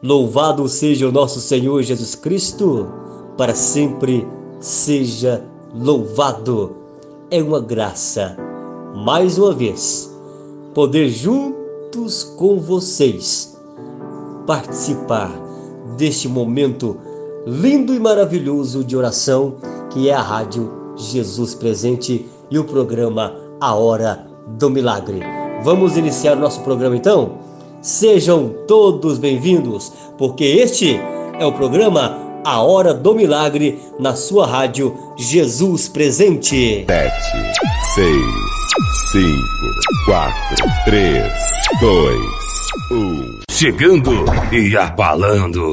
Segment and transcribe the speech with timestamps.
[0.00, 2.86] Louvado seja o nosso Senhor Jesus Cristo,
[3.36, 4.24] para sempre
[4.60, 6.76] seja louvado.
[7.28, 8.36] É uma graça,
[8.94, 10.08] mais uma vez,
[10.72, 13.58] poder juntos com vocês
[14.46, 15.32] participar
[15.96, 16.96] deste momento
[17.44, 19.56] lindo e maravilhoso de oração
[19.90, 25.22] que é a Rádio Jesus Presente e o programa A Hora do Milagre.
[25.64, 27.47] Vamos iniciar nosso programa então?
[27.80, 31.00] Sejam todos bem-vindos, porque este
[31.38, 36.84] é o programa A Hora do Milagre na sua rádio Jesus Presente.
[36.88, 37.12] 7,
[37.94, 38.16] 6,
[39.12, 39.26] 5,
[40.06, 40.34] 4,
[40.86, 41.32] 3,
[41.80, 42.20] 2,
[42.90, 43.40] 1.
[43.48, 45.70] Chegando e abalando.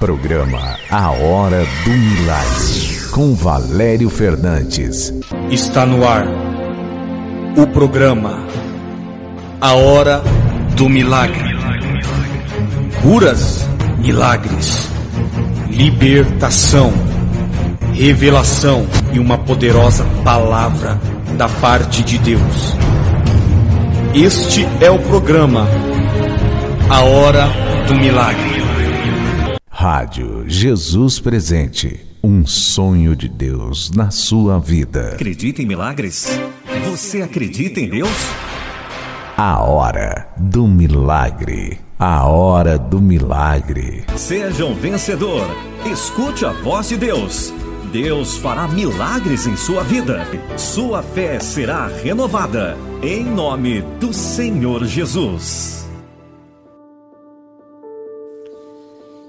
[0.00, 5.14] Programa A Hora do Milagre com Valério Fernandes.
[5.48, 6.26] Está no ar
[7.56, 8.44] o programa
[9.60, 10.45] A Hora do
[10.84, 11.56] Milagre.
[13.02, 13.66] Curas,
[13.98, 14.88] milagres,
[15.70, 16.92] libertação,
[17.94, 21.00] revelação e uma poderosa palavra
[21.38, 22.76] da parte de Deus.
[24.14, 25.66] Este é o programa
[26.90, 27.48] A Hora
[27.88, 28.62] do Milagre.
[29.70, 32.00] Rádio Jesus Presente.
[32.22, 35.12] Um sonho de Deus na sua vida.
[35.14, 36.38] Acredita em milagres?
[36.90, 38.45] Você acredita em Deus?
[39.38, 41.78] A Hora do Milagre.
[41.98, 44.02] A Hora do Milagre.
[44.16, 45.46] Seja um vencedor.
[45.84, 47.52] Escute a voz de Deus.
[47.92, 50.26] Deus fará milagres em sua vida.
[50.56, 52.78] Sua fé será renovada.
[53.02, 55.86] Em nome do Senhor Jesus.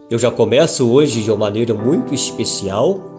[0.10, 3.17] Eu já começo hoje de uma maneira muito especial,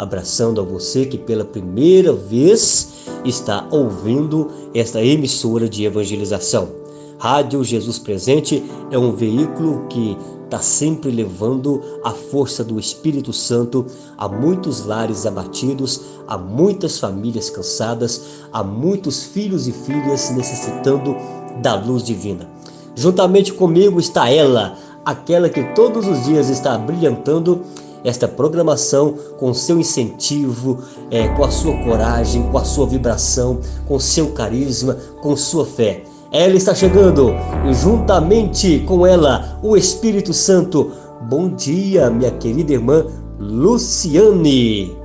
[0.00, 6.70] abraçando a você que pela primeira vez está ouvindo esta emissora de evangelização.
[7.18, 13.84] Rádio Jesus Presente é um veículo que está sempre levando a força do Espírito Santo
[14.16, 21.14] a muitos lares abatidos, a muitas famílias cansadas, a muitos filhos e filhas necessitando
[21.60, 22.50] da luz divina.
[22.96, 27.60] Juntamente comigo está ela, aquela que todos os dias está brilhantando
[28.04, 30.78] esta programação com seu incentivo,
[31.10, 36.02] é, com a sua coragem, com a sua vibração, com seu carisma, com sua fé.
[36.32, 37.32] Ela está chegando
[37.68, 40.92] e juntamente com ela o Espírito Santo.
[41.22, 43.04] Bom dia, minha querida irmã
[43.38, 44.96] Luciane.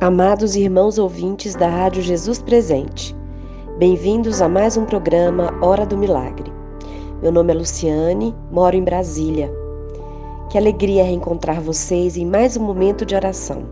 [0.00, 3.16] Amados irmãos ouvintes da Rádio Jesus Presente,
[3.78, 6.52] bem-vindos a mais um programa Hora do Milagre.
[7.22, 9.65] Meu nome é Luciane, moro em Brasília.
[10.48, 13.64] Que alegria reencontrar vocês em mais um momento de oração.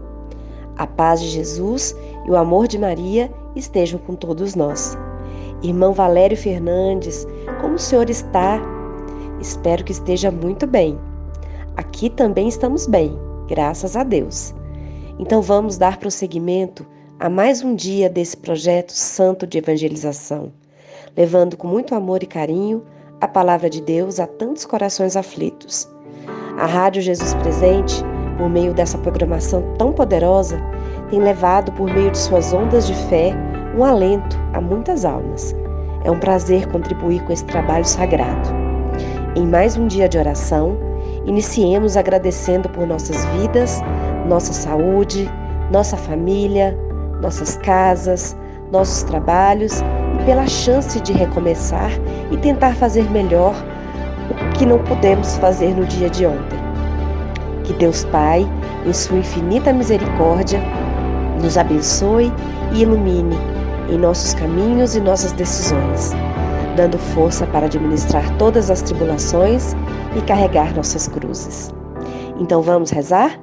[0.77, 1.95] A paz de Jesus
[2.27, 4.99] e o amor de Maria estejam com todos nós.
[5.63, 7.29] Irmão Valério Fernandes,
[7.61, 8.61] como o senhor está?
[9.41, 10.99] Espero que esteja muito bem.
[11.77, 14.53] Aqui também estamos bem, graças a Deus.
[15.21, 16.85] Então vamos dar prosseguimento
[17.21, 20.53] a mais um dia desse projeto santo de evangelização,
[21.17, 22.83] levando com muito amor e carinho
[23.21, 25.94] a palavra de Deus a tantos corações aflitos.
[26.59, 28.05] A Rádio Jesus Presente,
[28.39, 30.57] por meio dessa programação tão poderosa,
[31.11, 33.35] tem levado por meio de suas ondas de fé
[33.77, 35.55] um alento a muitas almas.
[36.05, 38.51] É um prazer contribuir com esse trabalho sagrado.
[39.35, 40.77] Em mais um dia de oração,
[41.27, 43.83] iniciemos agradecendo por nossas vidas,
[44.29, 45.29] nossa saúde,
[45.73, 46.79] nossa família,
[47.21, 48.37] nossas casas,
[48.71, 49.81] nossos trabalhos
[50.21, 51.91] e pela chance de recomeçar
[52.31, 53.55] e tentar fazer melhor
[54.59, 56.59] que não pudemos fazer no dia de ontem.
[57.65, 58.47] Que Deus Pai,
[58.87, 60.61] em Sua infinita misericórdia,
[61.43, 62.33] nos abençoe
[62.73, 63.37] e ilumine
[63.91, 66.13] em nossos caminhos e nossas decisões,
[66.77, 69.75] dando força para administrar todas as tribulações
[70.17, 71.71] e carregar nossas cruzes.
[72.39, 73.41] Então vamos rezar?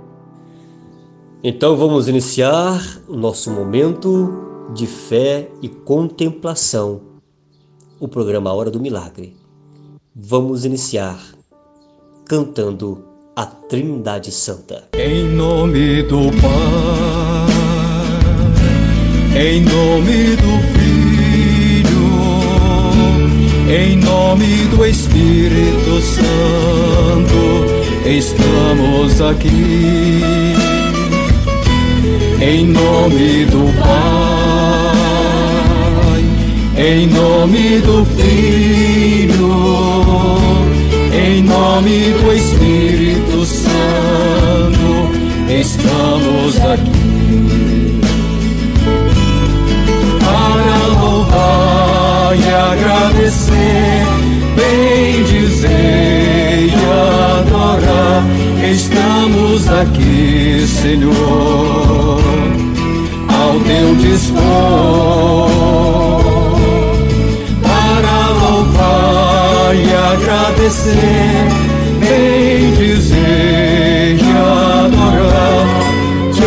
[1.43, 7.01] Então vamos iniciar o nosso momento de fé e contemplação,
[7.99, 9.40] o programa Hora do Milagre.
[10.13, 11.17] Vamos iniciar
[12.25, 13.01] cantando
[13.33, 14.89] a Trindade Santa.
[14.93, 17.47] Em nome do Pai,
[19.41, 22.11] em nome do Filho,
[23.69, 27.63] em nome do Espírito Santo,
[28.05, 30.21] estamos aqui.
[32.41, 34.91] Em nome do Pai,
[36.77, 39.30] em nome do Filho,
[41.61, 45.11] nome do Espírito Santo
[45.47, 48.01] estamos aqui
[50.19, 54.07] para louvar e agradecer,
[54.55, 56.73] bem dizer e
[57.39, 58.23] adorar.
[58.67, 62.21] Estamos aqui, Senhor,
[63.29, 65.51] ao teu dispor.
[70.61, 70.93] Agradecer,
[71.99, 75.65] bem dizer e adorar,
[76.35, 76.43] te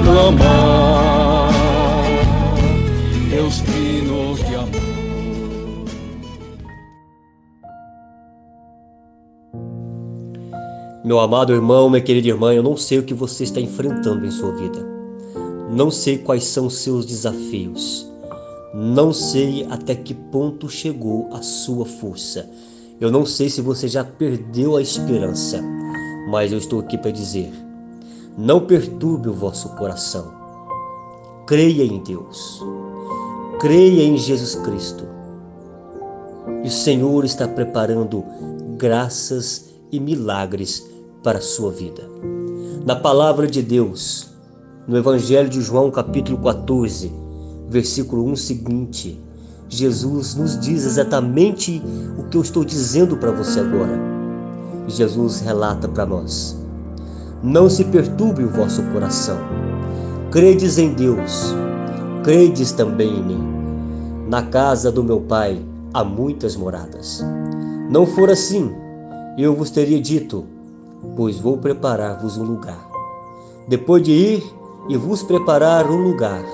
[0.00, 1.52] aclamar,
[3.30, 4.74] Deus fino de amor.
[11.04, 14.32] Meu amado irmão, minha querida irmã, eu não sei o que você está enfrentando em
[14.32, 14.84] sua vida.
[15.70, 18.10] Não sei quais são os seus desafios.
[18.74, 22.50] Não sei até que ponto chegou a sua força.
[23.00, 25.60] Eu não sei se você já perdeu a esperança,
[26.30, 27.52] mas eu estou aqui para dizer:
[28.38, 30.32] não perturbe o vosso coração.
[31.46, 32.62] Creia em Deus.
[33.60, 35.04] Creia em Jesus Cristo.
[36.62, 38.24] E o Senhor está preparando
[38.76, 40.88] graças e milagres
[41.22, 42.08] para a sua vida.
[42.84, 44.30] Na palavra de Deus,
[44.86, 47.12] no Evangelho de João, capítulo 14,
[47.68, 49.23] versículo 1 seguinte,
[49.74, 51.82] Jesus nos diz exatamente
[52.16, 53.98] o que eu estou dizendo para você agora.
[54.86, 56.56] Jesus relata para nós:
[57.42, 59.36] Não se perturbe o vosso coração.
[60.30, 61.52] Credes em Deus,
[62.22, 63.54] credes também em mim.
[64.28, 65.60] Na casa do meu Pai
[65.92, 67.24] há muitas moradas.
[67.90, 68.72] Não for assim,
[69.36, 70.44] eu vos teria dito:
[71.16, 72.88] pois vou preparar-vos um lugar.
[73.66, 74.44] Depois de ir
[74.88, 76.44] e vos preparar um lugar,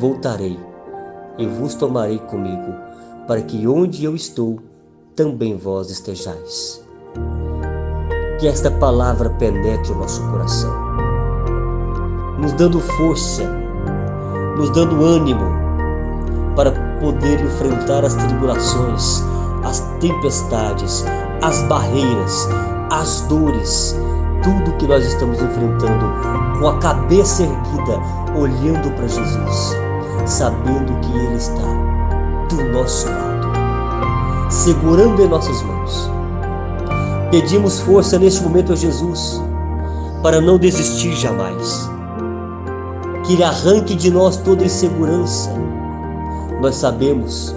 [0.00, 0.71] voltarei
[1.38, 2.74] e vos tomarei comigo,
[3.26, 4.58] para que onde eu estou,
[5.14, 6.82] também vós estejais.
[8.38, 10.74] Que esta palavra penetre o nosso coração,
[12.38, 13.42] nos dando força,
[14.56, 15.44] nos dando ânimo
[16.56, 19.22] para poder enfrentar as tribulações,
[19.64, 21.04] as tempestades,
[21.40, 22.48] as barreiras,
[22.90, 23.96] as dores,
[24.42, 26.04] tudo que nós estamos enfrentando
[26.58, 27.98] com a cabeça erguida,
[28.36, 29.76] olhando para Jesus,
[30.26, 31.62] sabendo que Ele está
[32.48, 36.10] do nosso lado, segurando em nossas mãos.
[37.30, 39.40] Pedimos força neste momento a Jesus
[40.22, 41.90] para não desistir jamais.
[43.24, 45.50] Que Ele arranque de nós toda insegurança.
[46.60, 47.54] Nós sabemos,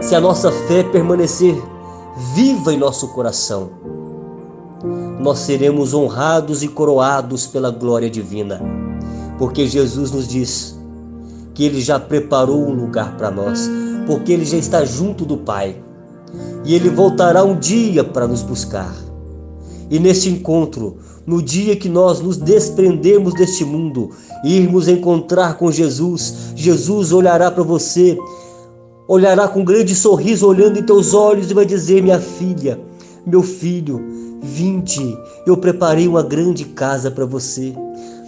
[0.00, 1.60] se a nossa fé permanecer
[2.34, 3.70] viva em nosso coração,
[5.20, 8.60] nós seremos honrados e coroados pela glória divina,
[9.38, 10.79] porque Jesus nos diz
[11.60, 13.68] que Ele já preparou um lugar para nós,
[14.06, 15.76] porque Ele já está junto do Pai
[16.64, 18.90] e Ele voltará um dia para nos buscar.
[19.90, 20.96] E neste encontro,
[21.26, 24.08] no dia que nós nos desprendemos deste mundo
[24.42, 28.16] irmos encontrar com Jesus, Jesus olhará para você
[29.06, 32.80] olhará com um grande sorriso olhando em teus olhos e vai dizer: Minha filha,
[33.26, 34.00] meu filho,
[34.40, 35.14] vinde,
[35.44, 37.74] eu preparei uma grande casa para você.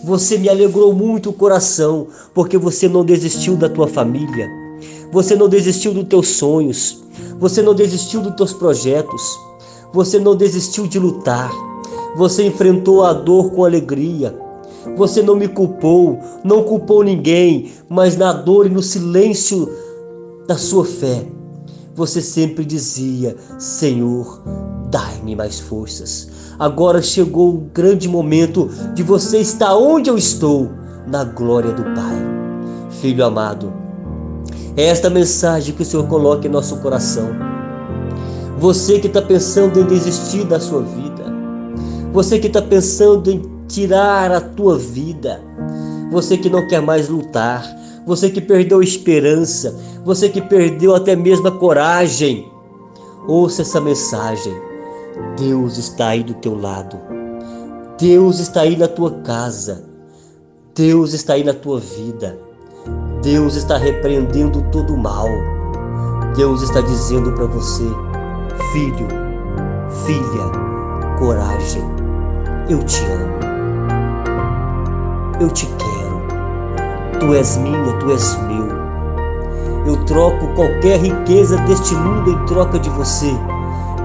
[0.04, 4.50] Você me alegrou muito o coração, porque você não desistiu da tua família,
[5.12, 7.02] você não desistiu dos teus sonhos,
[7.38, 9.22] você não desistiu dos teus projetos,
[9.93, 11.52] você não desistiu de lutar,
[12.16, 14.37] você enfrentou a dor com alegria.
[14.96, 19.70] Você não me culpou, não culpou ninguém, mas na dor e no silêncio
[20.48, 21.25] da sua fé,
[21.94, 24.43] você sempre dizia: Senhor,
[24.91, 26.29] dai-me mais forças.
[26.62, 30.70] Agora chegou o grande momento de você estar onde eu estou,
[31.08, 32.16] na glória do Pai.
[33.00, 33.72] Filho amado,
[34.76, 37.31] é esta mensagem que o Senhor coloca em nosso coração.
[38.60, 41.24] Você que está pensando em desistir da sua vida,
[42.12, 45.42] você que está pensando em tirar a tua vida,
[46.12, 47.66] você que não quer mais lutar,
[48.06, 52.48] você que perdeu a esperança, você que perdeu até mesmo a coragem.
[53.26, 54.71] Ouça essa mensagem.
[55.38, 56.98] Deus está aí do teu lado.
[57.98, 59.84] Deus está aí na tua casa.
[60.74, 62.38] Deus está aí na tua vida.
[63.22, 65.28] Deus está repreendendo todo o mal.
[66.36, 67.84] Deus está dizendo para você,
[68.72, 69.06] filho,
[70.04, 71.82] filha, coragem.
[72.69, 73.52] Eu te amo.
[75.40, 77.20] Eu te quero.
[77.20, 78.66] Tu és minha, tu és meu.
[79.86, 83.32] Eu troco qualquer riqueza deste mundo em troca de você,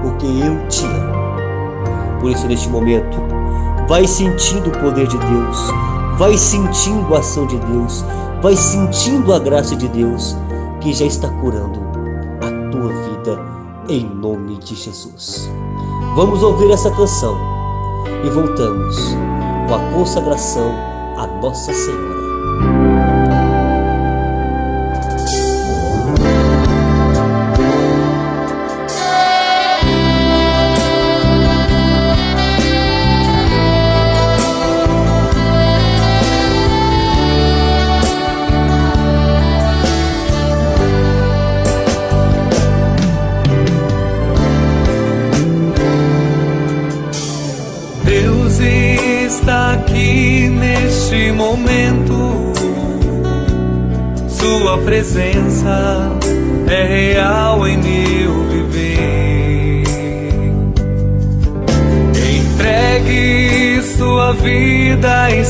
[0.02, 2.20] porque eu te amo.
[2.20, 3.16] Por isso, neste momento,
[3.88, 5.72] vai sentindo o poder de Deus,
[6.18, 8.04] vai sentindo a ação de Deus,
[8.42, 10.36] vai sentindo a graça de Deus
[10.80, 11.80] que já está curando
[12.40, 13.40] a tua vida
[13.88, 15.50] em nome de Jesus.
[16.14, 17.36] Vamos ouvir essa canção
[18.24, 18.96] e voltamos
[19.68, 20.70] com a consagração
[21.16, 22.17] a Nossa Senhora.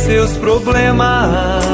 [0.08, 1.64] Seus problemas.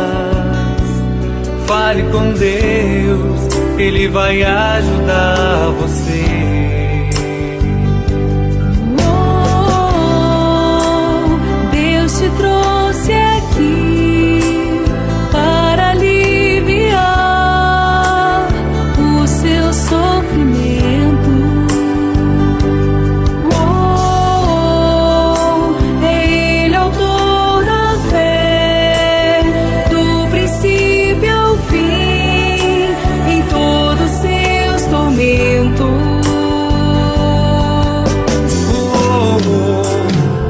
[1.68, 3.40] Fale com Deus,
[3.78, 6.43] Ele vai ajudar você.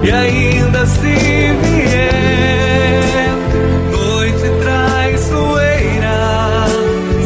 [0.04, 1.14] E ainda se
[1.62, 3.32] vier
[3.90, 6.66] noite traiçoeira,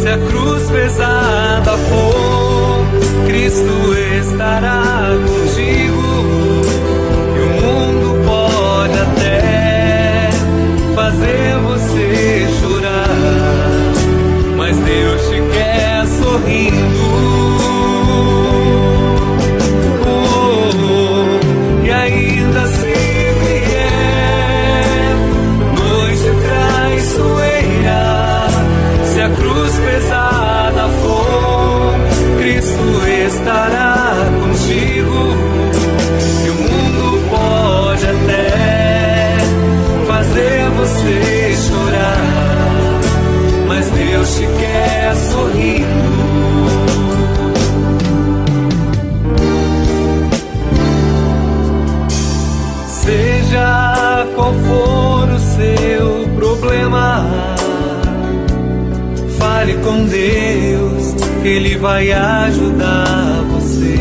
[0.01, 2.87] se a cruz pesada for,
[3.27, 4.88] Cristo estará.
[61.49, 63.97] Ele vai ajudar você.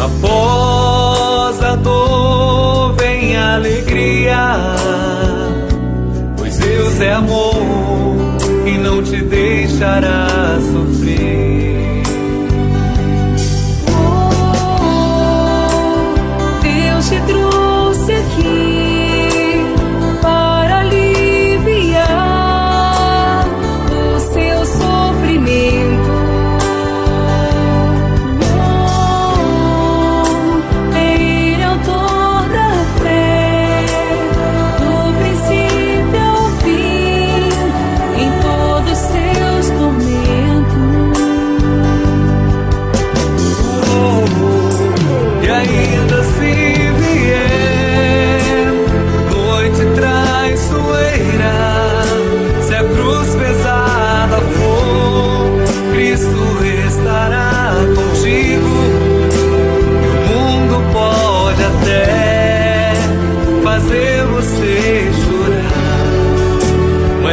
[0.00, 4.76] Após a dor vem a alegria,
[6.38, 7.56] pois Deus é amor
[8.66, 10.28] e não te deixará
[10.60, 10.83] sofrer.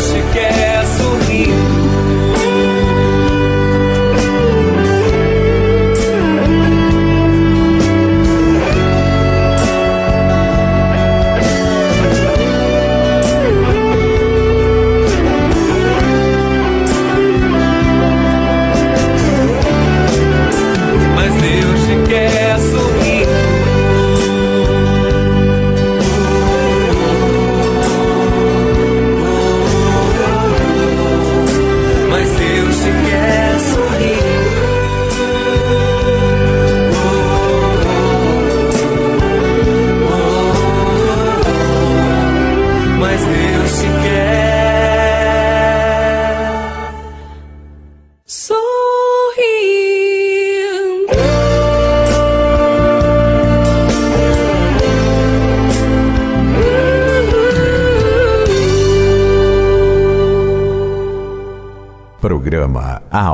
[0.00, 0.67] sequer.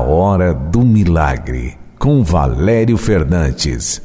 [0.01, 4.03] Hora do Milagre, com Valério Fernandes.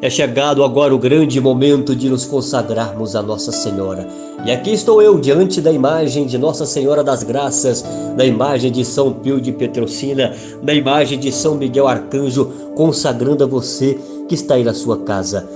[0.00, 4.06] É chegado agora o grande momento de nos consagrarmos a Nossa Senhora.
[4.44, 7.84] E aqui estou eu diante da imagem de Nossa Senhora das Graças,
[8.16, 10.32] da imagem de São Pio de Petrocina,
[10.62, 12.44] da imagem de São Miguel Arcanjo,
[12.76, 15.48] consagrando a você que está aí na sua casa.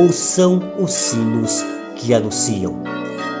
[0.00, 1.62] Ouçam os sinos
[1.96, 2.74] que anunciam,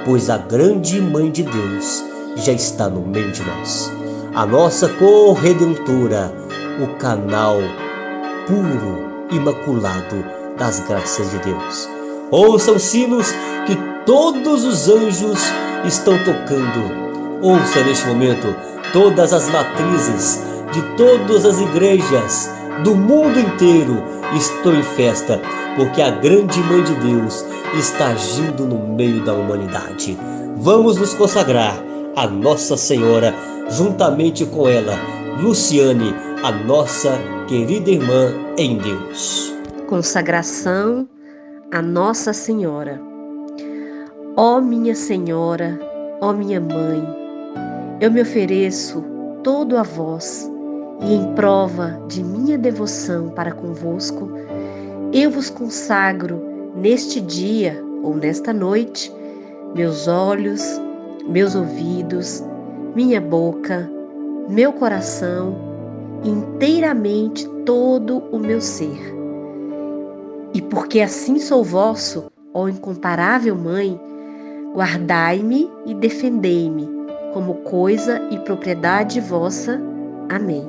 [0.04, 3.92] pois a grande Mãe de Deus já está no meio de nós.
[4.34, 6.32] A nossa corredentora,
[6.82, 7.58] o canal
[8.46, 10.24] puro, imaculado
[10.58, 11.88] das graças de Deus.
[12.30, 13.32] Ouçam sinos
[13.66, 15.40] que todos os anjos
[15.84, 17.04] estão tocando.
[17.42, 18.54] Ouça neste momento
[18.92, 20.40] todas as matrizes
[20.72, 22.50] de todas as igrejas
[22.82, 24.02] do mundo inteiro
[24.34, 25.40] estão em festa,
[25.76, 27.44] porque a grande Mãe de Deus
[27.78, 30.18] está agindo no meio da humanidade.
[30.56, 31.83] Vamos nos consagrar
[32.16, 33.34] a Nossa Senhora,
[33.70, 34.94] juntamente com ela,
[35.40, 37.18] Luciane, a nossa
[37.48, 39.52] querida irmã em Deus.
[39.88, 41.08] Consagração
[41.72, 43.00] a Nossa Senhora.
[44.36, 45.78] Ó minha Senhora,
[46.20, 47.02] ó minha Mãe,
[48.00, 49.04] eu me ofereço
[49.42, 50.50] todo a vós
[51.02, 54.30] e em prova de minha devoção para convosco,
[55.12, 56.40] eu vos consagro
[56.76, 59.12] neste dia ou nesta noite
[59.74, 60.62] meus olhos,
[61.28, 62.42] meus ouvidos,
[62.94, 63.90] minha boca,
[64.48, 65.56] meu coração,
[66.24, 69.14] inteiramente todo o meu ser
[70.54, 74.00] e porque assim sou vosso, ó incomparável Mãe,
[74.72, 76.88] guardai-me e defendei-me
[77.34, 79.82] como coisa e propriedade vossa.
[80.30, 80.64] Amém.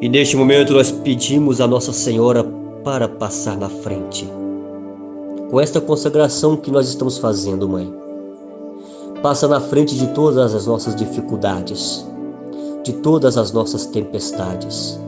[0.00, 2.44] E neste momento nós pedimos a Nossa Senhora
[2.82, 4.28] para passar na frente.
[5.48, 8.05] Com esta consagração que nós estamos fazendo, Mãe.
[9.26, 12.06] Passa na frente de todas as nossas dificuldades,
[12.84, 15.00] de todas as nossas tempestades.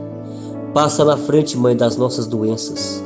[0.73, 3.01] Passa na frente, Mãe, das nossas doenças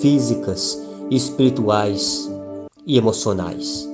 [0.00, 2.28] físicas, espirituais
[2.84, 3.88] e emocionais.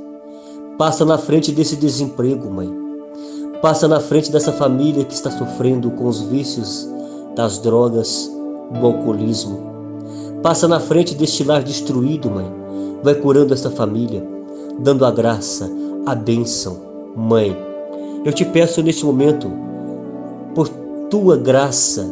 [0.79, 2.73] Passa na frente desse desemprego, mãe.
[3.61, 6.89] Passa na frente dessa família que está sofrendo com os vícios
[7.37, 8.33] das drogas,
[8.81, 9.61] do alcoolismo.
[10.43, 12.51] Passa na frente deste lar destruído, mãe.
[13.03, 14.27] Vai curando esta família,
[14.79, 16.81] dando a graça, a bênção.
[17.17, 17.57] Mãe,
[18.25, 19.51] eu te peço neste momento,
[20.55, 20.69] por
[21.11, 22.09] tua graça,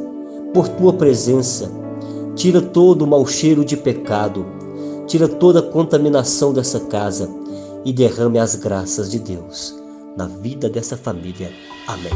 [0.52, 1.70] por tua presença,
[2.40, 4.46] Tira todo o mau cheiro de pecado,
[5.06, 7.28] tira toda a contaminação dessa casa
[7.84, 9.74] e derrame as graças de Deus
[10.16, 11.52] na vida dessa família.
[11.86, 12.12] Amém.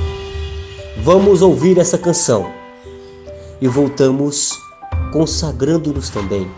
[1.02, 2.50] Vamos ouvir essa canção
[3.60, 4.52] e voltamos
[5.12, 6.50] consagrando-nos também,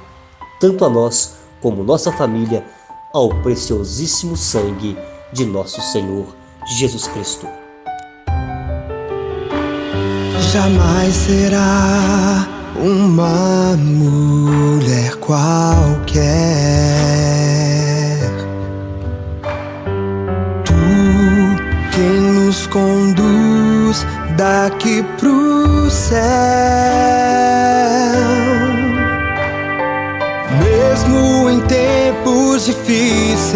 [0.61, 2.65] tanto a nós como nossa família,
[3.17, 4.95] ao preciosíssimo sangue
[5.33, 6.27] de nosso Senhor
[6.77, 7.49] Jesus Cristo.
[10.53, 16.27] Jamais será uma mulher qualquer.
[20.67, 20.75] Tu
[21.95, 24.05] quem nos conduz
[24.37, 26.27] daqui pro céu.
[30.97, 33.53] Mesmo em tempos difíceis,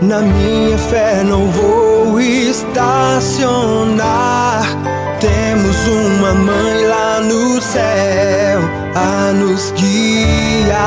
[0.00, 2.72] na minha fé não vou estacionar.
[5.20, 8.62] Temos uma mãe lá no céu
[8.94, 10.78] a nos guiar.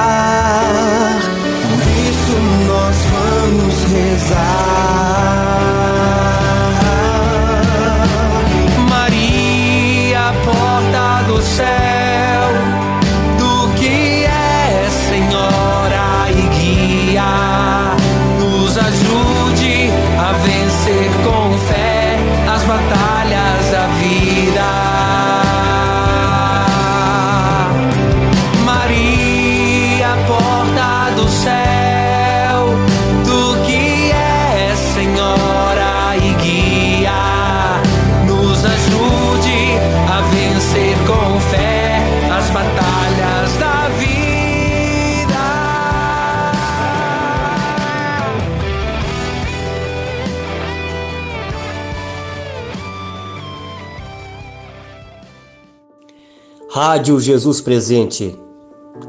[1.69, 4.80] Por isso nós vamos rezar.
[56.91, 58.37] Rádio Jesus Presente,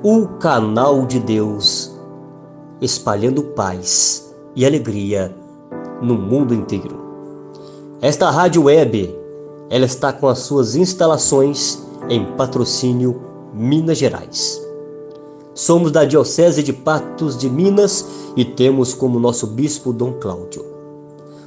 [0.04, 1.90] o canal de Deus,
[2.80, 5.34] espalhando paz e alegria
[6.00, 6.96] no mundo inteiro.
[8.00, 9.12] Esta rádio web,
[9.68, 13.20] ela está com as suas instalações em patrocínio
[13.52, 14.62] Minas Gerais.
[15.52, 20.64] Somos da Diocese de Patos de Minas e temos como nosso bispo Dom Cláudio.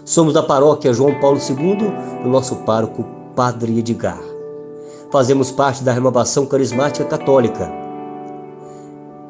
[0.04, 4.35] Somos da paróquia João Paulo II, o nosso pároco Padre Edgar.
[5.12, 7.72] Fazemos parte da renovação carismática católica.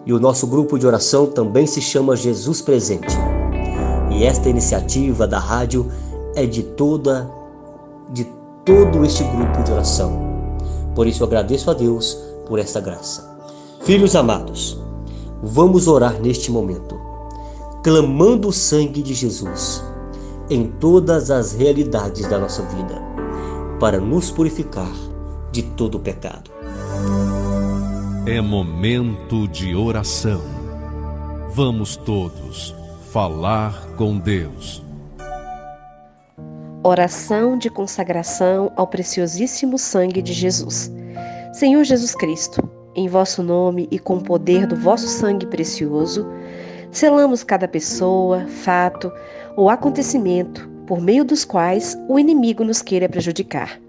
[0.05, 3.15] E o nosso grupo de oração também se chama Jesus Presente.
[4.11, 5.91] E esta iniciativa da rádio
[6.35, 7.29] é de toda
[8.11, 8.25] de
[8.63, 10.19] todo este grupo de oração.
[10.93, 13.35] Por isso agradeço a Deus por esta graça.
[13.81, 14.79] Filhos amados,
[15.43, 16.99] vamos orar neste momento,
[17.83, 19.83] clamando o sangue de Jesus
[20.49, 23.01] em todas as realidades da nossa vida,
[23.79, 24.91] para nos purificar
[25.55, 26.51] de todo o pecado.
[28.27, 30.41] É momento de oração.
[31.53, 32.75] Vamos todos
[33.13, 34.83] falar com Deus.
[36.83, 40.91] Oração de consagração ao preciosíssimo sangue de Jesus.
[41.53, 46.27] Senhor Jesus Cristo, em vosso nome e com o poder do vosso sangue precioso,
[46.91, 49.09] selamos cada pessoa, fato
[49.55, 53.84] ou acontecimento por meio dos quais o inimigo nos queira prejudicar.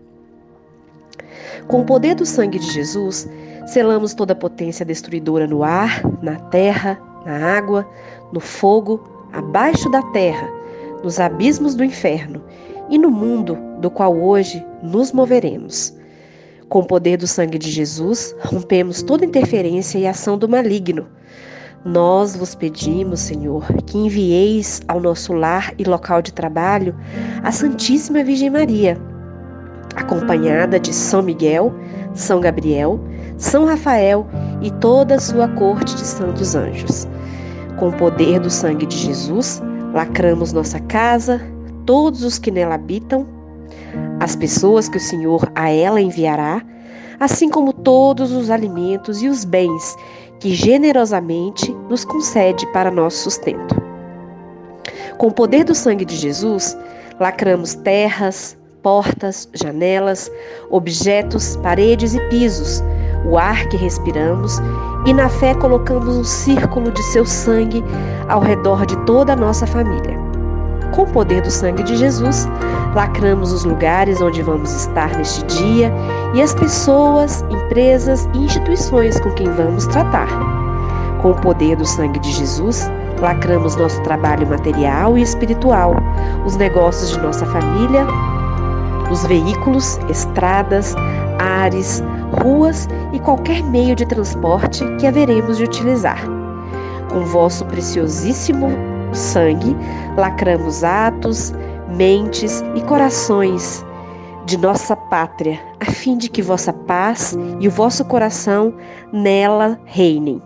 [1.68, 3.29] Com o poder do sangue de Jesus,
[3.66, 7.88] selamos toda a potência destruidora no ar, na terra, na água,
[8.33, 9.02] no fogo,
[9.33, 10.48] abaixo da terra,
[11.02, 12.40] nos abismos do inferno
[12.88, 15.92] e no mundo do qual hoje nos moveremos.
[16.68, 21.09] Com o poder do sangue de Jesus, rompemos toda interferência e ação do maligno.
[21.85, 26.94] Nós vos pedimos, Senhor, que envieis ao nosso lar e local de trabalho
[27.42, 28.96] a Santíssima Virgem Maria,
[29.96, 31.72] acompanhada de São Miguel,
[32.14, 33.00] São Gabriel,
[33.38, 34.26] São Rafael
[34.62, 37.09] e toda a sua corte de santos anjos.
[37.78, 41.40] Com o poder do sangue de Jesus, lacramos nossa casa,
[41.85, 43.26] todos os que nela habitam,
[44.20, 46.62] as pessoas que o Senhor a ela enviará,
[47.18, 49.96] assim como todos os alimentos e os bens
[50.38, 53.74] que generosamente nos concede para nosso sustento.
[55.16, 56.76] Com o poder do sangue de Jesus,
[57.18, 58.56] lacramos terras,
[58.87, 60.31] portas, janelas,
[60.70, 62.85] objetos, paredes e pisos,
[63.25, 64.62] o ar que respiramos
[65.05, 67.83] e na fé colocamos um círculo de seu sangue
[68.29, 70.16] ao redor de toda a nossa família.
[70.94, 72.46] Com o poder do sangue de Jesus,
[72.94, 75.92] lacramos os lugares onde vamos estar neste dia
[76.33, 80.29] e as pessoas, empresas e instituições com quem vamos tratar.
[81.22, 82.88] Com o poder do sangue de Jesus,
[83.20, 85.96] lacramos nosso trabalho material e espiritual,
[86.46, 88.07] os negócios de nossa família,
[89.11, 90.95] os veículos, estradas,
[91.38, 92.03] ares,
[92.42, 96.25] ruas e qualquer meio de transporte que haveremos de utilizar.
[97.11, 98.69] Com vosso preciosíssimo
[99.12, 99.77] sangue,
[100.16, 101.53] lacramos atos,
[101.97, 103.85] mentes e corações
[104.45, 108.75] de nossa pátria, a fim de que vossa paz e o vosso coração
[109.12, 110.40] nela reinem.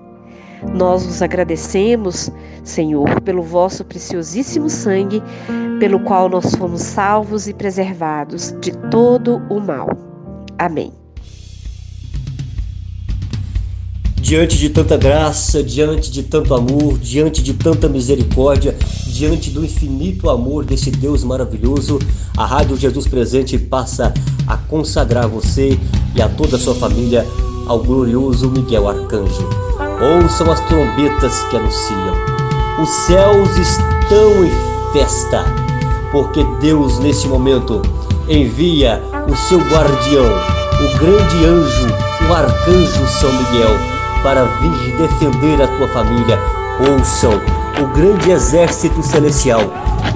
[0.74, 2.30] Nós vos agradecemos,
[2.62, 5.22] Senhor, pelo vosso preciosíssimo sangue,
[5.78, 9.88] pelo qual nós fomos salvos e preservados de todo o mal.
[10.58, 10.92] Amém.
[14.20, 20.30] Diante de tanta graça, diante de tanto amor, diante de tanta misericórdia, diante do infinito
[20.30, 21.98] amor desse Deus maravilhoso,
[22.36, 24.14] a Rádio Jesus Presente passa
[24.46, 25.76] a consagrar você
[26.14, 27.26] e a toda a sua família
[27.66, 29.48] ao glorioso Miguel Arcanjo.
[30.00, 32.14] Ouçam as trombetas que anunciam.
[32.80, 34.52] Os céus estão em
[34.94, 35.44] festa,
[36.10, 37.82] porque Deus, neste momento,
[38.26, 41.86] envia o seu guardião, o grande anjo,
[42.28, 43.76] o arcanjo São Miguel,
[44.22, 46.38] para vir defender a tua família.
[46.90, 47.32] Ouçam
[47.82, 49.60] o grande exército celestial.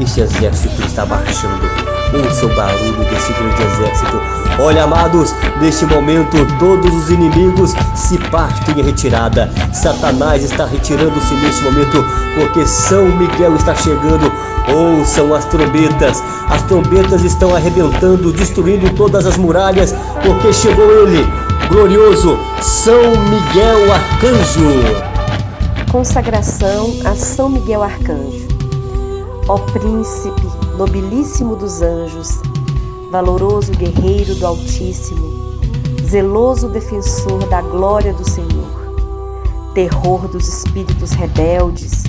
[0.00, 1.68] Esse exército está marchando.
[2.14, 4.43] Ouça o barulho desse grande exército.
[4.58, 9.50] Olha, amados, neste momento todos os inimigos se partem em retirada.
[9.72, 12.04] Satanás está retirando-se neste momento,
[12.36, 14.30] porque São Miguel está chegando.
[14.72, 16.22] Ouçam as trombetas.
[16.48, 21.26] As trombetas estão arrebentando, destruindo todas as muralhas, porque chegou ele,
[21.68, 25.14] glorioso São Miguel Arcanjo.
[25.90, 28.48] Consagração a São Miguel Arcanjo.
[29.48, 32.40] Ó príncipe nobilíssimo dos anjos,
[33.14, 35.60] valoroso guerreiro do Altíssimo,
[36.04, 42.02] zeloso defensor da glória do Senhor, terror dos espíritos rebeldes,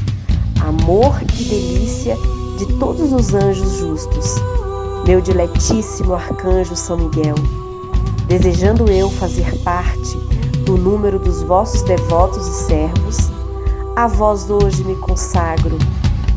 [0.62, 2.18] amor e delícia
[2.58, 4.34] de todos os anjos justos,
[5.06, 7.36] meu diletíssimo arcanjo São Miguel,
[8.28, 10.18] desejando eu fazer parte
[10.66, 13.18] do número dos vossos devotos e servos,
[13.96, 15.78] a vós hoje me consagro,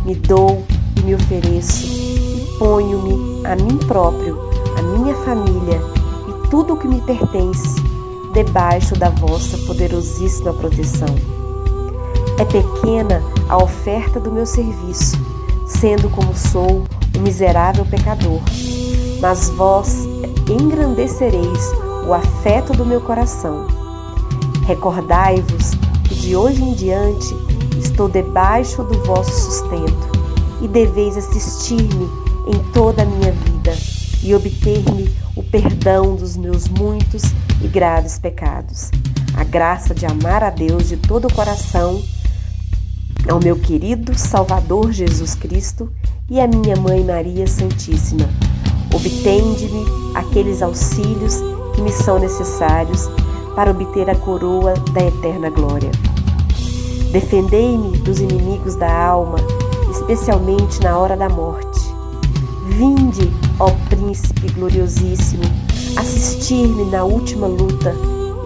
[0.05, 0.63] me dou
[0.99, 4.48] e me ofereço e ponho-me a mim próprio,
[4.99, 5.81] minha família
[6.29, 7.81] e tudo o que me pertence
[8.33, 11.15] debaixo da vossa poderosíssima proteção.
[12.39, 15.17] É pequena a oferta do meu serviço,
[15.67, 16.85] sendo como sou
[17.17, 18.41] um miserável pecador,
[19.21, 20.05] mas vós
[20.49, 21.73] engrandecereis
[22.07, 23.67] o afeto do meu coração.
[24.67, 25.73] Recordai-vos
[26.05, 27.35] que de hoje em diante
[27.79, 30.19] estou debaixo do vosso sustento,
[30.61, 32.11] e deveis assistir-me
[32.47, 33.58] em toda a minha vida
[34.23, 37.23] e obter-me o perdão dos meus muitos
[37.63, 38.91] e graves pecados,
[39.37, 42.03] a graça de amar a Deus de todo o coração,
[43.29, 45.91] ao meu querido Salvador Jesus Cristo
[46.31, 48.29] e à minha Mãe Maria Santíssima.
[48.95, 51.37] Obtende-me aqueles auxílios
[51.75, 53.09] que me são necessários
[53.55, 55.91] para obter a coroa da eterna glória.
[57.13, 59.39] Defendei-me dos inimigos da alma,
[59.91, 61.81] especialmente na hora da morte.
[62.67, 65.43] Vinde, ó Príncipe gloriosíssimo,
[65.97, 67.95] assistir-me na última luta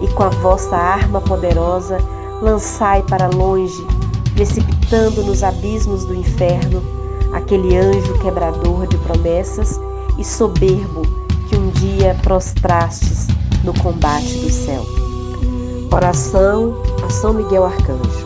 [0.01, 1.97] e com a vossa arma poderosa
[2.41, 3.85] lançai para longe,
[4.33, 6.83] precipitando nos abismos do inferno,
[7.33, 9.79] aquele anjo quebrador de promessas
[10.17, 11.03] e soberbo
[11.47, 13.27] que um dia prostrastes
[13.63, 14.83] no combate do céu.
[15.91, 18.25] Oração a São Miguel Arcanjo.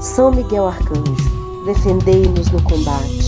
[0.00, 3.21] São Miguel Arcanjo, defendei-nos no combate.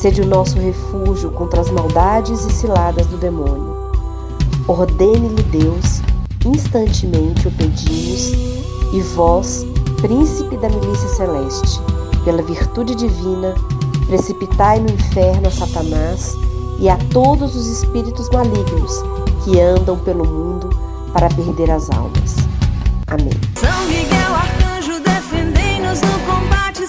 [0.00, 3.76] Sede o nosso refúgio contra as maldades e ciladas do demônio.
[4.66, 6.00] Ordene-lhe Deus,
[6.46, 8.32] instantemente o pedimos,
[8.94, 9.66] e vós,
[10.00, 11.78] príncipe da milícia celeste,
[12.24, 13.54] pela virtude divina,
[14.06, 16.34] precipitai no inferno a Satanás
[16.78, 19.02] e a todos os espíritos malignos
[19.44, 20.70] que andam pelo mundo
[21.12, 22.36] para perder as almas.
[23.06, 23.38] Amém.
[23.54, 26.86] São Miguel Arcanjo, defendei-nos no combate,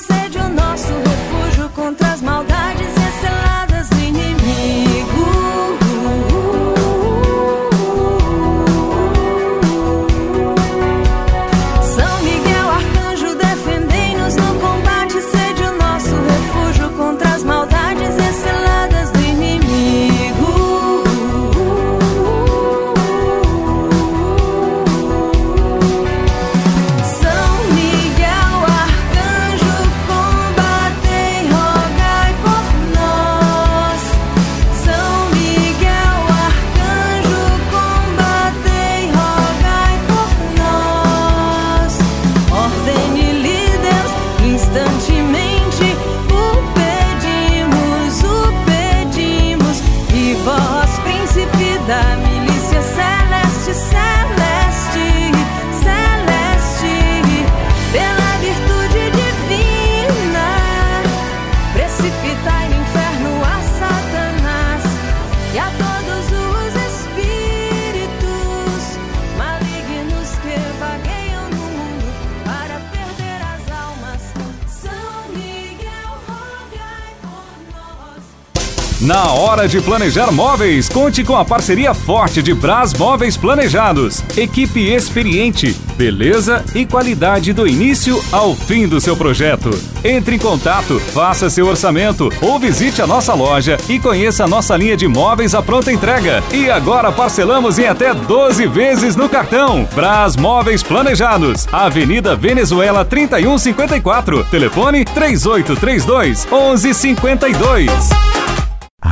[79.12, 84.24] Na hora de planejar móveis, conte com a parceria forte de Bras Móveis Planejados.
[84.38, 89.70] Equipe experiente, beleza e qualidade do início ao fim do seu projeto.
[90.02, 94.78] Entre em contato, faça seu orçamento ou visite a nossa loja e conheça a nossa
[94.78, 96.42] linha de móveis à pronta entrega.
[96.50, 99.86] E agora parcelamos em até 12 vezes no cartão.
[99.94, 104.46] Bras Móveis Planejados, Avenida Venezuela 3154.
[104.46, 108.31] Telefone 3832 1152.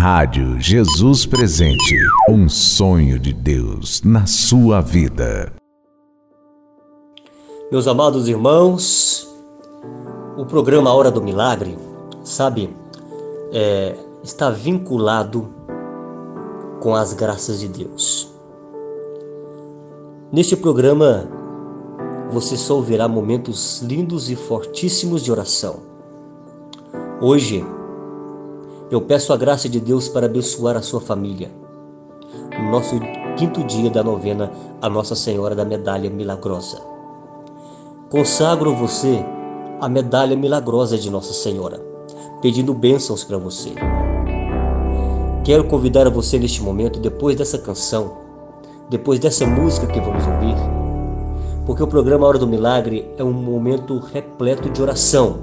[0.01, 1.97] Rádio Jesus Presente.
[2.29, 5.51] Um sonho de Deus na sua vida.
[7.69, 9.27] Meus amados irmãos,
[10.37, 11.77] o programa Hora do Milagre,
[12.23, 12.73] sabe,
[13.51, 15.53] é, está vinculado
[16.79, 18.33] com as graças de Deus.
[20.31, 21.27] Neste programa,
[22.31, 25.81] você só ouvirá momentos lindos e fortíssimos de oração.
[27.19, 27.65] Hoje,
[28.91, 31.51] eu peço a graça de Deus para abençoar a sua família.
[32.57, 32.99] No nosso
[33.37, 36.81] quinto dia da novena a Nossa Senhora da Medalha Milagrosa.
[38.09, 39.23] Consagro você
[39.79, 41.79] a medalha milagrosa de Nossa Senhora,
[42.41, 43.73] pedindo bênçãos para você.
[45.43, 48.17] Quero convidar você neste momento, depois dessa canção,
[48.89, 50.55] depois dessa música que vamos ouvir,
[51.65, 55.37] porque o programa Hora do Milagre é um momento repleto de oração,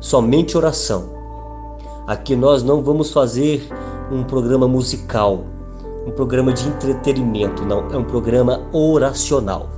[0.00, 1.19] somente oração.
[2.10, 3.68] Aqui nós não vamos fazer
[4.10, 5.44] um programa musical,
[6.04, 9.68] um programa de entretenimento, não, é um programa oracional.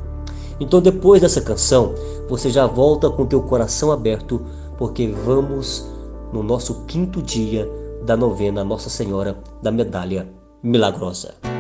[0.59, 1.95] Então depois dessa canção,
[2.31, 4.40] você já volta com teu coração aberto,
[4.79, 5.87] porque vamos
[6.33, 7.71] no nosso quinto dia
[8.03, 10.27] da novena Nossa Senhora da Medalha
[10.62, 11.52] Milagrosa.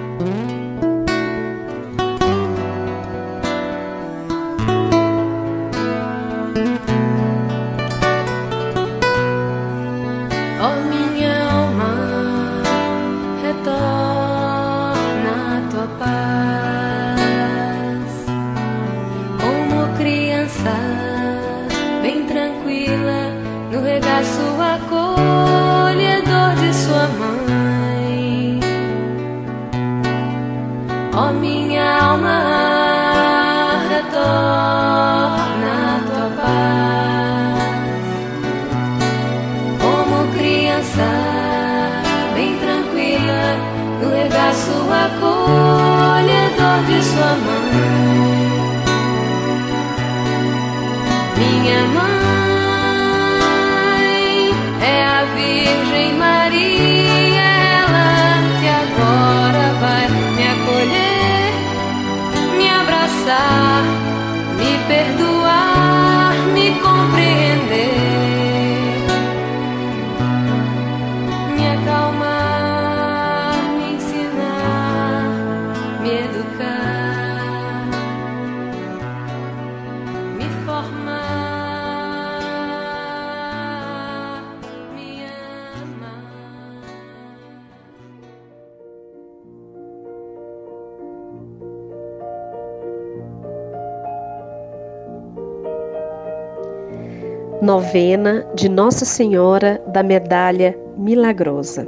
[97.92, 101.86] Novena de Nossa Senhora da Medalha Milagrosa.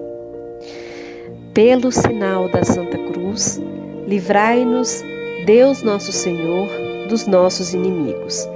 [1.54, 3.58] Pelo sinal da Santa Cruz,
[4.06, 5.02] livrai-nos,
[5.46, 6.68] Deus Nosso Senhor,
[7.08, 8.46] dos nossos inimigos.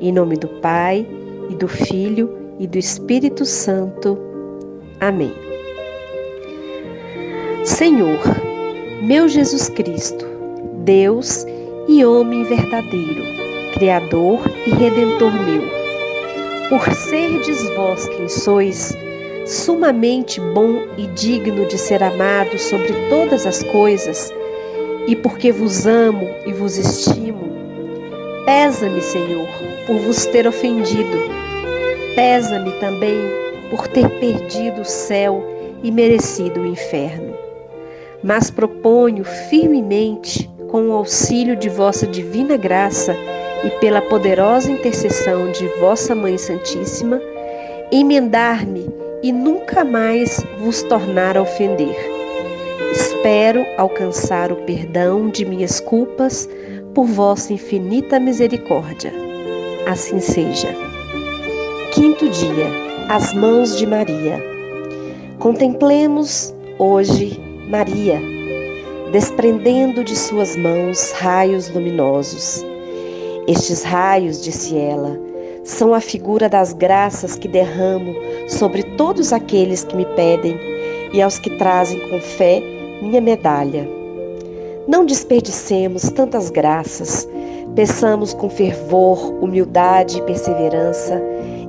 [0.00, 1.06] Em nome do Pai,
[1.48, 4.18] e do Filho, e do Espírito Santo.
[4.98, 5.32] Amém.
[7.64, 8.18] Senhor,
[9.00, 10.26] meu Jesus Cristo,
[10.78, 11.46] Deus
[11.86, 13.22] e homem verdadeiro,
[13.74, 15.75] Criador e Redentor meu,
[16.68, 18.96] por serdes vós quem sois,
[19.46, 24.32] sumamente bom e digno de ser amado sobre todas as coisas,
[25.06, 27.48] e porque vos amo e vos estimo,
[28.44, 29.46] pesa-me, Senhor,
[29.86, 31.16] por vos ter ofendido.
[32.16, 33.16] Pesa-me também
[33.70, 35.44] por ter perdido o céu
[35.82, 37.36] e merecido o inferno.
[38.24, 43.14] Mas proponho firmemente, com o auxílio de vossa divina graça
[43.64, 47.20] e pela poderosa intercessão de vossa Mãe Santíssima,
[47.90, 48.86] emendar-me
[49.22, 51.96] e nunca mais vos tornar a ofender.
[52.92, 56.48] Espero alcançar o perdão de minhas culpas
[56.94, 59.12] por vossa infinita misericórdia.
[59.86, 60.68] Assim seja.
[61.92, 62.66] Quinto dia,
[63.08, 64.42] as mãos de Maria.
[65.38, 68.20] Contemplemos hoje Maria,
[69.12, 72.64] desprendendo de suas mãos raios luminosos.
[73.46, 75.16] Estes raios, disse ela,
[75.62, 78.14] são a figura das graças que derramo
[78.48, 80.58] sobre todos aqueles que me pedem
[81.12, 82.60] e aos que trazem com fé
[83.00, 83.88] minha medalha.
[84.88, 87.28] Não desperdicemos tantas graças,
[87.74, 91.20] peçamos com fervor, humildade e perseverança,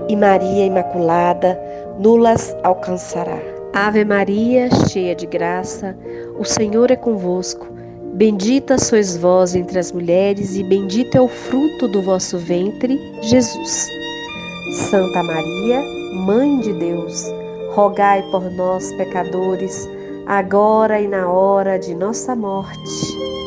[0.08, 1.60] e Maria Imaculada
[2.00, 3.38] nulas alcançará.
[3.74, 5.96] Ave Maria, cheia de graça,
[6.40, 7.77] o Senhor é convosco.
[8.18, 13.88] Bendita sois vós entre as mulheres, e bendito é o fruto do vosso ventre, Jesus.
[14.90, 15.84] Santa Maria,
[16.26, 17.32] Mãe de Deus,
[17.76, 19.88] rogai por nós, pecadores,
[20.26, 22.80] agora e na hora de nossa morte.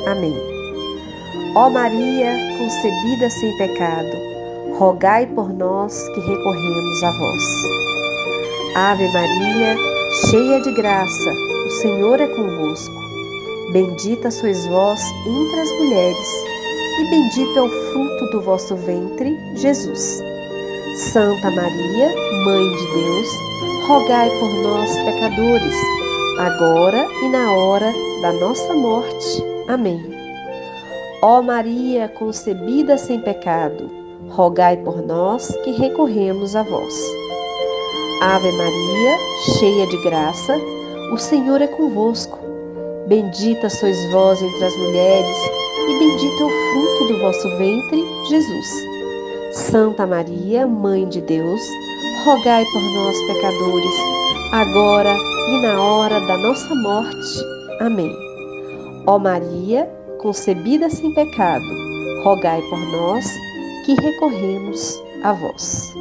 [0.06, 0.37] Amém.
[1.56, 4.16] Ó Maria, concebida sem pecado,
[4.78, 7.42] rogai por nós que recorremos a vós.
[8.76, 9.76] Ave Maria,
[10.30, 11.33] cheia de graça,
[11.66, 13.09] o Senhor é convosco.
[13.72, 16.44] Bendita sois vós entre as mulheres,
[16.98, 20.20] e bendito é o fruto do vosso ventre, Jesus.
[21.12, 22.12] Santa Maria,
[22.44, 23.28] Mãe de Deus,
[23.86, 25.76] rogai por nós, pecadores,
[26.40, 27.92] agora e na hora
[28.22, 29.44] da nossa morte.
[29.68, 30.03] Amém.
[31.22, 33.88] Ó Maria, concebida sem pecado,
[34.30, 37.05] rogai por nós que recorremos a vós.
[38.20, 39.16] Ave Maria,
[39.61, 40.59] cheia de graça,
[41.12, 42.49] o Senhor é convosco.
[43.11, 45.36] Bendita sois vós entre as mulheres,
[45.88, 48.66] e bendito é o fruto do vosso ventre, Jesus.
[49.50, 51.61] Santa Maria, Mãe de Deus,
[52.24, 53.94] rogai por nós, pecadores,
[54.52, 55.12] agora
[55.48, 57.44] e na hora da nossa morte.
[57.80, 58.14] Amém.
[59.08, 59.90] Ó Maria,
[60.20, 61.66] concebida sem pecado,
[62.22, 63.28] rogai por nós
[63.86, 65.92] que recorremos a vós.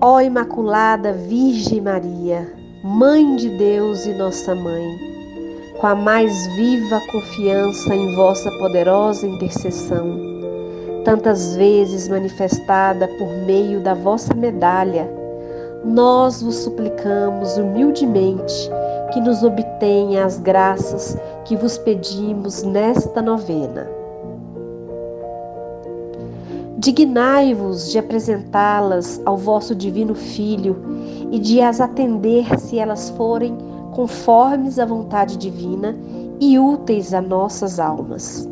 [0.00, 5.08] Ó Imaculada Virgem Maria, Mãe de Deus e nossa Mãe,
[5.78, 10.18] com a mais viva confiança em vossa poderosa intercessão,
[11.04, 15.08] tantas vezes manifestada por meio da vossa medalha,
[15.84, 18.68] nós vos suplicamos humildemente
[19.12, 23.88] que nos obtenha as graças que vos pedimos nesta novena.
[26.76, 30.76] Dignai-vos de apresentá-las ao vosso Divino Filho
[31.30, 33.56] e de as atender se elas forem
[33.98, 35.98] conformes à vontade divina
[36.38, 38.48] e úteis a nossas almas.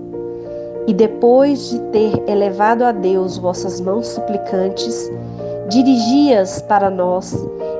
[0.88, 5.08] E depois de ter elevado a Deus vossas mãos suplicantes,
[5.68, 7.32] dirigi-as para nós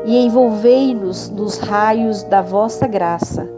[0.04, 3.48] e envolvei-nos nos raios da vossa graça,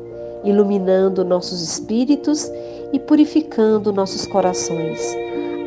[0.42, 2.50] iluminando nossos espíritos
[2.94, 5.14] e purificando nossos corações,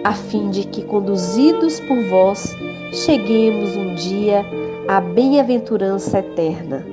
[0.04, 2.56] a fim de que, conduzidos por vós,
[2.92, 4.44] cheguemos um dia
[4.88, 6.84] à bem-aventurança eterna.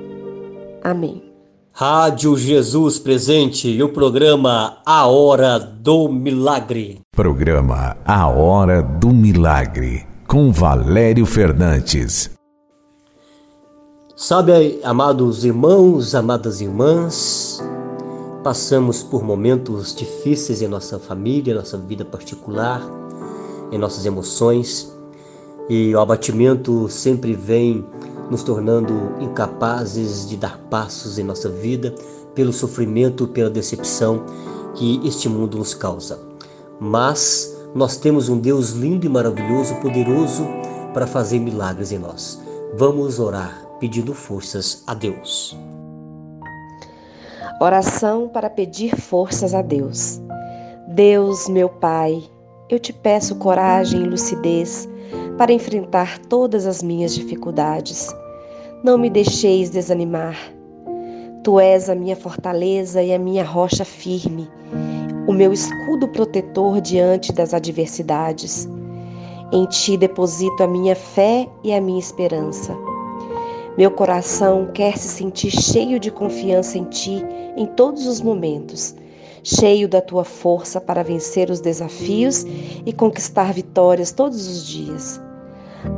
[0.85, 1.28] Amém.
[1.81, 7.03] Rádio Jesus Presente e o programa A Hora do Milagre.
[7.15, 12.31] Programa A Hora do Milagre, com Valério Fernandes.
[14.17, 17.63] Sabe, amados irmãos, amadas irmãs,
[18.43, 22.83] passamos por momentos difíceis em nossa família, em nossa vida particular,
[23.71, 24.93] em nossas emoções,
[25.69, 27.87] e o abatimento sempre vem
[28.31, 31.95] nos tornando incapazes de dar passos em nossa vida
[32.35, 34.25] pelo sofrimento, pela decepção
[34.75, 36.19] que este mundo nos causa.
[36.81, 40.47] Mas nós temos um Deus lindo e maravilhoso, poderoso
[40.95, 42.41] para fazer milagres em nós.
[42.77, 45.57] Vamos orar pedindo forças a Deus.
[47.61, 50.21] Oração para pedir forças a Deus.
[50.89, 52.23] Deus, meu Pai,
[52.69, 54.89] eu te peço coragem e lucidez
[55.37, 58.15] para enfrentar todas as minhas dificuldades.
[58.81, 60.37] Não me deixeis desanimar.
[61.43, 64.49] Tu és a minha fortaleza e a minha rocha firme,
[65.27, 68.69] o meu escudo protetor diante das adversidades.
[69.53, 72.73] Em ti deposito a minha fé e a minha esperança.
[73.77, 77.25] Meu coração quer se sentir cheio de confiança em ti
[77.57, 78.95] em todos os momentos,
[79.43, 82.45] cheio da tua força para vencer os desafios
[82.87, 85.21] e conquistar vitórias todos os dias.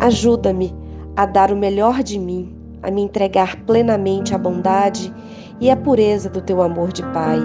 [0.01, 0.75] Ajuda-me
[1.15, 5.13] a dar o melhor de mim, a me entregar plenamente à bondade
[5.61, 7.39] e à pureza do teu amor de Pai,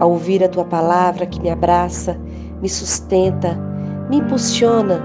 [0.00, 2.18] a ouvir a tua palavra que me abraça,
[2.60, 3.56] me sustenta,
[4.10, 5.00] me impulsiona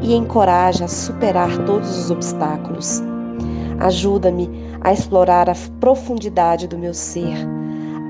[0.00, 3.02] e encoraja a superar todos os obstáculos.
[3.80, 4.50] Ajuda-me
[4.80, 7.36] a explorar a profundidade do meu ser,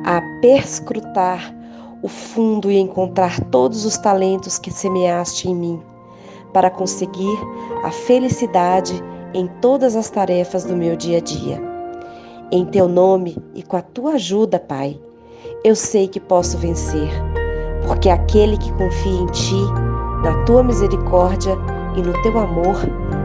[0.04, 1.54] a perscrutar
[2.02, 5.82] o fundo e encontrar todos os talentos que semeaste em mim,
[6.52, 7.38] para conseguir
[7.82, 9.02] a felicidade
[9.34, 11.60] em todas as tarefas do meu dia a dia.
[12.52, 14.98] Em teu nome e com a tua ajuda, Pai,
[15.64, 17.10] eu sei que posso vencer,
[17.86, 19.64] porque aquele que confia em ti,
[20.22, 21.58] na tua misericórdia
[21.96, 22.76] e no teu amor,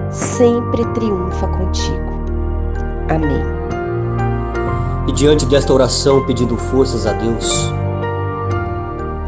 [0.09, 2.09] sempre triunfa contigo.
[3.07, 3.43] Amém.
[5.07, 7.71] E diante desta oração, pedindo forças a Deus,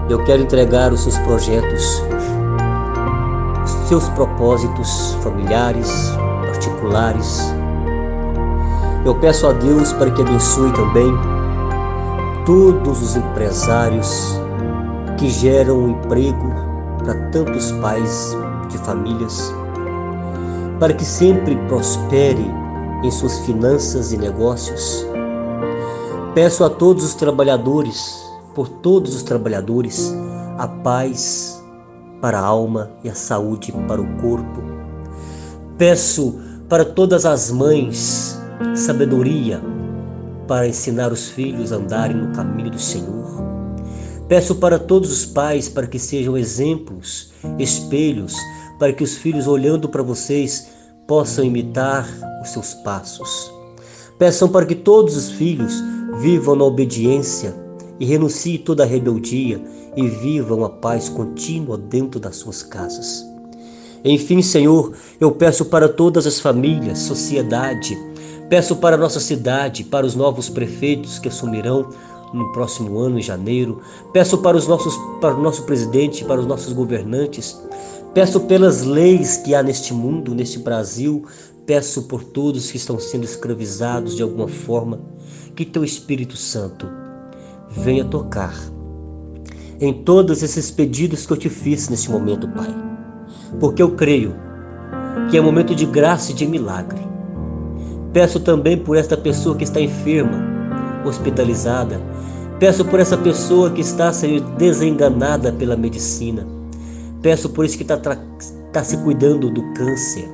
[0.10, 2.04] eu quero entregar os seus projetos,
[3.64, 6.12] os seus propósitos familiares,
[6.62, 7.54] particulares.
[9.04, 11.12] Eu peço a Deus para que abençoe também
[12.46, 14.40] todos os empresários
[15.18, 16.54] que geram emprego
[17.00, 18.38] para tantos pais
[18.70, 19.52] de famílias,
[20.80, 22.46] para que sempre prospere
[23.04, 25.06] em suas finanças e negócios.
[26.36, 30.14] Peço a todos os trabalhadores, por todos os trabalhadores,
[30.60, 31.64] a paz
[32.22, 34.62] para a alma e a saúde para o corpo.
[35.78, 38.40] Peço para todas as mães
[38.78, 39.62] sabedoria
[40.48, 43.44] para ensinar os filhos a andarem no caminho do Senhor.
[44.30, 48.38] Peço para todos os pais para que sejam exemplos, espelhos,
[48.80, 50.70] para que os filhos olhando para vocês
[51.06, 52.08] possam imitar
[52.42, 53.52] os seus passos.
[54.18, 55.74] Peçam para que todos os filhos
[56.22, 57.54] vivam na obediência
[58.00, 59.62] e renunciem toda a rebeldia
[59.98, 63.30] e vivam a paz contínua dentro das suas casas.
[64.04, 67.98] Enfim, Senhor, eu peço para todas as famílias, sociedade,
[68.50, 71.90] peço para a nossa cidade, para os novos prefeitos que assumirão
[72.34, 73.82] no próximo ano, em janeiro,
[74.14, 77.58] peço para os nossos, para o nosso presidente, para os nossos governantes,
[78.14, 81.24] Peço pelas leis que há neste mundo, neste Brasil,
[81.66, 85.00] peço por todos que estão sendo escravizados de alguma forma,
[85.56, 86.90] que teu Espírito Santo
[87.70, 88.54] venha tocar
[89.80, 92.91] em todos esses pedidos que eu te fiz neste momento, Pai.
[93.60, 94.36] Porque eu creio
[95.30, 97.00] que é momento de graça e de milagre.
[98.14, 100.38] Peço também por esta pessoa que está enferma,
[101.06, 102.02] hospitalizada.
[102.60, 106.46] Peço por essa pessoa que está sendo desenganada pela medicina.
[107.22, 110.30] Peço por isso que está tá se cuidando do câncer.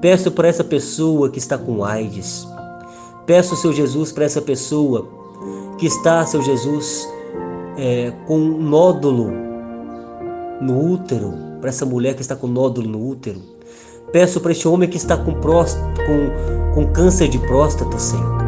[0.00, 2.46] Peço por essa pessoa que está com AIDS.
[3.26, 5.06] Peço, seu Jesus, para essa pessoa
[5.78, 7.08] que está, seu Jesus,
[7.76, 9.30] é, com um nódulo
[10.60, 13.40] no útero, para essa mulher que está com nódulo no útero.
[14.12, 18.38] Peço para este homem que está com, próstata, com, com câncer de próstata, Senhor.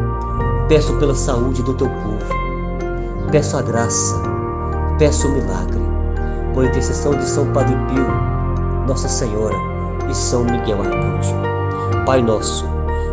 [0.67, 2.41] Peço pela saúde do teu povo.
[3.31, 4.21] Peço a graça,
[4.97, 5.79] peço o milagre,
[6.53, 8.07] por intercessão de São Padre Pio,
[8.87, 9.55] Nossa Senhora
[10.09, 11.35] e São Miguel Arcanjo.
[12.05, 12.65] Pai nosso,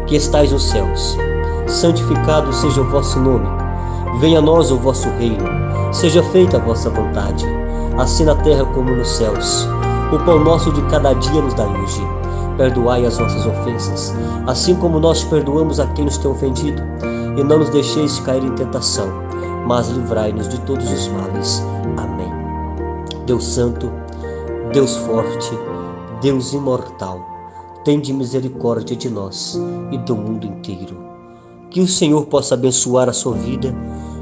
[0.06, 1.16] que estais nos céus,
[1.68, 3.46] santificado seja o vosso nome.
[4.20, 5.44] Venha a nós o vosso reino.
[5.92, 7.46] Seja feita a vossa vontade,
[7.96, 9.68] assim na terra como nos céus.
[10.10, 12.00] O pão nosso de cada dia nos dai hoje.
[12.56, 14.14] Perdoai as nossas ofensas,
[14.46, 16.82] assim como nós perdoamos a quem nos tem ofendido.
[17.36, 19.06] E não nos deixeis cair em tentação,
[19.66, 21.62] mas livrai-nos de todos os males.
[21.98, 22.32] Amém.
[23.26, 23.92] Deus Santo,
[24.72, 25.50] Deus Forte,
[26.22, 27.20] Deus Imortal,
[27.84, 29.60] tende misericórdia de nós
[29.92, 30.96] e do mundo inteiro.
[31.68, 33.74] Que o Senhor possa abençoar a sua vida,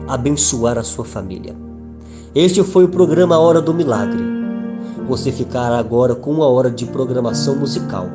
[0.08, 1.54] abençoar a sua família.
[2.34, 4.35] Este foi o programa Hora do Milagre.
[5.08, 8.08] Você ficará agora com uma hora de programação musical.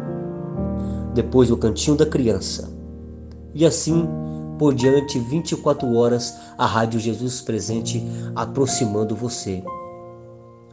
[1.14, 2.70] Depois o Cantinho da Criança.
[3.54, 4.08] E assim
[4.62, 9.64] por diante, 24 horas, a Rádio Jesus Presente aproximando você,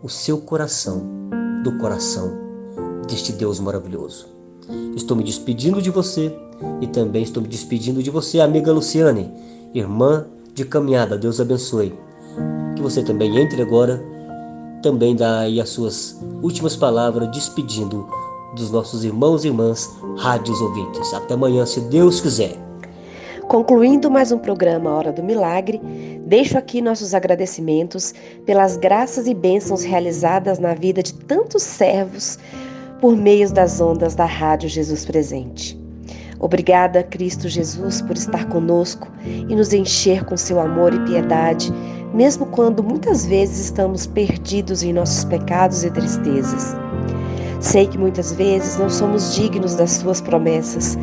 [0.03, 1.03] o seu coração,
[1.65, 2.37] do coração
[3.09, 4.29] deste Deus maravilhoso.
[4.95, 6.37] Estou me despedindo de você
[6.83, 9.33] e também estou me despedindo de você, amiga Luciane,
[9.73, 11.17] irmã de caminhada.
[11.17, 11.99] Deus abençoe.
[12.77, 14.05] Que você também entre agora,
[14.83, 18.09] também dá aí as suas últimas palavras, despedindo
[18.55, 21.13] dos nossos irmãos e irmãs rádios ouvintes.
[21.13, 22.57] Até amanhã, se Deus quiser.
[23.49, 25.81] Concluindo mais um programa Hora do Milagre,
[26.27, 28.13] deixo aqui nossos agradecimentos
[28.45, 32.39] pelas graças e bênçãos realizadas na vida de tantos servos
[33.01, 35.81] por meio das ondas da Rádio Jesus Presente.
[36.41, 41.73] Obrigada, Cristo Jesus, por estar conosco e nos encher com seu amor e piedade,
[42.15, 46.77] mesmo quando muitas vezes estamos perdidos em nossos pecados e tristezas.
[47.61, 50.97] Sei que muitas vezes não somos dignos das suas promessas,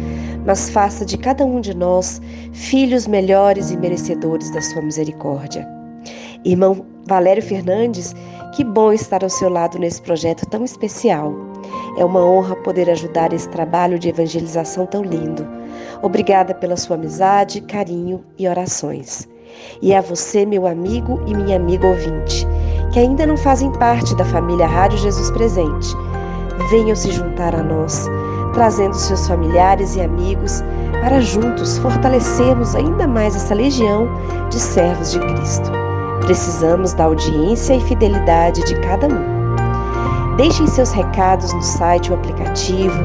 [0.46, 2.22] mas faça de cada um de nós
[2.54, 5.68] filhos melhores e merecedores da sua misericórdia.
[6.46, 8.16] Irmão Valério Fernandes,
[8.54, 11.34] que bom estar ao seu lado nesse projeto tão especial.
[11.98, 15.46] É uma honra poder ajudar esse trabalho de evangelização tão lindo.
[16.02, 19.28] Obrigada pela sua amizade, carinho e orações.
[19.82, 22.48] E a você, meu amigo e minha amiga ouvinte,
[22.92, 25.96] que ainda não fazem parte da família Rádio Jesus Presente,
[26.70, 28.08] venham se juntar a nós,
[28.54, 30.64] trazendo seus familiares e amigos
[31.02, 34.08] para juntos fortalecermos ainda mais essa legião
[34.50, 35.72] de servos de Cristo.
[36.22, 40.36] Precisamos da audiência e fidelidade de cada um.
[40.38, 42.98] Deixem seus recados no site ou aplicativo,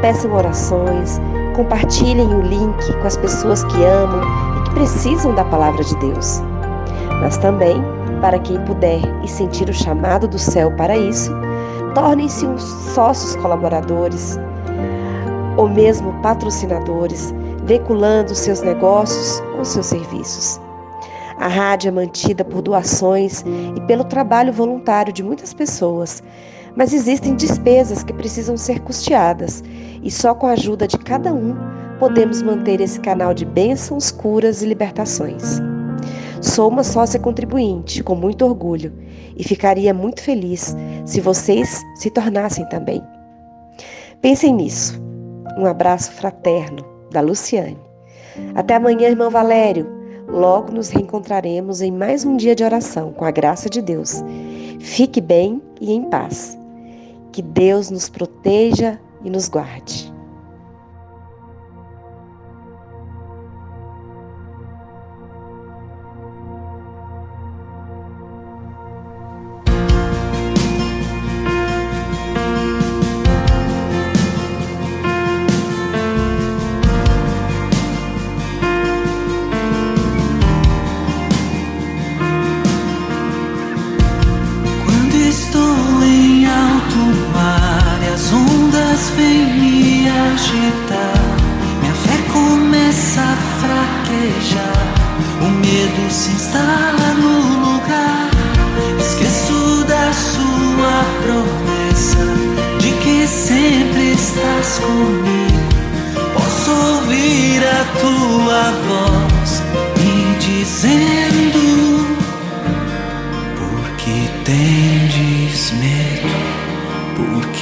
[0.00, 1.20] peçam orações,
[1.54, 6.40] compartilhem o link com as pessoas que amam precisam da palavra de Deus.
[7.20, 7.76] Mas também,
[8.20, 11.32] para quem puder e sentir o chamado do céu para isso,
[11.94, 12.62] tornem-se uns
[12.94, 14.38] sócios colaboradores
[15.56, 17.32] ou mesmo patrocinadores,
[17.64, 20.60] veiculando seus negócios ou seus serviços.
[21.38, 23.44] A rádio é mantida por doações
[23.76, 26.22] e pelo trabalho voluntário de muitas pessoas,
[26.76, 29.62] mas existem despesas que precisam ser custeadas
[30.02, 34.60] e só com a ajuda de cada um podemos manter esse canal de bênçãos, curas
[34.60, 35.58] e libertações.
[36.42, 38.92] Sou uma sócia contribuinte com muito orgulho
[39.34, 40.76] e ficaria muito feliz
[41.06, 43.02] se vocês se tornassem também.
[44.20, 45.02] Pensem nisso.
[45.56, 47.78] Um abraço fraterno da Luciane.
[48.54, 49.90] Até amanhã, irmão Valério.
[50.28, 54.22] Logo nos reencontraremos em mais um dia de oração, com a graça de Deus.
[54.78, 56.58] Fique bem e em paz.
[57.32, 60.13] Que Deus nos proteja e nos guarde.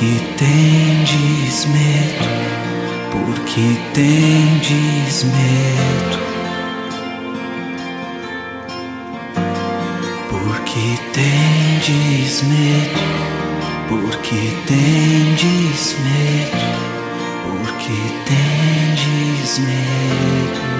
[0.02, 2.26] Porque tendes medo,
[3.12, 6.18] porque tendes medo.
[10.28, 13.00] Porque tendes medo,
[13.88, 16.58] porque tendes medo,
[17.46, 20.71] porque tendes medo.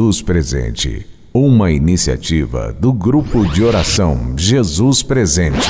[0.00, 5.68] Jesus Presente, uma iniciativa do grupo de oração Jesus Presente.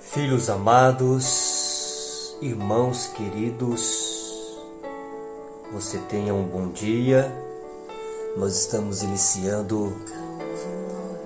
[0.00, 4.58] Filhos amados, irmãos queridos,
[5.72, 7.32] você tenha um bom dia.
[8.36, 9.96] Nós estamos iniciando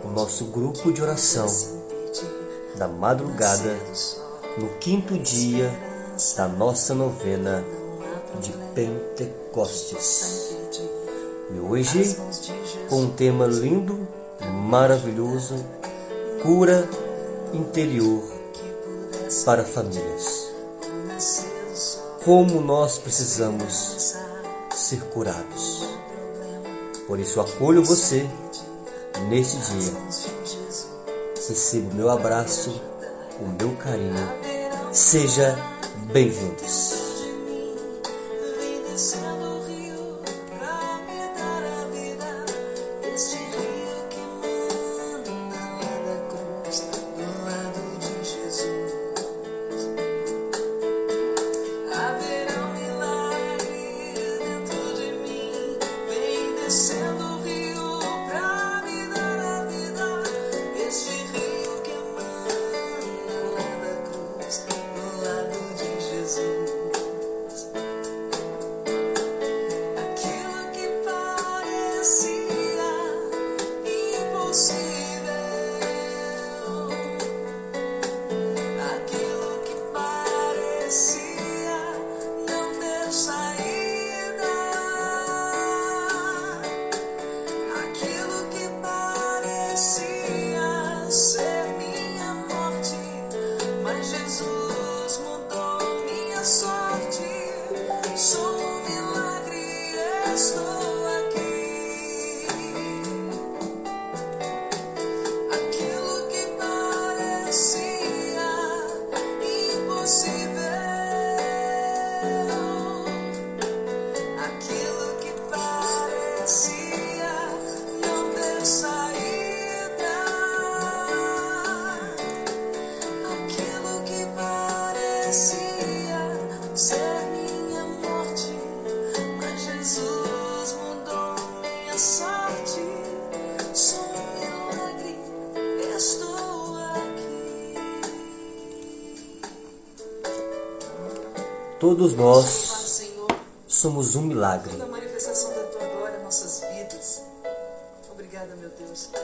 [0.05, 1.47] o nosso grupo de oração
[2.77, 3.75] da madrugada,
[4.59, 5.73] no quinto dia
[6.37, 7.65] da nossa novena
[8.41, 10.57] de Pentecostes.
[11.55, 12.17] E hoje,
[12.89, 14.07] com um tema lindo,
[14.69, 15.57] maravilhoso,
[16.43, 16.89] cura
[17.53, 18.23] interior
[19.45, 20.51] para famílias.
[22.25, 24.17] Como nós precisamos
[24.75, 25.87] ser curados.
[27.07, 28.29] Por isso acolho você
[29.29, 29.93] neste dia.
[31.49, 32.81] Receba o meu abraço,
[33.41, 34.29] o meu carinho.
[34.93, 35.59] Seja
[36.13, 37.02] bem-vindos.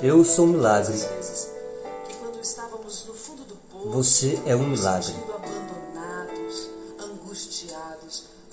[0.08, 0.94] Eu sou um milagre.
[3.92, 5.14] Você é um milagre.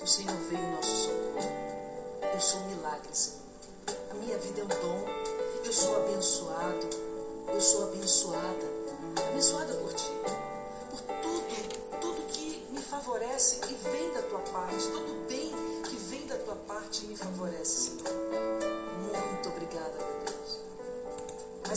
[0.03, 1.51] o Senhor veio em nosso socorro.
[2.33, 3.39] Eu sou um milagre, Senhor.
[4.11, 5.05] A minha vida é um dom.
[5.63, 6.89] Eu sou abençoado.
[7.47, 8.69] Eu sou abençoada.
[9.29, 10.11] Abençoada por ti.
[10.89, 14.89] Por tudo, tudo que me favorece e vem da tua parte.
[14.89, 15.53] Todo bem
[15.89, 17.84] que vem da tua parte me favorece,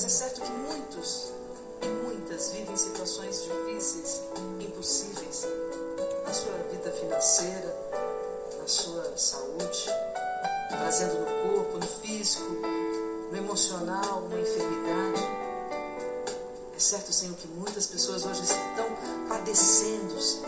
[0.01, 1.33] Mas é certo que muitos
[1.83, 4.23] e muitas vivem situações difíceis,
[4.61, 5.45] impossíveis,
[6.25, 7.77] na sua vida financeira,
[8.61, 9.87] na sua saúde,
[10.69, 12.49] trazendo no corpo, no físico,
[13.29, 15.21] no emocional, uma enfermidade.
[16.77, 18.87] É certo, Senhor, que muitas pessoas hoje estão
[19.29, 20.47] padecendo, Senhor.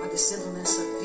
[0.00, 0.97] Padecendo nessa vida,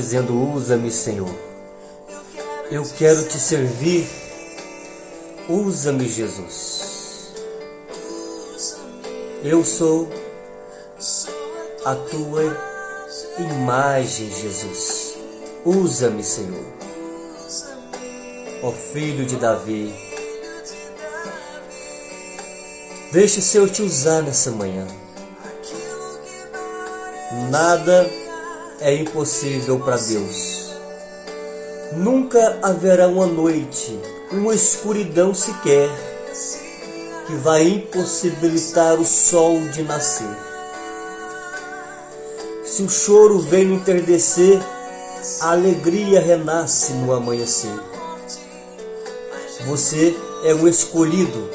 [0.00, 1.34] dizendo: Usa-me, Senhor.
[2.70, 4.08] Eu quero te servir.
[5.48, 7.32] Usa-me, Jesus.
[9.42, 10.08] Eu sou
[11.84, 12.42] a tua
[13.38, 15.14] imagem, Jesus.
[15.64, 16.64] Usa-me, Senhor.
[18.62, 19.94] Ó Filho de Davi.
[23.12, 24.86] Deixe o Senhor te usar nessa manhã.
[27.50, 28.06] Nada
[28.80, 30.72] é impossível para Deus.
[31.94, 33.98] Nunca haverá uma noite,
[34.30, 35.88] uma escuridão sequer,
[37.26, 40.36] que vai impossibilitar o sol de nascer.
[42.64, 44.60] Se o choro vem no entardecer,
[45.40, 47.74] a alegria renasce no amanhecer.
[49.66, 51.50] Você é um escolhido,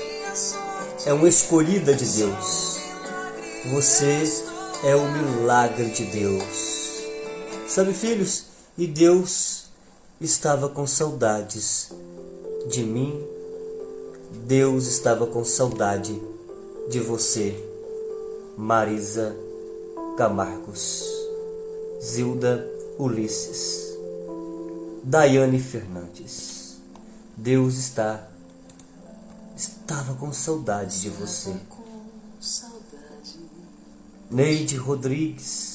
[1.05, 2.80] é uma escolhida de Deus.
[3.71, 4.24] Você
[4.84, 6.72] é o milagre de Deus.
[7.74, 8.45] Sabe, filhos?
[8.78, 9.65] E Deus
[10.21, 11.89] estava com saudades
[12.69, 13.19] de mim.
[14.45, 16.21] Deus estava com saudade
[16.91, 17.67] de você,
[18.55, 19.36] Marisa
[20.15, 21.03] Camargos,
[21.99, 22.63] Zilda
[22.99, 23.97] Ulisses,
[25.03, 26.78] Daiane Fernandes.
[27.36, 28.30] Deus está
[29.57, 31.55] estava com saudade de você.
[31.67, 31.84] Com
[32.39, 33.39] saudade.
[34.30, 35.72] Neide Rodrigues,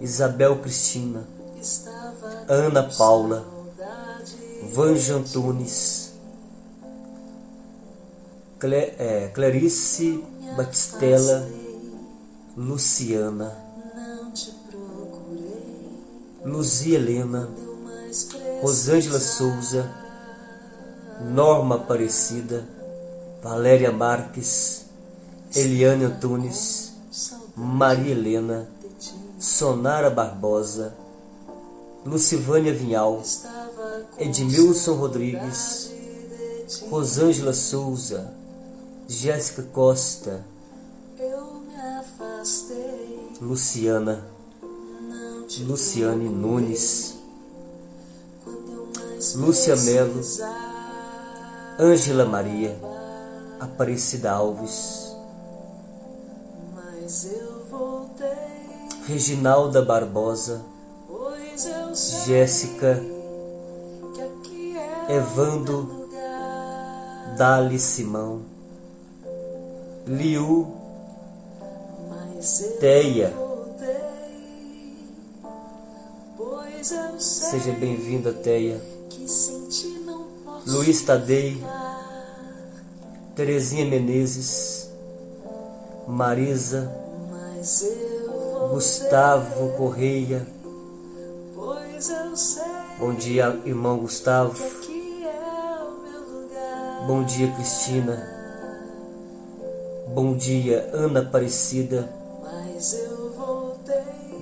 [0.00, 1.26] Isabel Cristina,
[2.48, 3.44] Ana Paula.
[4.72, 6.12] Vanja Antunes,
[8.58, 10.22] Cle, é, Clarice
[10.56, 11.48] Batistella,
[12.56, 13.56] Luciana,
[16.44, 17.48] Luzia Helena.
[18.62, 19.90] Rosângela Souza,
[21.20, 22.66] Norma Aparecida,
[23.42, 24.86] Valéria Marques,
[25.54, 26.92] Eliane Antunes.
[27.56, 28.68] Maria Helena,
[29.40, 30.94] Sonara Barbosa,
[32.04, 33.22] Lucivânia Vinhal,
[34.18, 35.90] Edmilson Rodrigues,
[36.90, 38.30] Rosângela Souza,
[39.08, 40.44] Jéssica Costa,
[43.40, 44.26] Luciana,
[45.60, 47.16] Luciane Nunes,
[49.36, 50.20] Lúcia Melo,
[51.78, 52.78] Ângela Maria,
[53.58, 55.16] Aparecida Alves,
[59.10, 60.64] Reginalda Barbosa,
[62.26, 63.02] Jéssica,
[65.08, 66.06] Evando,
[67.36, 68.42] Dali Simão,
[70.06, 70.76] Liu,
[72.78, 73.34] Teia.
[77.18, 78.80] Seja bem-vinda, Teia.
[80.68, 81.60] Luiz Tadei,
[83.34, 84.88] Terezinha Menezes,
[86.06, 86.94] Marisa,
[88.68, 90.46] Gustavo Correia.
[92.98, 94.54] Bom dia, irmão Gustavo.
[97.06, 98.22] Bom dia, Cristina.
[100.08, 102.12] Bom dia, Ana Aparecida.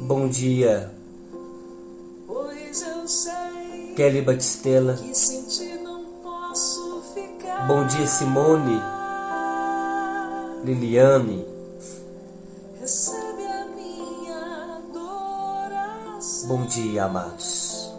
[0.00, 0.90] Bom dia,
[3.94, 4.98] Kelly Batistella.
[7.68, 8.80] Bom dia, Simone.
[10.64, 11.57] Liliane.
[16.48, 17.92] Bom dia, amados.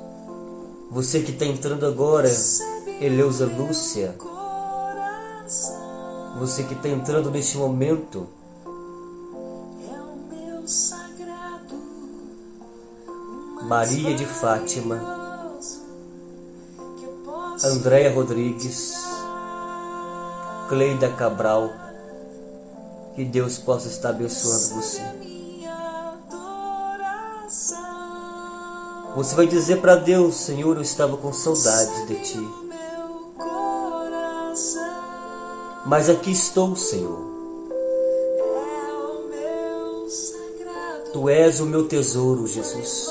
[0.90, 2.28] Você que está entrando agora,
[3.00, 4.16] Eleusa Lúcia.
[6.40, 8.28] Você que está entrando neste momento,
[13.68, 15.00] Maria de Fátima,
[17.64, 18.96] Andréia Rodrigues,
[20.70, 21.70] Cleida Cabral,
[23.16, 25.29] que Deus possa estar abençoando você.
[29.16, 32.50] Você vai dizer para Deus, Senhor, eu estava com saudade de ti.
[35.86, 37.28] Mas aqui estou, Senhor.
[41.12, 43.10] Tu és o meu tesouro, Jesus.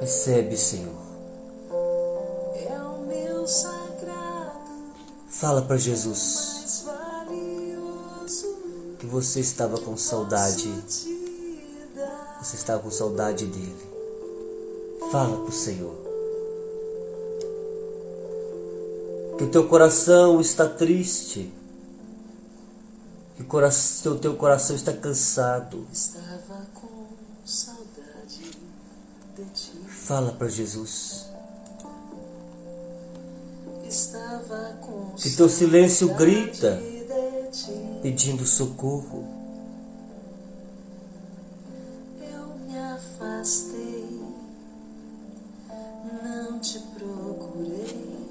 [0.00, 1.02] Recebe, Senhor.
[5.28, 6.61] Fala para Jesus
[9.02, 10.72] que você estava com saudade.
[12.40, 13.76] Você estava com saudade dele.
[15.10, 15.96] Fala para o Senhor.
[19.36, 21.52] Que o teu coração está triste.
[23.36, 25.84] Que o teu coração está cansado.
[25.92, 27.08] Estava com
[27.44, 28.52] saudade
[29.36, 29.72] de ti.
[29.88, 31.26] Fala para Jesus.
[33.84, 37.81] Estava com Que teu silêncio grita de ti.
[38.02, 39.24] Pedindo socorro.
[42.20, 44.20] Eu me afastei,
[46.12, 48.28] não te procurei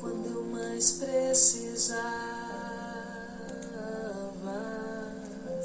[0.00, 2.02] quando eu mais precisava.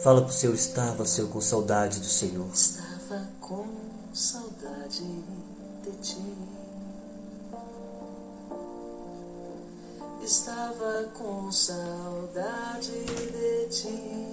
[0.04, 2.48] Fala pro Senhor, estava, Senhor, com saudade do Senhor.
[2.54, 2.97] Estava
[11.18, 14.28] com saudade de ti.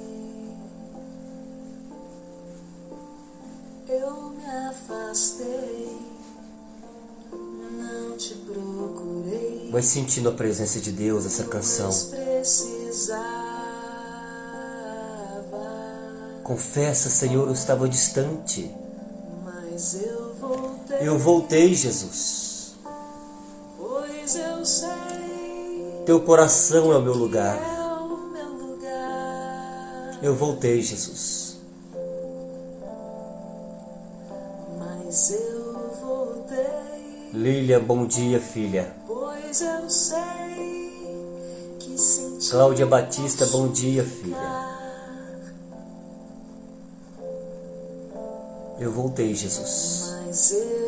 [3.88, 5.98] Eu me afastei,
[7.32, 9.70] não te procurei.
[9.70, 11.90] Vai sentindo a presença de Deus, essa canção.
[16.42, 18.70] Confessa, Senhor, eu estava distante.
[19.42, 22.53] Mas eu voltei, Eu voltei, Jesus.
[26.06, 27.56] Teu coração é o meu lugar.
[27.56, 30.18] é o meu lugar.
[30.22, 31.56] Eu voltei, Jesus.
[34.78, 38.94] Mas eu voltei, Lília, bom dia, filha.
[39.06, 44.36] pois eu sei que senti Cláudia Batista, bom dia, filha.
[48.78, 50.12] Eu voltei, Jesus.
[50.26, 50.83] Mas eu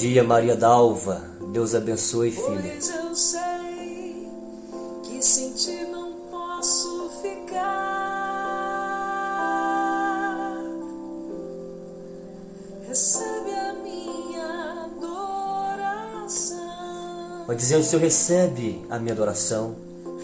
[0.00, 1.22] dia, Maria Dalva.
[1.52, 2.72] Deus abençoe, filha.
[2.72, 4.28] pois eu sei
[5.02, 8.30] que sem ti não posso ficar.
[12.88, 16.64] Recebe a minha adoração.
[17.46, 19.76] Vai dizendo, Senhor, recebe a minha adoração.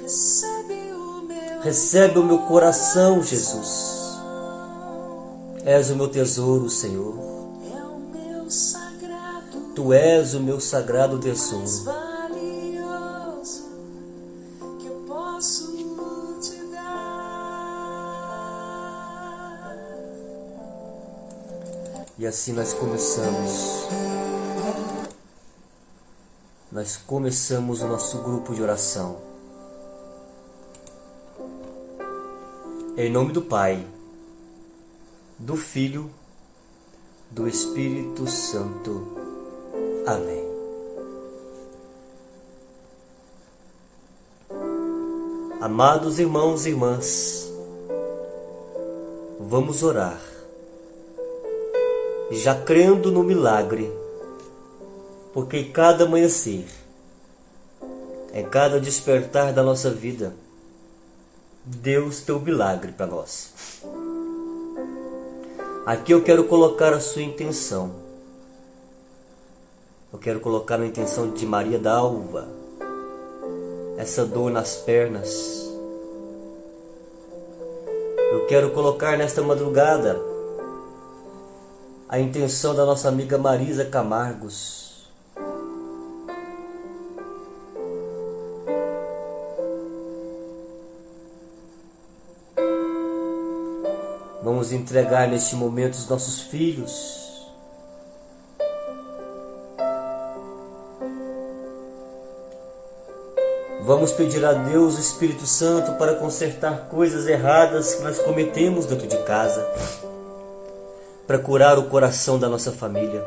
[0.02, 3.94] Recebe o meu Recebe o meu coração, Jesus.
[5.64, 7.45] És o meu tesouro, Senhor.
[9.76, 11.84] Tu és o meu sagrado tesouro.
[11.84, 13.62] valioso
[14.80, 15.76] que eu posso
[16.40, 17.76] te dar.
[22.18, 23.86] E assim nós começamos.
[26.72, 29.18] Nós começamos o nosso grupo de oração.
[32.96, 33.86] Em nome do Pai,
[35.38, 36.10] do Filho,
[37.30, 39.25] do Espírito Santo.
[40.06, 40.46] Amém.
[45.60, 47.50] Amados irmãos e irmãs,
[49.40, 50.20] vamos orar
[52.30, 53.92] já crendo no milagre,
[55.32, 56.66] porque cada amanhecer
[58.32, 60.34] é cada despertar da nossa vida.
[61.64, 63.52] Deus tem um milagre para nós.
[65.84, 68.05] Aqui eu quero colocar a sua intenção.
[70.12, 72.46] Eu quero colocar a intenção de Maria da Alva.
[73.98, 75.68] Essa dor nas pernas.
[78.30, 80.16] Eu quero colocar nesta madrugada
[82.08, 85.08] a intenção da nossa amiga Marisa Camargos.
[94.40, 97.25] Vamos entregar neste momento os nossos filhos.
[103.86, 109.06] Vamos pedir a Deus, o Espírito Santo, para consertar coisas erradas que nós cometemos dentro
[109.06, 109.64] de casa
[111.24, 113.24] para curar o coração da nossa família.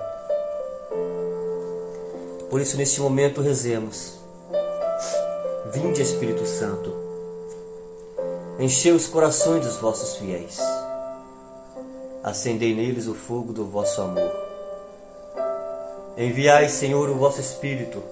[2.50, 4.16] Por isso, neste momento, rezemos.
[5.72, 6.94] Vinde, Espírito Santo,
[8.60, 10.60] enchei os corações dos vossos fiéis,
[12.22, 14.30] acendei neles o fogo do vosso amor.
[16.18, 18.04] Enviai, Senhor, o vosso Espírito,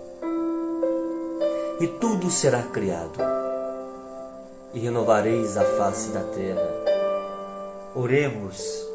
[1.79, 3.19] e tudo será criado,
[4.73, 6.69] e renovareis a face da terra.
[7.95, 8.85] Oremos.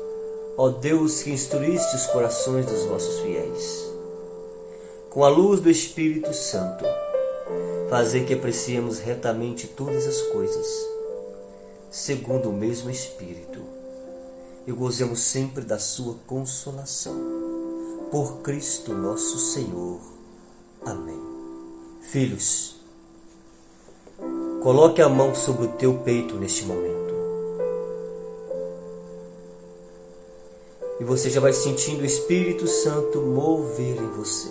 [0.57, 3.91] Ó Deus que instruíste os corações dos vossos fiéis,
[5.09, 6.85] com a luz do Espírito Santo,
[7.89, 10.67] fazer que apreciemos retamente todas as coisas,
[11.91, 13.61] segundo o mesmo Espírito,
[14.67, 17.17] e gozemos sempre da sua consolação.
[18.11, 20.01] Por Cristo nosso Senhor.
[20.85, 21.32] Amém.
[22.03, 22.77] Filhos,
[24.63, 27.03] coloque a mão sobre o teu peito neste momento.
[31.03, 34.51] e você já vai sentindo o Espírito Santo mover em você,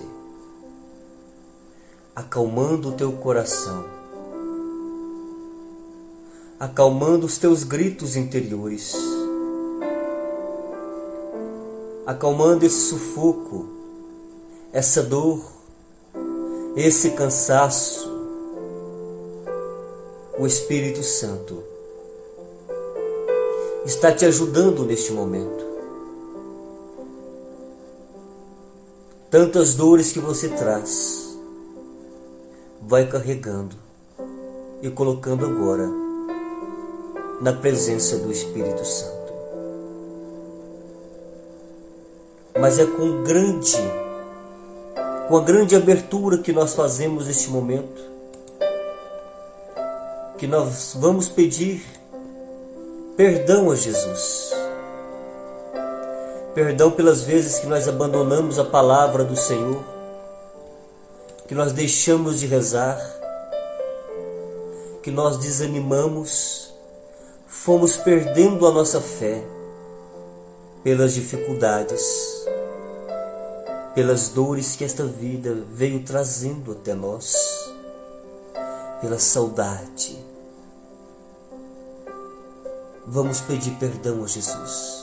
[2.14, 3.86] acalmando o teu coração,
[6.60, 8.94] acalmando os teus gritos interiores,
[12.06, 13.70] acalmando esse sufoco,
[14.74, 15.42] essa dor,
[16.76, 18.10] esse cansaço.
[20.38, 21.62] O Espírito Santo
[23.86, 25.72] está te ajudando neste momento.
[29.32, 31.40] tantas dores que você traz,
[32.82, 33.78] vai carregando
[34.82, 35.90] e colocando agora
[37.40, 39.32] na presença do Espírito Santo.
[42.60, 43.78] Mas é com grande,
[45.32, 48.02] com a grande abertura que nós fazemos neste momento,
[50.38, 51.86] que nós vamos pedir
[53.16, 54.52] perdão a Jesus.
[56.54, 59.82] Perdão pelas vezes que nós abandonamos a palavra do Senhor,
[61.48, 63.00] que nós deixamos de rezar,
[65.02, 66.74] que nós desanimamos,
[67.48, 69.42] fomos perdendo a nossa fé
[70.84, 72.04] pelas dificuldades,
[73.94, 77.36] pelas dores que esta vida veio trazendo até nós,
[79.02, 80.18] pela saudade.
[83.06, 85.02] Vamos pedir perdão a Jesus.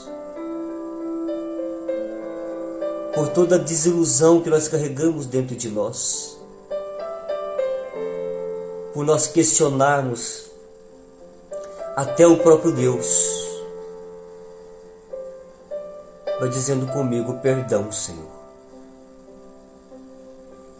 [3.19, 6.37] por toda a desilusão que nós carregamos dentro de nós,
[8.93, 10.49] por nós questionarmos
[11.97, 13.05] até o próprio Deus.
[16.39, 18.38] Vai dizendo comigo: perdão, Senhor.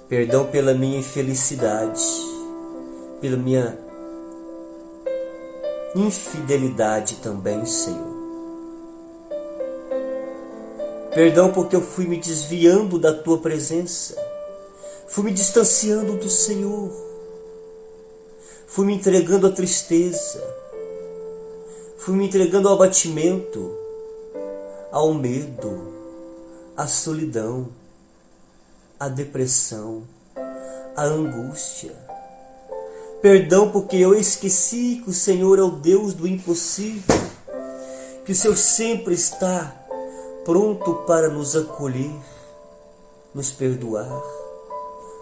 [0.10, 2.04] Perdão pela minha infelicidade,
[3.22, 3.78] pela minha
[5.96, 8.18] infidelidade também, Senhor.
[11.14, 14.16] Perdão porque eu fui me desviando da tua presença,
[15.10, 16.92] Fui me distanciando do Senhor.
[18.68, 20.40] Fui me entregando à tristeza.
[21.98, 23.76] Fui me entregando ao abatimento,
[24.92, 25.92] ao medo,
[26.78, 27.70] à solidão,
[29.00, 30.04] à depressão,
[30.96, 31.96] à angústia.
[33.22, 37.16] Perdão porque eu esqueci que o Senhor é o Deus do impossível,
[38.26, 39.76] que o Senhor sempre está
[40.44, 42.12] pronto para nos acolher,
[43.34, 44.22] nos perdoar,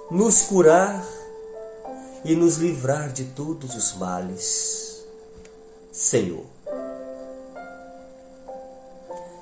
[0.10, 1.06] nos curar
[2.24, 5.06] e nos livrar de todos os males.
[5.92, 6.46] Senhor,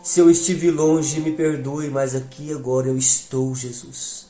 [0.05, 4.27] se eu estive longe, me perdoe, mas aqui agora eu estou, Jesus,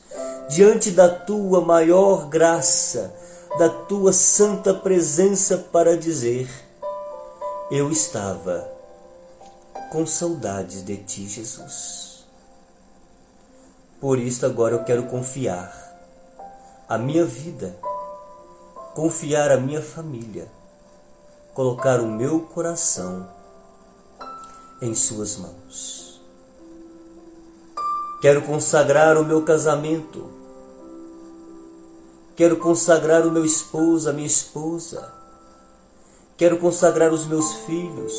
[0.48, 3.14] diante da tua maior graça,
[3.58, 6.48] da tua santa presença para dizer:
[7.70, 8.66] Eu estava
[9.92, 12.24] com saudades de ti, Jesus.
[14.00, 15.70] Por isso agora eu quero confiar
[16.88, 17.76] a minha vida,
[18.94, 20.50] confiar a minha família,
[21.52, 23.35] colocar o meu coração
[24.80, 26.20] em Suas mãos.
[28.20, 30.28] Quero consagrar o meu casamento,
[32.34, 35.12] quero consagrar o meu esposo, a minha esposa,
[36.36, 38.12] quero consagrar os meus filhos,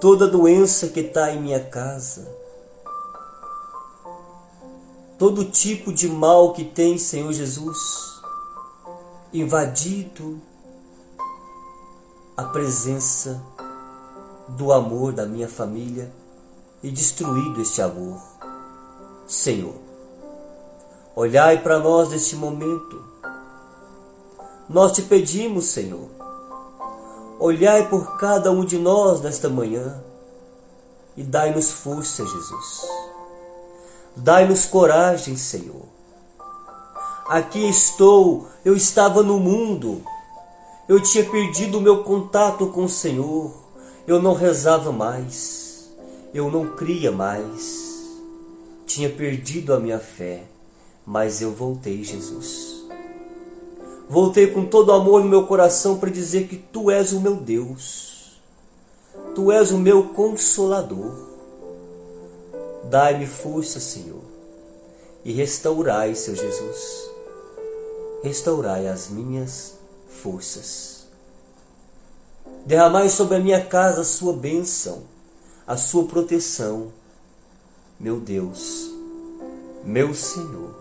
[0.00, 2.26] toda doença que está em minha casa,
[5.18, 7.78] todo tipo de mal que tem, Senhor Jesus,
[9.32, 10.40] invadido
[12.36, 13.40] a presença
[14.56, 16.10] do amor da minha família
[16.82, 18.20] e destruído este amor.
[19.26, 19.74] Senhor,
[21.14, 23.04] olhai para nós neste momento.
[24.68, 26.08] Nós te pedimos, Senhor,
[27.38, 30.02] olhai por cada um de nós nesta manhã
[31.16, 32.88] e dai-nos força, Jesus.
[34.16, 35.88] Dai-nos coragem, Senhor.
[37.28, 40.02] Aqui estou, eu estava no mundo,
[40.88, 43.52] eu tinha perdido o meu contato com o Senhor,
[44.10, 45.88] eu não rezava mais,
[46.34, 48.10] eu não cria mais,
[48.84, 50.42] tinha perdido a minha fé,
[51.06, 52.86] mas eu voltei, Jesus.
[54.08, 58.40] Voltei com todo amor no meu coração para dizer que Tu és o meu Deus,
[59.32, 61.14] Tu és o meu consolador.
[62.86, 64.24] Dai-me força, Senhor,
[65.24, 67.10] e restaurai, Seu Jesus,
[68.24, 69.74] restaurai as minhas
[70.08, 70.89] forças.
[72.64, 75.02] Derramai sobre a minha casa a sua bênção,
[75.66, 76.92] a sua proteção.
[77.98, 78.90] Meu Deus,
[79.84, 80.74] meu Senhor,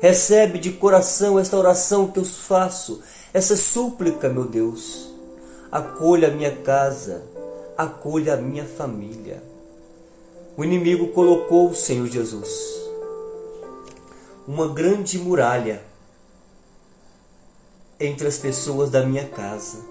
[0.00, 3.00] recebe de coração esta oração que eu faço,
[3.32, 5.10] essa súplica, meu Deus.
[5.72, 7.22] Acolha a minha casa,
[7.76, 9.42] acolha a minha família.
[10.56, 12.50] O inimigo colocou, Senhor Jesus,
[14.46, 15.82] uma grande muralha
[17.98, 19.89] entre as pessoas da minha casa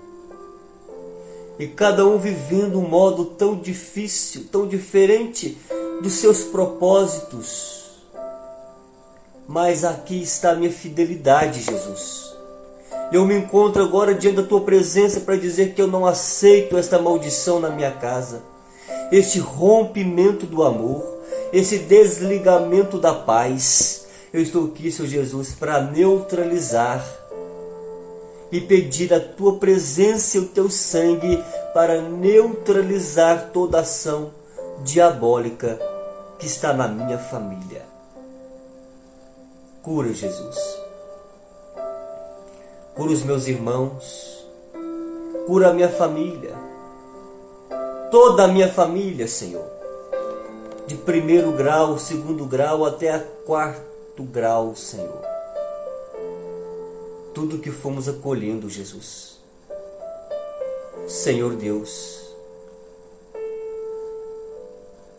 [1.59, 5.57] e cada um vivendo um modo tão difícil, tão diferente
[6.01, 7.79] dos seus propósitos.
[9.45, 12.33] Mas aqui está a minha fidelidade, Jesus.
[13.11, 16.97] Eu me encontro agora diante da tua presença para dizer que eu não aceito esta
[16.99, 18.41] maldição na minha casa,
[19.11, 21.03] este rompimento do amor,
[21.51, 24.05] esse desligamento da paz.
[24.31, 27.03] Eu estou aqui, Senhor Jesus, para neutralizar
[28.51, 31.43] e pedir a tua presença e o teu sangue
[31.73, 34.31] para neutralizar toda ação
[34.83, 35.79] diabólica
[36.39, 37.83] que está na minha família.
[39.83, 40.57] Cura, Jesus.
[42.95, 44.45] Cura os meus irmãos.
[45.45, 46.55] Cura a minha família.
[48.11, 49.65] Toda a minha família, Senhor.
[50.87, 55.28] De primeiro grau, segundo grau até a quarto grau, Senhor
[57.39, 59.39] tudo que fomos acolhendo, Jesus.
[61.07, 62.35] Senhor Deus,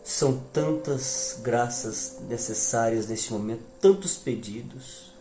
[0.03, 5.11] são tantas graças necessárias neste momento, tantos pedidos.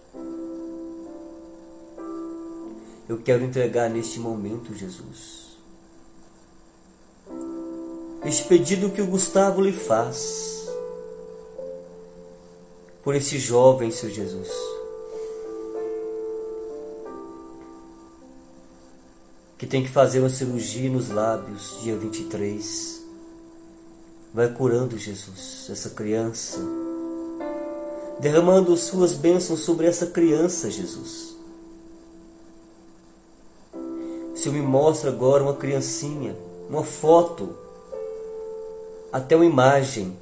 [3.09, 5.57] Eu quero entregar neste momento, Jesus,
[8.27, 10.69] este pedido que o Gustavo lhe faz
[13.03, 14.80] por esse jovem, Senhor Jesus
[19.61, 23.05] que tem que fazer uma cirurgia nos lábios, dia 23.
[24.33, 26.59] Vai curando, Jesus, essa criança,
[28.19, 31.37] derramando suas bênçãos sobre essa criança, Jesus.
[33.75, 36.35] O Senhor me mostra agora uma criancinha,
[36.67, 37.55] uma foto,
[39.13, 40.17] até uma imagem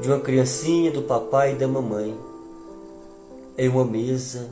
[0.00, 2.18] de uma criancinha, do papai e da mamãe,
[3.56, 4.50] em uma mesa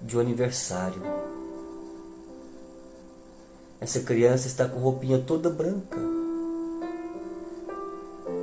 [0.00, 1.02] de um aniversário.
[3.84, 5.98] Essa criança está com roupinha toda branca.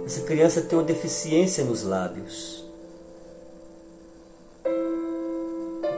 [0.05, 2.63] Essa criança tem uma deficiência nos lábios.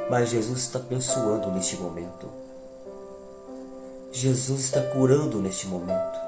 [0.09, 2.29] Mas Jesus está abençoando neste momento.
[4.13, 6.19] Jesus está curando neste momento.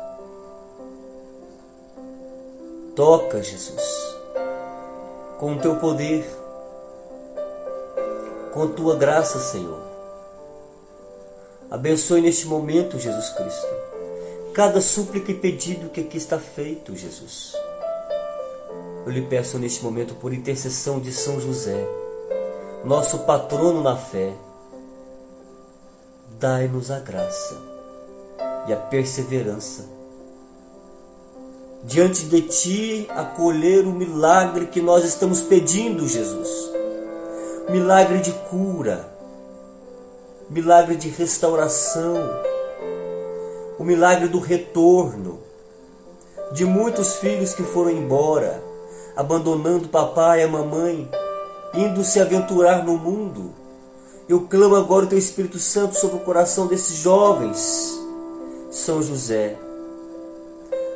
[2.98, 4.18] Toca, Jesus,
[5.40, 6.30] com o teu poder,
[8.54, 9.95] com a tua graça, Senhor.
[11.70, 13.68] Abençoe neste momento, Jesus Cristo,
[14.54, 17.54] cada súplica e pedido que aqui está feito, Jesus.
[19.06, 21.88] Eu lhe peço neste momento, por intercessão de São José,
[22.84, 24.34] nosso patrono na fé,
[26.40, 27.58] dai-nos a graça
[28.68, 29.96] e a perseverança
[31.86, 36.72] diante de ti acolher o milagre que nós estamos pedindo, Jesus.
[37.70, 39.08] Milagre de cura,
[40.50, 42.16] milagre de restauração,
[43.80, 45.40] o milagre do retorno
[46.52, 48.64] de muitos filhos que foram embora,
[49.16, 51.10] abandonando o papai e a mamãe,
[51.74, 53.54] indo se aventurar no mundo.
[54.30, 58.00] Eu clamo agora o teu Espírito Santo sobre o coração desses jovens.
[58.70, 59.58] São José,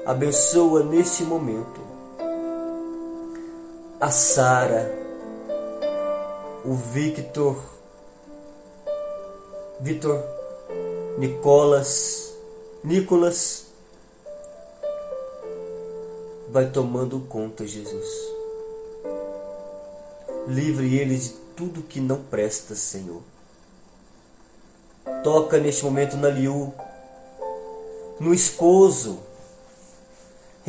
[0.06, 1.90] abençoa neste momento
[4.00, 4.90] a Sara,
[6.64, 7.58] o Victor,
[9.80, 10.24] Victor,
[11.18, 12.34] Nicolas,
[12.84, 13.68] Nicolas,
[16.50, 18.08] vai tomando conta, Jesus.
[20.48, 23.22] Livre eles de tudo que não presta, Senhor.
[25.24, 26.74] Toca neste momento na Liu,
[28.20, 29.20] no esposo,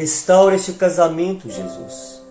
[0.00, 2.22] Restaura este casamento, Jesus.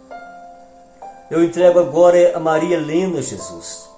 [1.30, 3.89] Eu entrego agora a Maria Helena, Jesus.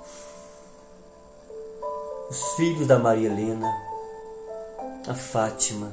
[2.31, 3.69] Os filhos da Maria Helena,
[5.05, 5.91] a Fátima.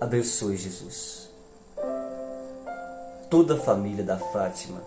[0.00, 1.28] Abençoe, Jesus.
[3.28, 4.80] Toda a família da Fátima.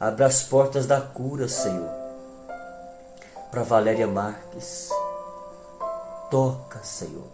[0.00, 1.88] Abra as portas da cura, Senhor.
[3.52, 4.90] Para Valéria Marques.
[6.28, 7.28] Toca, Senhor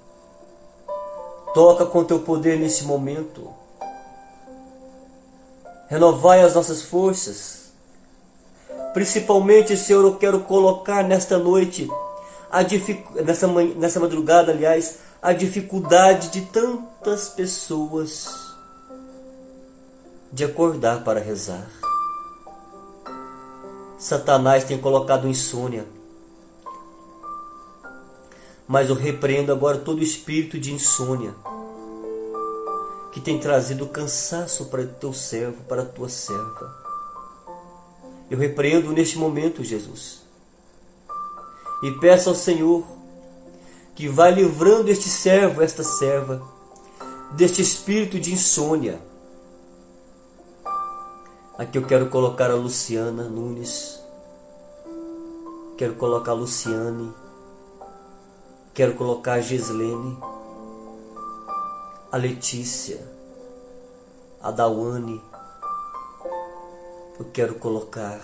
[1.54, 3.50] Toca com teu poder nesse momento.
[5.88, 7.61] Renovai as nossas forças.
[8.92, 11.88] Principalmente, Senhor, eu quero colocar nesta noite,
[12.50, 13.04] a dific...
[13.22, 18.28] nessa, manhã, nessa madrugada, aliás, a dificuldade de tantas pessoas
[20.32, 21.70] de acordar para rezar.
[23.98, 25.86] Satanás tem colocado insônia.
[28.66, 31.34] Mas eu repreendo agora todo espírito de insônia
[33.12, 36.81] que tem trazido cansaço para o teu servo, para tua serva.
[38.32, 40.22] Eu repreendo neste momento, Jesus,
[41.82, 42.82] e peço ao Senhor
[43.94, 46.42] que vá livrando este servo, esta serva,
[47.32, 48.98] deste espírito de insônia.
[51.58, 54.00] Aqui eu quero colocar a Luciana Nunes,
[55.76, 57.12] quero colocar a Luciane,
[58.74, 60.16] Quero colocar a Gislene,
[62.10, 63.06] a Letícia,
[64.40, 65.20] a Dawane.
[67.18, 68.20] Eu quero colocar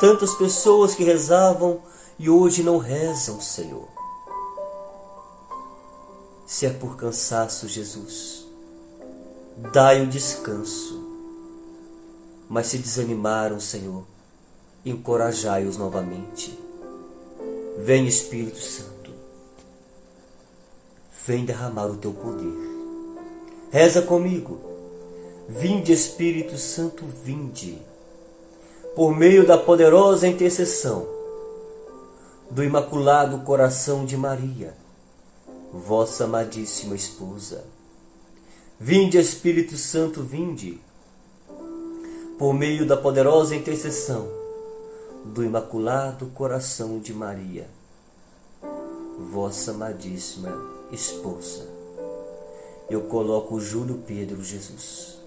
[0.00, 1.80] tantas pessoas que rezavam
[2.18, 3.88] e hoje não rezam, Senhor.
[6.46, 8.46] Se é por cansaço, Jesus,
[9.72, 11.00] dai o descanso.
[12.48, 14.04] Mas se desanimaram, Senhor,
[14.84, 16.58] encorajai-os novamente.
[17.78, 19.10] Vem Espírito Santo,
[21.26, 22.52] vem derramar o teu poder.
[23.70, 24.71] Reza comigo.
[25.48, 27.76] Vinde Espírito Santo, vinde.
[28.94, 31.06] Por meio da poderosa intercessão
[32.48, 34.72] do Imaculado Coração de Maria,
[35.72, 37.64] vossa amadíssima esposa.
[38.78, 40.80] Vinde Espírito Santo, vinde.
[42.38, 44.28] Por meio da poderosa intercessão
[45.24, 47.68] do Imaculado Coração de Maria,
[49.32, 50.56] vossa amadíssima
[50.92, 51.68] esposa.
[52.88, 55.21] Eu coloco Júlio Pedro Jesus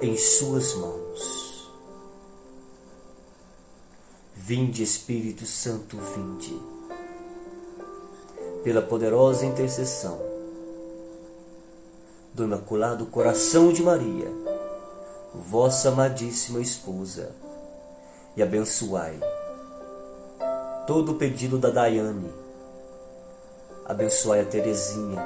[0.00, 1.68] em suas mãos.
[4.34, 6.58] Vinde, Espírito Santo, vinde,
[8.62, 10.18] pela poderosa intercessão
[12.32, 14.30] do Imaculado Coração de Maria,
[15.34, 17.32] vossa amadíssima esposa
[18.36, 19.18] e abençoai
[20.86, 22.32] todo o pedido da Daiane.
[23.84, 25.20] Abençoai a Terezinha,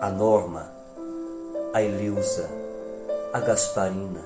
[0.00, 0.72] a Norma,
[1.72, 2.63] a Eleusa,
[3.34, 4.20] a Gasparina,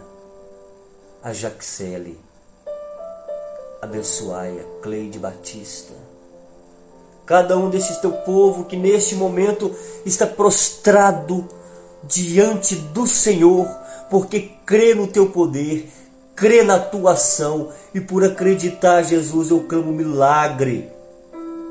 [1.23, 2.21] a Jaxele,
[3.81, 5.95] abençoai a Cleide Batista,
[7.25, 9.75] cada um desses teu povo que neste momento
[10.05, 11.49] está prostrado
[12.05, 13.67] diante do Senhor,
[14.11, 15.91] porque crê no teu poder,
[16.37, 20.93] crê na tua ação e por acreditar, Jesus, eu clamo milagre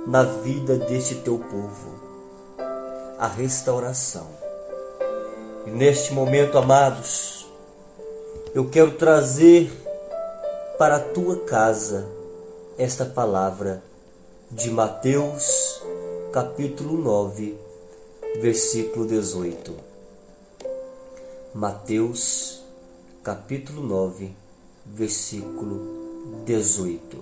[0.08, 2.00] na vida deste teu povo,
[3.20, 4.37] a restauração.
[5.68, 7.46] E neste momento, amados,
[8.56, 9.70] eu quero trazer
[10.78, 12.08] para a tua casa
[12.78, 13.84] esta palavra
[14.50, 15.84] de Mateus,
[16.32, 17.60] capítulo 9,
[18.40, 19.76] versículo 18.
[21.54, 22.64] Mateus,
[23.22, 24.34] capítulo 9,
[24.86, 27.18] versículo 18.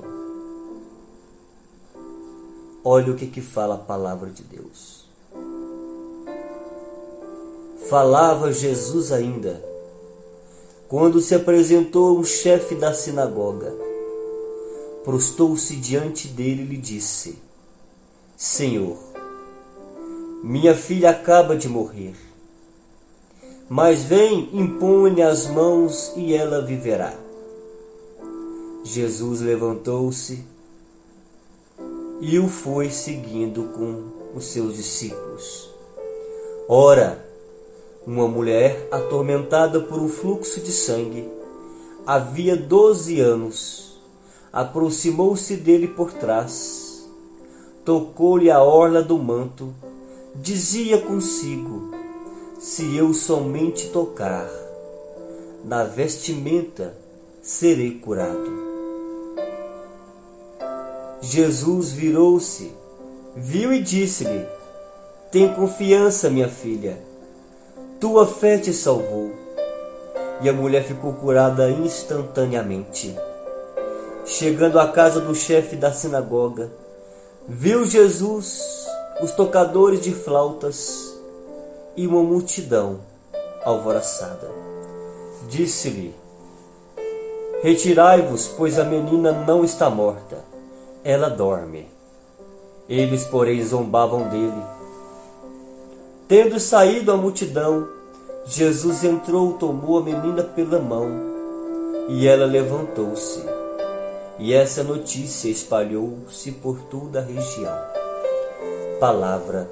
[2.84, 5.05] Olha o que, que fala a palavra de Deus.
[7.90, 9.64] Falava Jesus ainda,
[10.88, 13.74] quando se apresentou um chefe da sinagoga.
[15.04, 17.38] Prostou-se diante dele e lhe disse:
[18.36, 18.98] Senhor,
[20.44, 22.16] minha filha acaba de morrer,
[23.70, 27.14] mas vem, impõe-lhe as mãos e ela viverá.
[28.84, 30.44] Jesus levantou-se
[32.20, 35.70] e o foi seguindo com os seus discípulos.
[36.68, 37.25] Ora,
[38.06, 41.28] uma mulher atormentada por um fluxo de sangue,
[42.06, 44.00] havia doze anos,
[44.54, 47.08] aproximou-se dele por trás,
[47.84, 49.74] tocou-lhe a orla do manto,
[50.36, 51.92] dizia consigo:
[52.60, 54.48] Se eu somente tocar
[55.64, 56.96] na vestimenta,
[57.42, 58.66] serei curado.
[61.22, 62.72] Jesus virou-se,
[63.36, 64.46] viu e disse-lhe:
[65.32, 67.15] Tem confiança, minha filha
[68.06, 69.32] tua fé te salvou.
[70.40, 73.18] E a mulher ficou curada instantaneamente.
[74.24, 76.72] Chegando à casa do chefe da sinagoga,
[77.48, 78.86] viu Jesus,
[79.24, 81.18] os tocadores de flautas
[81.98, 83.00] e uma multidão
[83.64, 84.52] alvoroçada.
[85.50, 86.14] Disse-lhe:
[87.64, 90.46] Retirai-vos, pois a menina não está morta,
[91.04, 91.88] ela dorme.
[92.88, 94.76] Eles, porém, zombavam dele
[96.28, 97.88] Tendo saído a multidão,
[98.48, 101.10] Jesus entrou, tomou a menina pela mão
[102.08, 103.44] e ela levantou-se.
[104.38, 107.76] E essa notícia espalhou-se por toda a região.
[109.00, 109.68] Palavra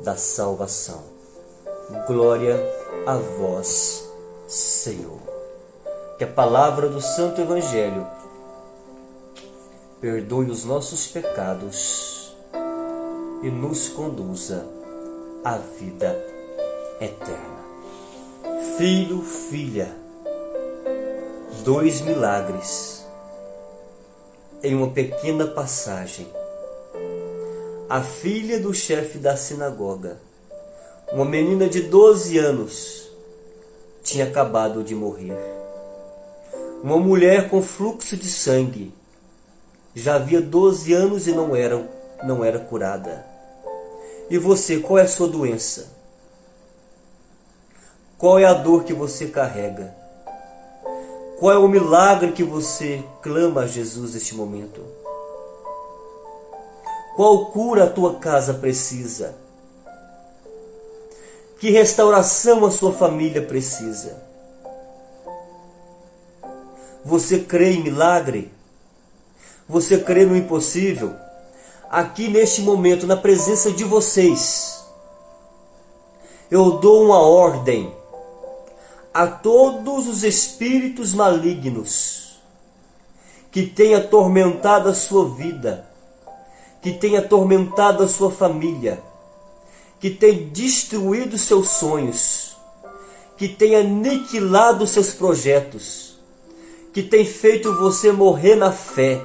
[0.00, 1.02] da salvação.
[2.06, 2.56] Glória
[3.06, 4.10] a vós,
[4.48, 5.20] Senhor.
[6.18, 8.06] Que a palavra do Santo Evangelho
[10.00, 12.34] perdoe os nossos pecados
[13.42, 14.66] e nos conduza
[15.44, 16.18] a vida
[17.00, 17.53] eterna.
[18.76, 19.88] Filho, filha,
[21.64, 23.02] dois milagres
[24.62, 26.28] em uma pequena passagem.
[27.88, 30.18] A filha do chefe da sinagoga,
[31.10, 33.10] uma menina de 12 anos,
[34.02, 35.38] tinha acabado de morrer.
[36.82, 38.92] Uma mulher com fluxo de sangue
[39.94, 41.88] já havia 12 anos e não era,
[42.22, 43.24] não era curada.
[44.28, 45.93] E você, qual é a sua doença?
[48.18, 49.94] Qual é a dor que você carrega?
[51.38, 54.80] Qual é o milagre que você clama a Jesus neste momento?
[57.16, 59.34] Qual cura a tua casa precisa?
[61.58, 64.22] Que restauração a sua família precisa?
[67.04, 68.52] Você crê em milagre?
[69.68, 71.14] Você crê no impossível?
[71.94, 74.84] aqui neste momento, na presença de vocês,
[76.50, 77.94] eu dou uma ordem
[79.14, 82.40] a todos os espíritos malignos
[83.50, 85.88] que têm atormentado a sua vida,
[86.82, 89.00] que têm atormentado a sua família,
[90.00, 92.56] que têm destruído seus sonhos,
[93.38, 96.18] que têm aniquilado seus projetos,
[96.92, 99.24] que têm feito você morrer na fé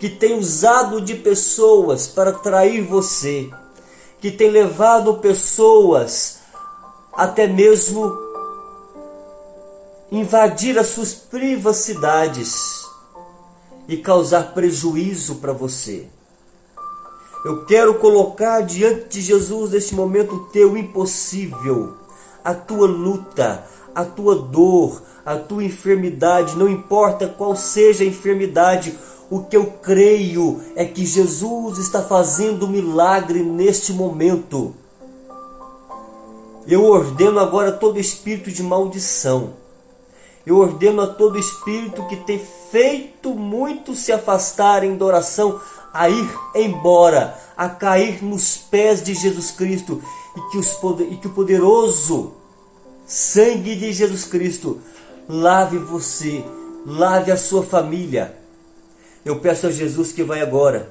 [0.00, 3.50] que tem usado de pessoas para trair você,
[4.18, 6.38] que tem levado pessoas
[7.12, 8.29] até mesmo
[10.10, 12.84] invadir as suas privacidades
[13.86, 16.06] e causar prejuízo para você.
[17.44, 21.94] Eu quero colocar diante de Jesus neste momento o teu impossível,
[22.44, 23.64] a tua luta,
[23.94, 28.98] a tua dor, a tua enfermidade, não importa qual seja a enfermidade,
[29.30, 34.74] o que eu creio é que Jesus está fazendo um milagre neste momento.
[36.66, 39.59] Eu ordeno agora todo espírito de maldição.
[40.46, 42.40] Eu ordeno a todo espírito que tem
[42.70, 45.60] feito muito se afastarem da oração
[45.92, 50.02] a ir embora, a cair nos pés de Jesus Cristo
[50.36, 50.78] e que, os,
[51.10, 52.32] e que o poderoso
[53.06, 54.80] sangue de Jesus Cristo
[55.28, 56.44] lave você,
[56.86, 58.36] lave a sua família.
[59.24, 60.90] Eu peço a Jesus que vai agora,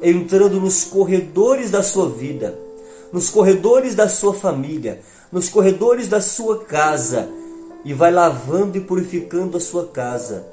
[0.00, 2.56] entrando nos corredores da sua vida,
[3.12, 5.00] nos corredores da sua família,
[5.32, 7.28] nos corredores da sua casa,
[7.86, 10.44] e vai lavando e purificando a sua casa,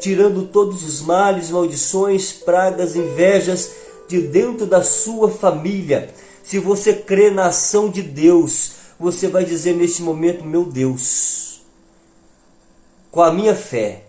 [0.00, 3.70] tirando todos os males, maldições, pragas, invejas
[4.08, 6.12] de dentro da sua família.
[6.42, 11.62] Se você crê na ação de Deus, você vai dizer neste momento: Meu Deus,
[13.08, 14.06] com a minha fé,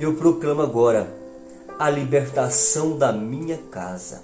[0.00, 1.14] eu proclamo agora
[1.78, 4.22] a libertação da minha casa,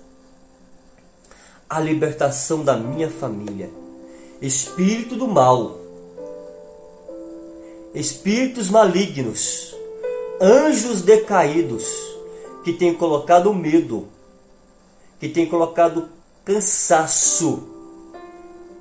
[1.69, 3.69] a libertação da minha família.
[4.41, 5.82] Espírito do mal,
[7.95, 9.77] espíritos malignos,
[10.41, 11.85] anjos decaídos
[12.65, 14.09] que têm colocado medo,
[15.21, 16.09] que têm colocado
[16.45, 17.69] cansaço,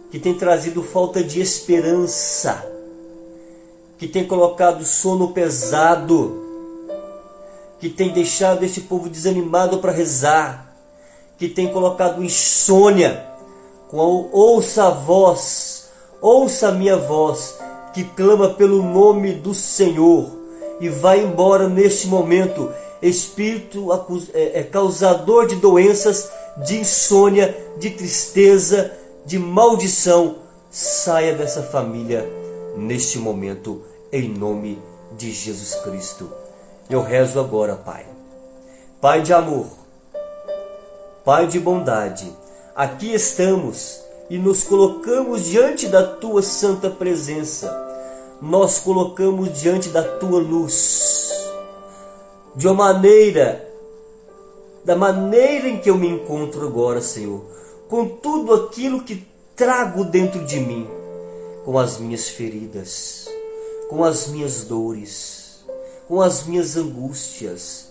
[0.10, 2.66] que têm trazido falta de esperança,
[3.98, 6.42] que têm colocado sono pesado,
[7.80, 10.74] que têm deixado este povo desanimado para rezar,
[11.38, 13.28] que têm colocado insônia.
[13.92, 15.90] Ouça a voz,
[16.22, 17.58] ouça a minha voz,
[17.94, 20.30] que clama pelo nome do Senhor
[20.80, 23.90] e vai embora neste momento, espírito
[24.34, 26.30] é, é causador de doenças,
[26.66, 28.92] de insônia, de tristeza,
[29.26, 30.38] de maldição,
[30.70, 32.28] saia dessa família
[32.76, 33.82] neste momento,
[34.12, 34.82] em nome
[35.18, 36.30] de Jesus Cristo.
[36.90, 38.06] Eu rezo agora, Pai.
[39.00, 39.68] Pai de amor,
[41.24, 42.32] Pai de bondade,
[42.76, 44.02] aqui estamos
[44.32, 47.70] e nos colocamos diante da tua santa presença.
[48.42, 51.30] Nós colocamos diante da tua luz.
[52.56, 53.70] De uma maneira,
[54.86, 57.42] da maneira em que eu me encontro agora, Senhor,
[57.90, 60.88] com tudo aquilo que trago dentro de mim,
[61.66, 63.28] com as minhas feridas,
[63.90, 65.66] com as minhas dores,
[66.08, 67.90] com as minhas angústias,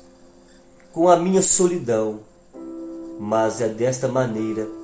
[0.90, 2.20] com a minha solidão.
[3.18, 4.79] Mas é desta maneira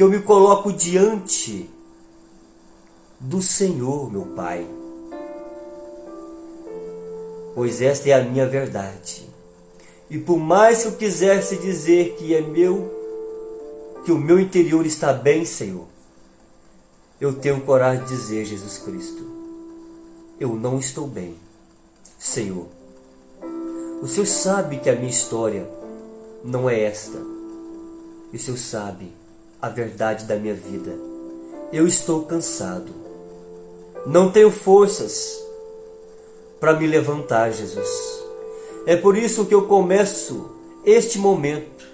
[0.00, 1.68] que eu me coloco diante
[3.20, 4.66] do Senhor, meu Pai.
[7.54, 9.28] Pois esta é a minha verdade.
[10.08, 12.90] E por mais que eu quisesse dizer que é meu,
[14.02, 15.86] que o meu interior está bem, Senhor,
[17.20, 19.22] eu tenho coragem de dizer, Jesus Cristo,
[20.40, 21.36] eu não estou bem.
[22.18, 22.68] Senhor,
[24.00, 25.70] o Senhor sabe que a minha história
[26.42, 27.18] não é esta.
[28.32, 29.19] E o Senhor sabe
[29.60, 30.92] a verdade da minha vida.
[31.72, 32.92] Eu estou cansado.
[34.06, 35.38] Não tenho forças
[36.58, 37.88] para me levantar, Jesus.
[38.86, 40.50] É por isso que eu começo
[40.84, 41.86] este momento,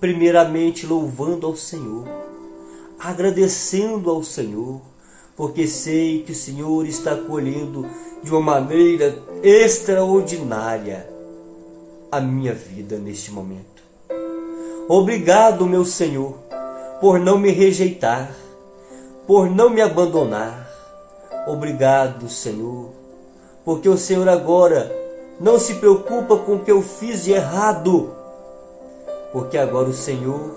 [0.00, 2.04] primeiramente louvando ao Senhor,
[2.98, 4.80] agradecendo ao Senhor,
[5.36, 7.86] porque sei que o Senhor está colhendo
[8.22, 11.08] de uma maneira extraordinária
[12.10, 13.75] a minha vida neste momento.
[14.88, 16.34] Obrigado, meu Senhor,
[17.00, 18.30] por não me rejeitar,
[19.26, 20.70] por não me abandonar.
[21.44, 22.90] Obrigado, Senhor,
[23.64, 24.94] porque o Senhor agora
[25.40, 28.14] não se preocupa com o que eu fiz de errado,
[29.32, 30.56] porque agora o Senhor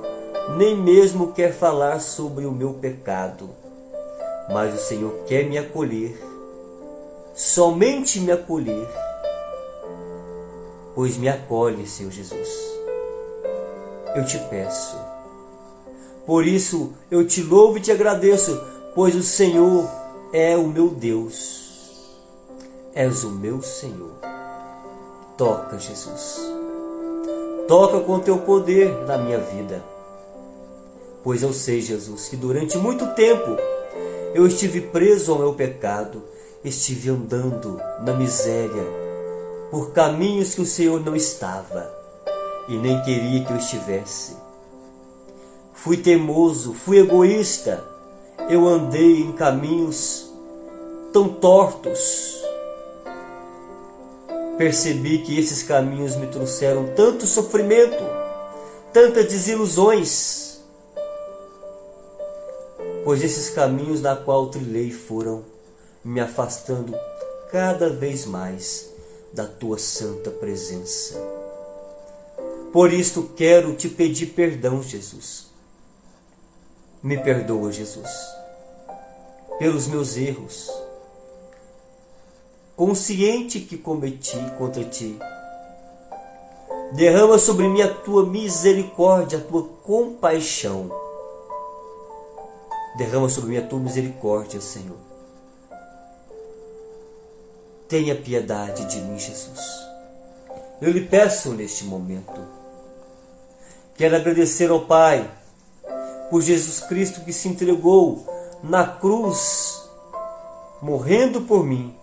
[0.58, 3.50] nem mesmo quer falar sobre o meu pecado,
[4.54, 6.16] mas o Senhor quer me acolher,
[7.34, 8.88] somente me acolher,
[10.94, 12.79] pois me acolhe, Senhor Jesus.
[14.16, 14.98] Eu te peço,
[16.30, 18.62] por isso eu te louvo e te agradeço,
[18.94, 19.90] pois o Senhor
[20.32, 21.68] é o meu Deus.
[22.94, 24.12] És o meu Senhor.
[25.36, 26.40] Toca, Jesus.
[27.68, 29.84] Toca com teu poder na minha vida.
[31.24, 33.58] Pois eu sei, Jesus, que durante muito tempo
[34.36, 36.22] eu estive preso ao meu pecado,
[36.64, 38.84] estive andando na miséria
[39.72, 41.99] por caminhos que o Senhor não estava
[42.70, 44.50] e nem queria que eu estivesse
[45.84, 47.82] fui teimoso, fui egoísta,
[48.50, 50.30] eu andei em caminhos
[51.14, 52.44] tão tortos.
[54.58, 58.04] Percebi que esses caminhos me trouxeram tanto sofrimento,
[58.92, 60.60] tantas desilusões,
[63.06, 65.46] pois esses caminhos na qual trilhei foram
[66.04, 66.94] me afastando
[67.50, 68.90] cada vez mais
[69.32, 71.39] da tua santa presença.
[72.72, 75.50] Por isto quero te pedir perdão, Jesus
[77.02, 78.10] me perdoa, Jesus.
[79.60, 80.72] pelos meus erros,
[82.78, 85.20] consciente que cometi contra ti.
[86.94, 90.90] Derrama sobre mim a tua misericórdia, a tua compaixão.
[92.98, 94.98] Derrama sobre mim a tua misericórdia, Senhor.
[97.90, 99.60] Tenha piedade de mim, Jesus.
[100.82, 102.59] Eu lhe peço neste momento.
[104.00, 105.30] Quero agradecer ao Pai
[106.30, 108.26] por Jesus Cristo que se entregou
[108.64, 109.90] na cruz,
[110.82, 111.94] morrendo por mim,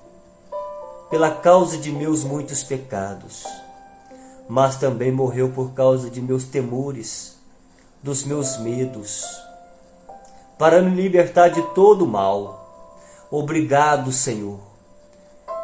[1.09, 3.45] pela causa de meus muitos pecados,
[4.47, 7.39] mas também morreu por causa de meus temores,
[8.03, 9.25] dos meus medos,
[10.59, 12.93] para me libertar de todo o mal.
[13.31, 14.61] Obrigado, Senhor,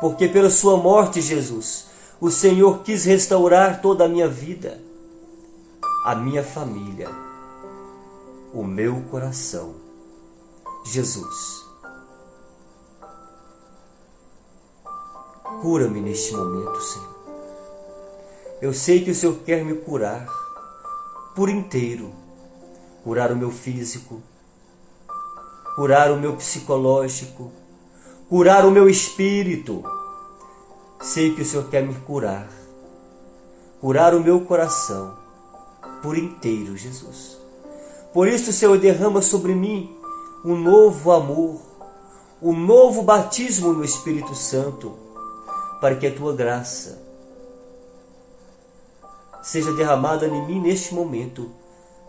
[0.01, 1.89] porque pela Sua morte, Jesus,
[2.19, 4.81] o Senhor quis restaurar toda a minha vida,
[6.05, 7.09] a minha família,
[8.53, 9.75] o meu coração.
[10.85, 11.65] Jesus,
[15.61, 17.13] cura-me neste momento, Senhor.
[18.61, 20.27] Eu sei que o Senhor quer me curar
[21.35, 22.13] por inteiro
[23.03, 24.23] curar o meu físico,
[25.75, 27.51] curar o meu psicológico,
[28.29, 29.83] curar o meu espírito.
[31.01, 32.49] Sei que o Senhor quer me curar,
[33.81, 35.22] curar o meu coração
[36.03, 37.39] por inteiro, Jesus.
[38.13, 39.97] Por isso, Senhor, derrama sobre mim
[40.45, 41.61] um novo amor,
[42.43, 44.93] um novo batismo no Espírito Santo,
[45.81, 47.01] para que a tua graça
[49.43, 51.51] seja derramada em mim neste momento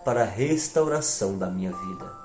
[0.03, 2.24] para a restauração da minha vida.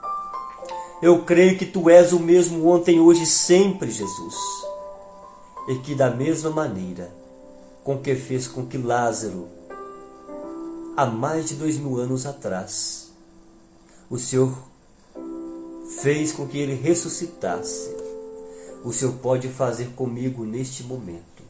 [1.01, 4.35] Eu creio que tu és o mesmo ontem, hoje e sempre, Jesus.
[5.69, 7.11] E que da mesma maneira
[7.85, 9.49] com que fez com que Lázaro,
[10.99, 13.13] há mais de dois mil anos atrás,
[14.11, 14.53] o Senhor
[16.03, 17.95] fez com que ele ressuscitasse,
[18.85, 21.45] o Senhor pode fazer comigo neste momento.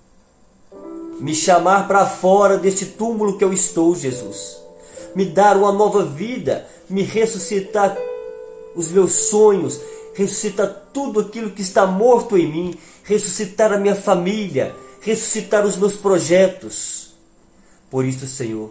[1.19, 4.59] Me chamar para fora deste túmulo que eu estou, Jesus.
[5.15, 7.97] Me dar uma nova vida, me ressuscitar
[8.77, 9.81] os meus sonhos,
[10.13, 15.95] ressuscitar tudo aquilo que está morto em mim, ressuscitar a minha família, ressuscitar os meus
[15.95, 17.15] projetos.
[17.91, 18.71] Por isso, Senhor,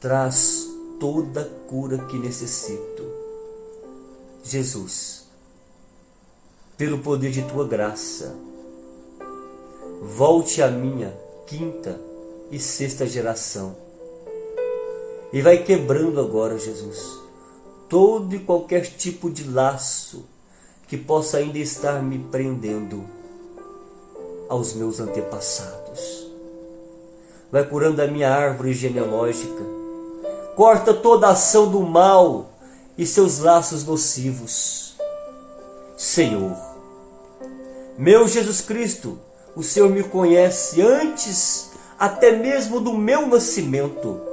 [0.00, 0.66] traz
[1.00, 3.04] toda a cura que necessito.
[4.44, 5.24] Jesus,
[6.76, 8.34] pelo poder de tua graça,
[10.02, 11.16] volte a minha
[11.46, 12.00] quinta
[12.50, 13.86] e sexta geração
[15.32, 17.18] e vai quebrando agora, Jesus,
[17.88, 20.24] todo e qualquer tipo de laço
[20.86, 23.04] que possa ainda estar me prendendo
[24.48, 26.30] aos meus antepassados.
[27.50, 29.62] Vai curando a minha árvore genealógica,
[30.56, 32.46] corta toda ação do mal
[32.98, 34.96] e seus laços nocivos.
[35.96, 36.56] Senhor,
[37.96, 39.18] meu Jesus Cristo,
[39.54, 44.26] o Senhor me conhece antes até mesmo do meu nascimento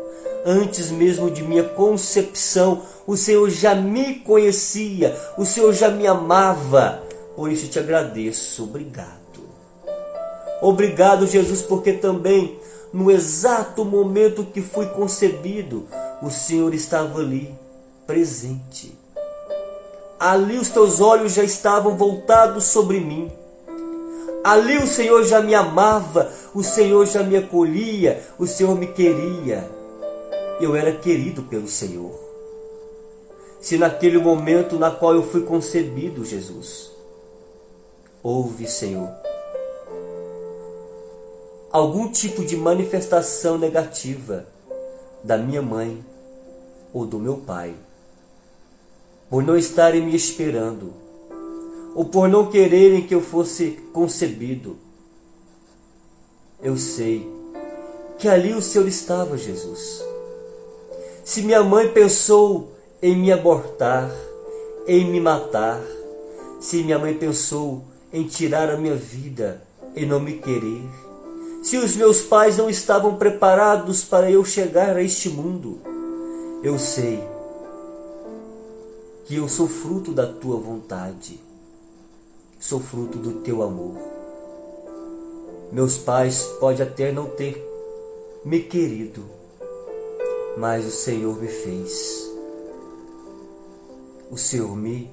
[0.45, 7.03] antes mesmo de minha concepção, o Senhor já me conhecia, o Senhor já me amava.
[7.35, 8.63] Por isso te agradeço.
[8.63, 9.23] Obrigado.
[10.61, 12.57] Obrigado, Jesus, porque também
[12.93, 15.87] no exato momento que fui concebido,
[16.21, 17.53] o Senhor estava ali,
[18.07, 18.97] presente.
[20.19, 23.31] Ali os teus olhos já estavam voltados sobre mim.
[24.43, 29.67] Ali o Senhor já me amava, o Senhor já me acolhia, o Senhor me queria
[30.59, 32.11] eu era querido pelo Senhor.
[33.59, 36.91] Se naquele momento na qual eu fui concebido, Jesus,
[38.21, 39.09] houve, Senhor,
[41.73, 44.45] algum tipo de manifestação negativa
[45.23, 46.05] da minha mãe
[46.93, 47.73] ou do meu pai,
[49.27, 50.93] por não estarem me esperando,
[51.95, 54.77] ou por não quererem que eu fosse concebido,
[56.61, 57.27] eu sei
[58.19, 60.03] que ali o Senhor estava, Jesus.
[61.25, 62.71] Se minha mãe pensou
[63.01, 64.11] em me abortar,
[64.87, 65.81] em me matar,
[66.59, 67.83] se minha mãe pensou
[68.13, 69.63] em tirar a minha vida
[69.95, 71.02] e não me querer,
[71.63, 75.79] se os meus pais não estavam preparados para eu chegar a este mundo,
[76.61, 77.23] eu sei
[79.25, 81.39] que eu sou fruto da tua vontade,
[82.59, 83.95] sou fruto do teu amor.
[85.71, 87.65] Meus pais podem até não ter
[88.43, 89.23] me querido,
[90.57, 92.29] mas o Senhor me fez.
[94.29, 95.09] O Senhor me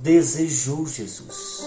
[0.00, 1.64] desejou, Jesus.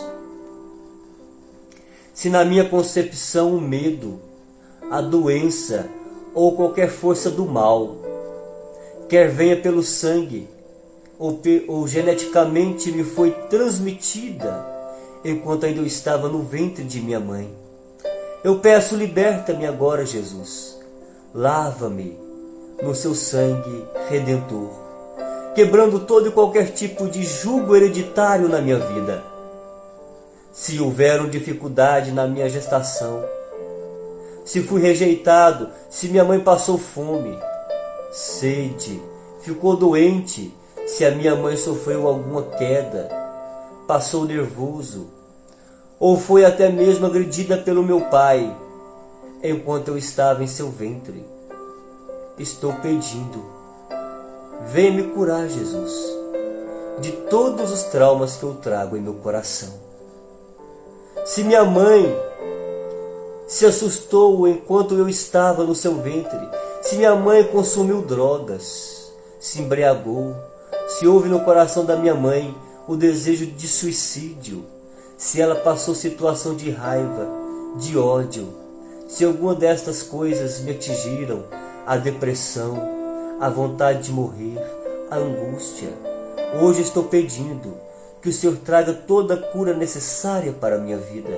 [2.16, 4.22] Se na minha concepção o medo,
[4.90, 5.86] a doença
[6.34, 7.98] ou qualquer força do mal,
[9.10, 10.48] quer venha pelo sangue,
[11.20, 11.38] ou,
[11.68, 14.66] ou geneticamente me foi transmitida
[15.26, 17.54] enquanto ainda eu estava no ventre de minha mãe.
[18.46, 20.80] Eu peço, liberta-me agora, Jesus.
[21.34, 22.18] Lava-me
[22.82, 24.70] no seu sangue redentor,
[25.54, 29.35] quebrando todo e qualquer tipo de jugo hereditário na minha vida.
[30.56, 33.22] Se houveram dificuldade na minha gestação,
[34.46, 37.38] se fui rejeitado, se minha mãe passou fome,
[38.14, 39.02] sede,
[39.42, 40.56] ficou doente,
[40.88, 43.10] se a minha mãe sofreu alguma queda,
[43.86, 45.10] passou nervoso,
[46.00, 48.56] ou foi até mesmo agredida pelo meu pai
[49.44, 51.26] enquanto eu estava em seu ventre.
[52.40, 53.44] Estou pedindo,
[54.68, 55.94] venha me curar, Jesus,
[57.02, 59.85] de todos os traumas que eu trago em meu coração.
[61.26, 62.16] Se minha mãe
[63.48, 66.40] se assustou enquanto eu estava no seu ventre,
[66.84, 70.36] se minha mãe consumiu drogas, se embriagou,
[70.88, 72.56] se houve no coração da minha mãe
[72.88, 74.64] o desejo de suicídio,
[75.18, 77.28] se ela passou situação de raiva,
[77.78, 78.48] de ódio,
[79.08, 81.46] se alguma destas coisas me atingiram,
[81.88, 82.80] a depressão,
[83.42, 84.62] a vontade de morrer,
[85.10, 85.90] a angústia,
[86.62, 87.85] hoje estou pedindo
[88.26, 91.30] que o Senhor traga toda a cura necessária para a minha vida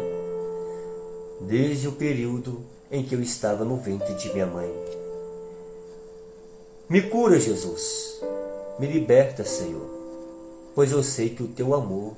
[1.42, 4.74] desde o período em que eu estava no ventre de minha mãe.
[6.88, 8.22] Me cura, Jesus.
[8.80, 9.86] Me liberta, Senhor,
[10.74, 12.14] pois eu sei que o teu amor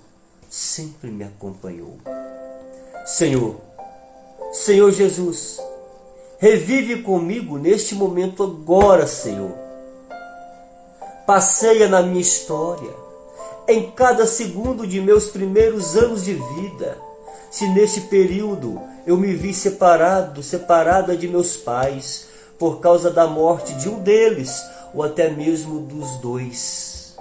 [0.47, 1.97] sempre me acompanhou.
[3.07, 3.55] Senhor,
[4.51, 5.59] Senhor Jesus,
[6.37, 9.51] revive comigo neste momento agora, Senhor.
[11.25, 13.09] Passeia na minha história,
[13.69, 17.09] em cada segundo de meus primeiros anos de vida
[17.49, 22.27] se neste período eu me vi separado, separada de meus pais,
[22.59, 24.61] por causa da morte de um deles,
[24.93, 27.15] ou até mesmo dos dois.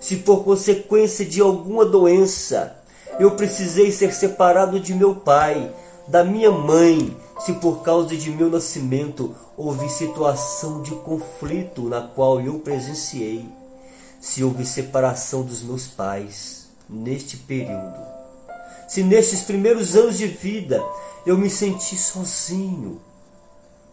[0.00, 2.76] Se por consequência de alguma doença
[3.18, 5.72] eu precisei ser separado de meu pai,
[6.06, 12.40] da minha mãe, se por causa de meu nascimento houve situação de conflito na qual
[12.40, 13.44] eu presenciei,
[14.22, 18.22] se houve separação dos meus pais neste período
[18.92, 20.84] se nesses primeiros anos de vida
[21.24, 23.00] eu me senti sozinho,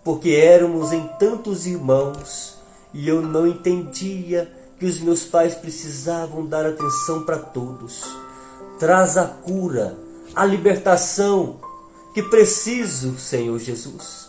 [0.03, 2.57] porque éramos em tantos irmãos
[2.93, 8.03] e eu não entendia que os meus pais precisavam dar atenção para todos.
[8.77, 9.97] Traz a cura,
[10.35, 11.61] a libertação
[12.13, 14.28] que preciso, Senhor Jesus.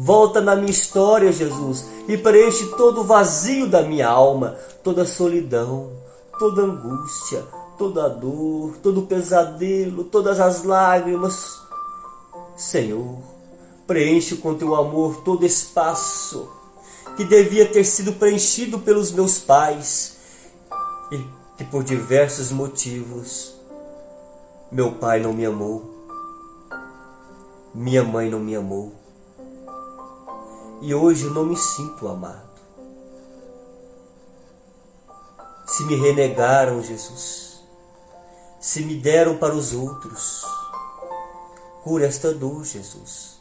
[0.00, 5.04] Volta na minha história, Jesus, e preenche todo o vazio da minha alma, toda a
[5.04, 5.90] solidão,
[6.38, 7.44] toda a angústia,
[7.76, 11.60] toda a dor, todo o pesadelo, todas as lágrimas.
[12.56, 13.18] Senhor,
[13.88, 16.48] preenche com teu amor todo espaço
[17.16, 20.16] que devia ter sido preenchido pelos meus pais
[21.10, 21.18] e
[21.56, 23.52] que por diversos motivos
[24.70, 26.06] meu pai não me amou,
[27.74, 28.97] minha mãe não me amou
[30.80, 32.48] e hoje não me sinto amado.
[35.66, 37.60] Se me renegaram, Jesus,
[38.60, 40.44] se me deram para os outros.
[41.82, 43.38] Cura esta dor, Jesus.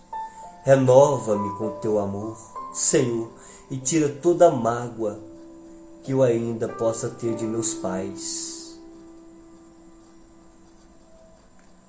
[0.64, 2.38] Renova-me com teu amor,
[2.74, 3.30] Senhor,
[3.70, 5.20] e tira toda a mágoa
[6.04, 8.80] que eu ainda possa ter de meus pais.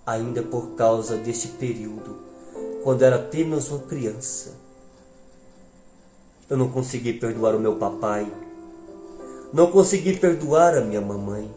[0.07, 2.17] Ainda por causa deste período,
[2.83, 4.58] quando era apenas uma criança.
[6.49, 8.31] Eu não consegui perdoar o meu papai,
[9.53, 11.51] não consegui perdoar a minha mamãe.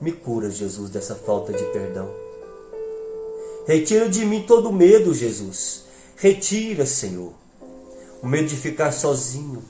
[0.00, 2.08] Me cura, Jesus, dessa falta de perdão.
[3.66, 5.84] Retira de mim todo medo, Jesus.
[6.16, 7.32] Retira, Senhor,
[8.22, 9.62] o medo de ficar sozinho,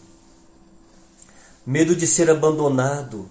[1.67, 3.29] medo de ser abandonado,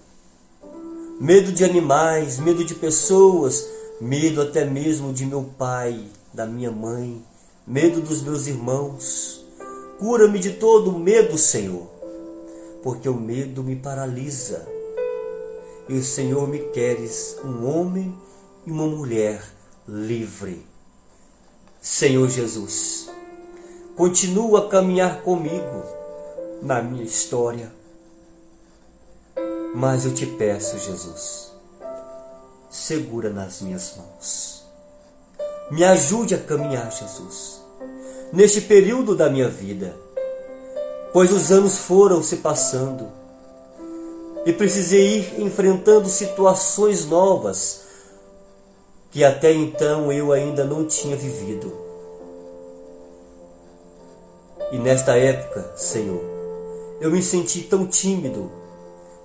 [1.20, 3.66] medo de animais, medo de pessoas,
[4.00, 6.04] medo até mesmo de meu pai,
[6.34, 7.24] da minha mãe,
[7.66, 9.45] medo dos meus irmãos.
[9.98, 11.86] Cura-me de todo medo, Senhor,
[12.82, 14.66] porque o medo me paralisa
[15.88, 18.14] e o Senhor me queres um homem
[18.66, 19.42] e uma mulher
[19.88, 20.66] livre.
[21.80, 23.08] Senhor Jesus,
[23.96, 25.84] continua a caminhar comigo
[26.60, 27.72] na minha história.
[29.74, 31.52] Mas eu te peço, Jesus,
[32.68, 34.64] segura nas minhas mãos.
[35.70, 37.60] Me ajude a caminhar, Jesus,
[38.32, 39.96] neste período da minha vida,
[41.12, 43.08] pois os anos foram se passando
[44.44, 47.86] e precisei ir enfrentando situações novas
[49.10, 51.72] que até então eu ainda não tinha vivido.
[54.70, 56.22] E nesta época, Senhor,
[57.00, 58.50] eu me senti tão tímido,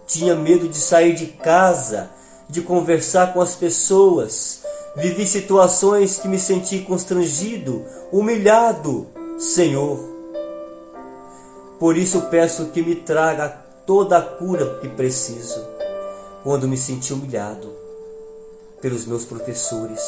[0.08, 2.10] tinha medo de sair de casa,
[2.52, 4.60] de conversar com as pessoas.
[4.96, 9.08] Vivi situações que me senti constrangido, humilhado,
[9.40, 9.98] Senhor.
[11.80, 13.48] Por isso peço que me traga
[13.88, 15.66] toda a cura que preciso
[16.44, 17.72] quando me senti humilhado
[18.82, 20.02] pelos meus professores.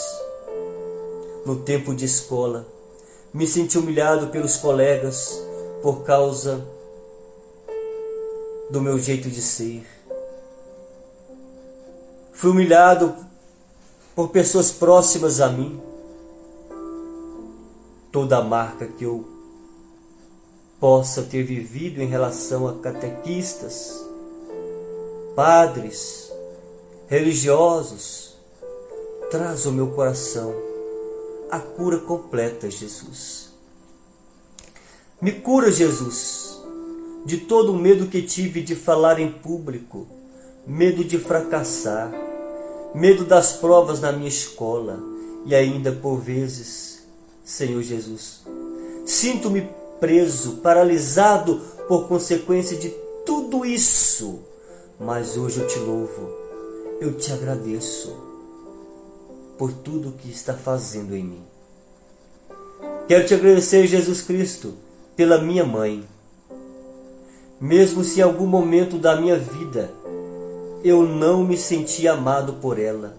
[1.45, 2.67] No tempo de escola,
[3.33, 5.41] me senti humilhado pelos colegas
[5.81, 6.61] por causa
[8.69, 9.85] do meu jeito de ser.
[12.33, 13.15] Fui humilhado
[14.15, 15.79] por pessoas próximas a mim.
[18.11, 19.25] Toda a marca que eu
[20.79, 24.05] possa ter vivido em relação a catequistas,
[25.35, 26.31] padres,
[27.07, 28.35] religiosos,
[29.31, 30.53] traz ao meu coração
[31.49, 33.53] a cura completa, Jesus.
[35.21, 36.61] Me cura, Jesus,
[37.25, 40.05] de todo o medo que tive de falar em público,
[40.65, 42.11] medo de fracassar,
[42.95, 44.99] medo das provas na minha escola
[45.45, 47.03] e ainda por vezes,
[47.43, 48.41] Senhor Jesus,
[49.05, 49.69] sinto-me
[49.99, 52.89] preso, paralisado por consequência de
[53.25, 54.39] tudo isso.
[54.99, 56.31] Mas hoje eu te louvo,
[57.01, 58.15] eu te agradeço
[59.57, 61.43] por tudo que está fazendo em mim.
[63.07, 64.73] Quero te agradecer, Jesus Cristo,
[65.15, 66.07] pela minha mãe.
[67.59, 69.91] Mesmo se em algum momento da minha vida
[70.83, 73.13] eu não me senti amado por ela,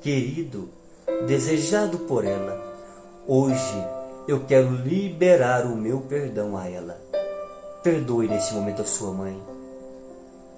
[0.00, 0.70] querido,
[1.26, 2.58] desejado por ela,
[3.26, 3.86] hoje
[4.26, 6.98] eu quero liberar o meu perdão a ela.
[7.82, 9.38] Perdoe nesse momento a sua mãe.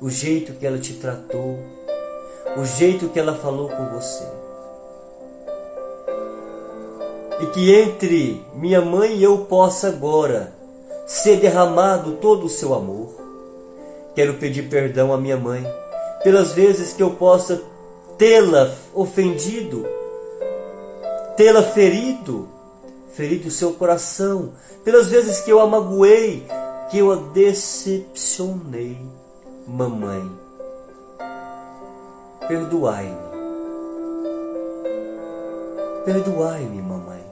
[0.01, 1.59] O jeito que ela te tratou,
[2.57, 4.25] o jeito que ela falou com você.
[7.41, 10.55] E que entre minha mãe e eu possa agora
[11.09, 13.09] ser derramado todo o seu amor.
[14.15, 15.67] Quero pedir perdão à minha mãe
[16.27, 17.63] pelas vezes que eu possa
[18.19, 19.87] tê-la ofendido,
[21.37, 22.49] tê-la ferido,
[23.13, 24.51] ferido o seu coração,
[24.83, 26.45] pelas vezes que eu a magoei,
[26.91, 28.99] que eu a decepcionei.
[29.69, 30.29] Mamãe,
[32.49, 33.27] perdoai-me.
[36.05, 37.25] Perdoai-me, mamãe.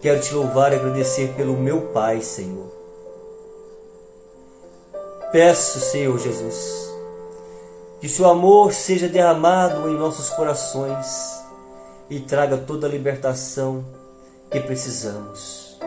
[0.00, 2.71] Quero te louvar e agradecer pelo meu Pai, Senhor.
[5.32, 6.92] Peço, Senhor Jesus,
[8.02, 11.06] que seu amor seja derramado em nossos corações
[12.10, 13.82] e traga toda a libertação
[14.50, 15.78] que precisamos.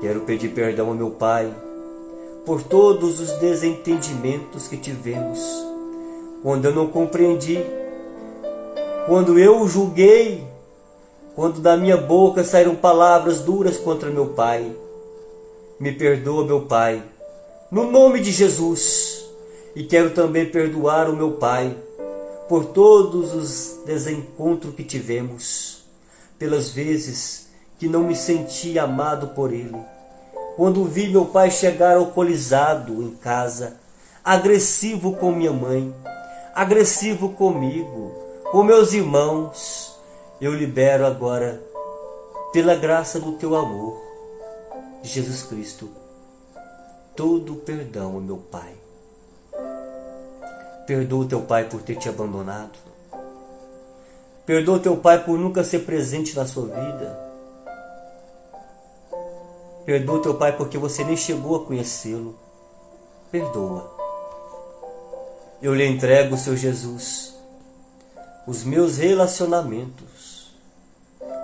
[0.00, 1.54] Quero pedir perdão ao meu Pai
[2.44, 5.40] por todos os desentendimentos que tivemos,
[6.42, 7.64] quando eu não compreendi,
[9.06, 10.44] quando eu julguei,
[11.36, 14.74] quando da minha boca saíram palavras duras contra meu Pai.
[15.78, 17.00] Me perdoa, meu Pai,
[17.74, 19.24] no nome de Jesus,
[19.74, 21.76] e quero também perdoar o meu Pai
[22.48, 25.82] por todos os desencontros que tivemos,
[26.38, 29.76] pelas vezes que não me senti amado por Ele.
[30.54, 33.76] Quando vi meu pai chegar alcoolizado em casa,
[34.22, 35.92] agressivo com minha mãe,
[36.54, 38.12] agressivo comigo,
[38.52, 39.98] com meus irmãos,
[40.40, 41.60] eu libero agora,
[42.52, 44.00] pela graça do teu amor,
[45.02, 46.03] Jesus Cristo,
[47.16, 48.74] todo o perdão meu Pai.
[50.86, 52.78] Perdoa teu pai por ter te abandonado.
[54.44, 57.24] Perdoa teu pai por nunca ser presente na sua vida.
[59.86, 62.38] Perdoa teu pai porque você nem chegou a conhecê-lo.
[63.30, 63.90] Perdoa.
[65.62, 67.34] Eu lhe entrego, seu Jesus,
[68.46, 70.52] os meus relacionamentos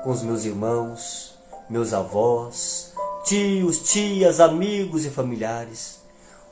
[0.05, 1.35] com os meus irmãos,
[1.69, 2.90] meus avós,
[3.31, 6.01] tios, tias, amigos e familiares,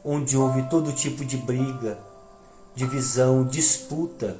[0.04, 1.98] onde houve todo tipo de briga,
[2.72, 4.38] divisão, disputa,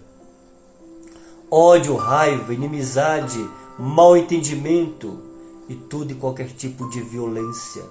[1.51, 3.45] ódio, raiva, inimizade,
[3.77, 5.21] mal entendimento
[5.69, 7.83] e todo e qualquer tipo de violência.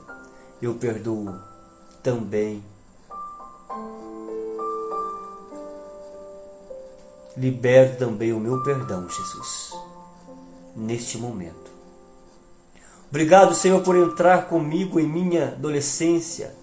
[0.62, 1.36] Eu perdoo
[2.02, 2.64] também.
[7.36, 9.74] Libero também o meu perdão, Jesus,
[10.74, 11.77] neste momento.
[13.10, 16.54] Obrigado, Senhor, por entrar comigo em minha adolescência.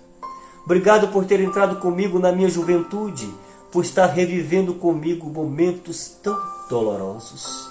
[0.64, 3.32] Obrigado por ter entrado comigo na minha juventude
[3.74, 6.38] por estar revivendo comigo momentos tão
[6.70, 7.68] dolorosos.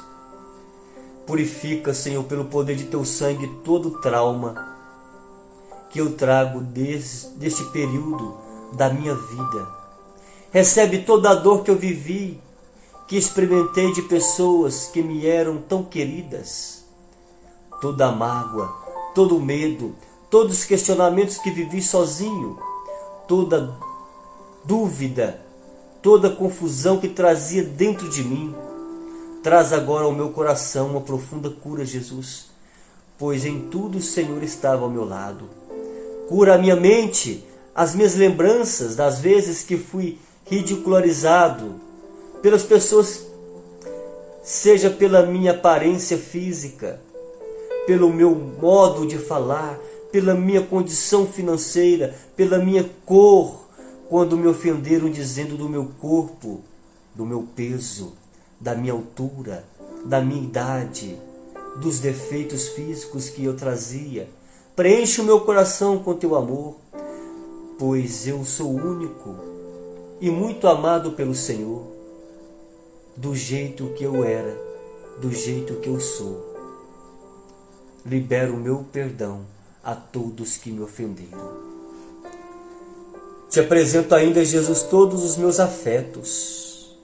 [1.25, 4.75] Purifica, Senhor, pelo poder de teu sangue todo trauma
[5.89, 8.35] que eu trago desde deste período
[8.73, 9.67] da minha vida.
[10.51, 12.37] Recebe toda a dor que eu vivi,
[13.07, 16.82] que experimentei de pessoas que me eram tão queridas.
[17.83, 18.73] Toda a mágoa,
[19.13, 19.93] todo o medo,
[20.29, 22.57] todos os questionamentos que vivi sozinho,
[23.27, 23.77] toda
[24.63, 25.41] dúvida,
[26.01, 28.55] toda confusão que trazia dentro de mim.
[29.43, 32.51] Traz agora ao meu coração uma profunda cura, Jesus,
[33.17, 35.49] pois em tudo o Senhor estava ao meu lado.
[36.29, 37.45] Cura a minha mente,
[37.75, 40.17] as minhas lembranças das vezes que fui
[40.49, 41.75] ridicularizado
[42.41, 43.25] pelas pessoas,
[44.41, 47.01] seja pela minha aparência física,
[47.85, 49.79] pelo meu modo de falar,
[50.11, 53.63] pela minha condição financeira, pela minha cor,
[54.09, 56.61] quando me ofenderam dizendo do meu corpo,
[57.15, 58.13] do meu peso,
[58.59, 59.65] da minha altura,
[60.05, 61.17] da minha idade,
[61.77, 64.29] dos defeitos físicos que eu trazia.
[64.75, 66.75] Preenche o meu coração com teu amor,
[67.77, 69.35] pois eu sou único
[70.21, 71.83] e muito amado pelo Senhor,
[73.15, 74.57] do jeito que eu era,
[75.19, 76.52] do jeito que eu sou.
[78.05, 79.41] Libero o meu perdão
[79.83, 81.73] a todos que me ofenderam.
[83.49, 86.97] Te apresento ainda, Jesus, todos os meus afetos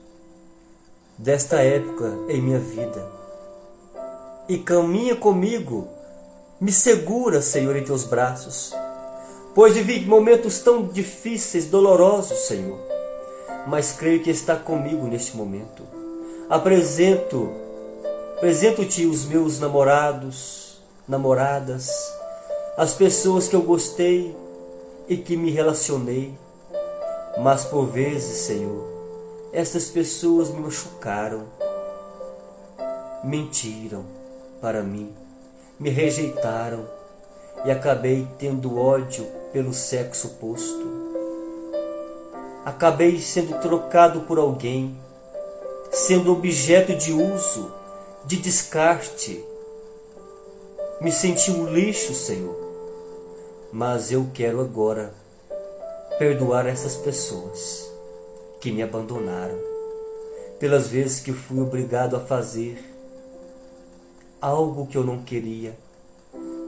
[1.16, 3.06] desta época em minha vida.
[4.48, 5.86] E caminha comigo,
[6.60, 8.74] me segura, Senhor, em teus braços,
[9.54, 12.78] pois vivi momentos tão difíceis, dolorosos, Senhor,
[13.66, 15.82] mas creio que está comigo neste momento.
[16.48, 17.52] Apresento,
[18.36, 20.69] apresento-te os meus namorados,
[21.10, 21.90] namoradas,
[22.76, 24.34] as pessoas que eu gostei
[25.08, 26.32] e que me relacionei,
[27.42, 28.86] mas por vezes, Senhor,
[29.52, 31.42] essas pessoas me machucaram,
[33.24, 34.04] mentiram
[34.60, 35.12] para mim,
[35.80, 36.86] me rejeitaram
[37.64, 41.00] e acabei tendo ódio pelo sexo oposto.
[42.64, 44.96] Acabei sendo trocado por alguém,
[45.90, 47.74] sendo objeto de uso,
[48.24, 49.49] de descarte.
[51.00, 52.54] Me senti um lixo, Senhor.
[53.72, 55.14] Mas eu quero agora
[56.18, 57.90] perdoar essas pessoas
[58.60, 59.58] que me abandonaram,
[60.58, 62.84] pelas vezes que fui obrigado a fazer
[64.42, 65.74] algo que eu não queria,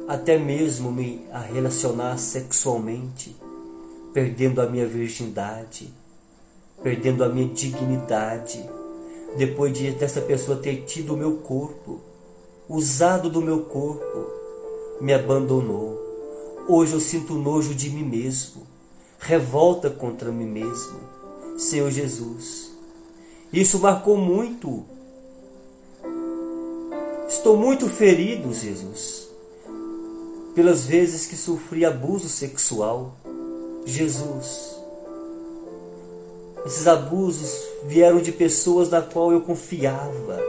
[0.08, 3.36] até mesmo me a relacionar sexualmente,
[4.14, 5.92] perdendo a minha virgindade,
[6.82, 8.66] perdendo a minha dignidade,
[9.36, 12.11] depois de dessa pessoa ter tido o meu corpo,
[12.72, 14.26] usado do meu corpo,
[15.00, 16.02] me abandonou
[16.68, 18.62] Hoje eu sinto nojo de mim mesmo,
[19.18, 21.00] revolta contra mim mesmo.
[21.58, 22.70] Senhor Jesus,
[23.52, 24.84] isso marcou muito.
[27.28, 29.28] Estou muito ferido, Jesus,
[30.54, 33.16] pelas vezes que sofri abuso sexual.
[33.84, 34.76] Jesus,
[36.64, 40.40] esses abusos vieram de pessoas na qual eu confiava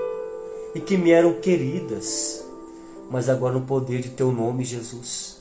[0.73, 2.43] e que me eram queridas,
[3.09, 5.33] mas agora no poder de teu nome, Jesus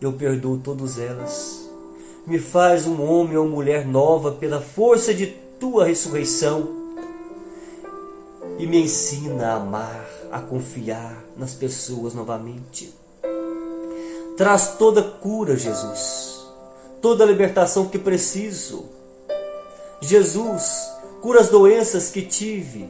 [0.00, 1.68] eu perdoo todas elas.
[2.26, 5.26] Me faz um homem ou mulher nova pela força de
[5.58, 6.68] tua ressurreição
[8.58, 12.94] e me ensina a amar, a confiar nas pessoas novamente.
[14.36, 16.46] Traz toda cura, Jesus,
[17.02, 18.86] toda a libertação que preciso.
[20.00, 20.90] Jesus,
[21.20, 22.88] cura as doenças que tive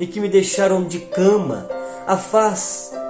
[0.00, 1.68] e que me deixaram de cama,
[2.06, 3.00] afastado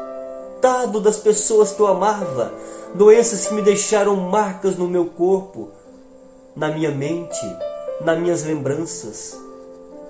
[1.01, 2.53] das pessoas que eu amava,
[2.93, 5.71] doenças que me deixaram marcas no meu corpo,
[6.57, 7.41] na minha mente,
[8.05, 9.39] nas minhas lembranças.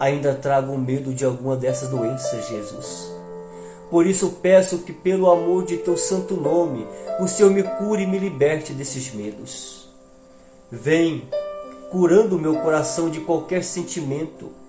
[0.01, 3.13] Ainda trago medo de alguma dessas doenças, Jesus.
[3.91, 6.87] Por isso peço que, pelo amor de teu santo nome,
[7.21, 9.91] o Senhor me cure e me liberte desses medos.
[10.71, 11.29] Vem
[11.91, 14.60] curando meu coração de qualquer sentimento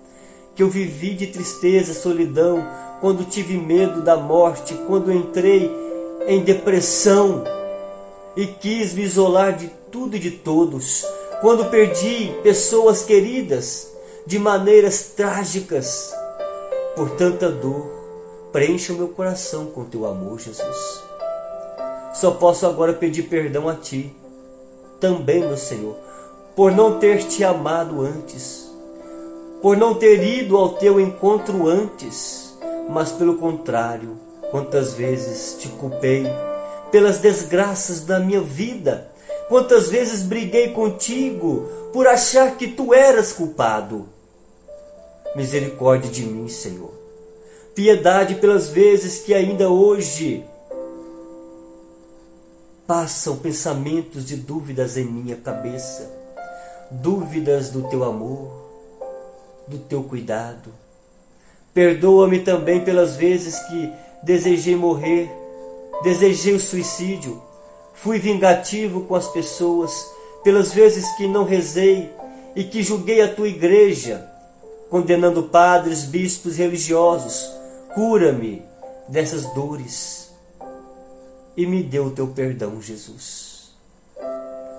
[0.54, 2.66] que eu vivi de tristeza, solidão,
[3.00, 5.70] quando tive medo da morte, quando entrei
[6.26, 7.44] em depressão
[8.36, 11.04] e quis me isolar de tudo e de todos.
[11.40, 13.88] Quando perdi pessoas queridas
[14.26, 16.14] de maneiras trágicas,
[16.94, 17.90] por tanta dor,
[18.52, 21.02] preencha o meu coração com teu amor, Jesus.
[22.14, 24.14] Só posso agora pedir perdão a ti,
[25.00, 25.96] também, meu Senhor,
[26.54, 28.61] por não ter te amado antes,
[29.62, 32.52] por não ter ido ao teu encontro antes,
[32.90, 34.18] mas pelo contrário,
[34.50, 36.26] quantas vezes te culpei
[36.90, 39.10] pelas desgraças da minha vida.
[39.48, 44.06] Quantas vezes briguei contigo por achar que tu eras culpado.
[45.34, 46.92] Misericórdia de mim, Senhor.
[47.74, 50.44] Piedade pelas vezes que ainda hoje
[52.86, 56.10] passam pensamentos de dúvidas em minha cabeça,
[56.90, 58.61] dúvidas do teu amor,
[59.66, 60.72] do teu cuidado.
[61.72, 65.42] Perdoa-me também pelas vezes que desejei morrer
[66.02, 67.40] Desejei o suicídio.
[67.94, 70.10] Fui vingativo com as pessoas
[70.42, 72.10] pelas vezes que não rezei
[72.56, 74.28] e que julguei a tua igreja,
[74.90, 77.48] condenando padres, bispos religiosos.
[77.94, 78.62] Cura-me
[79.08, 80.32] dessas dores
[81.56, 83.70] e me dê o teu perdão, Jesus.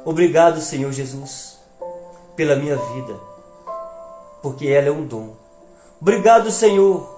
[0.04, 1.58] Obrigado, Senhor Jesus,
[2.36, 3.18] pela minha vida,
[4.44, 5.36] porque ela é um dom.
[5.99, 7.10] Obrigado, Senhor.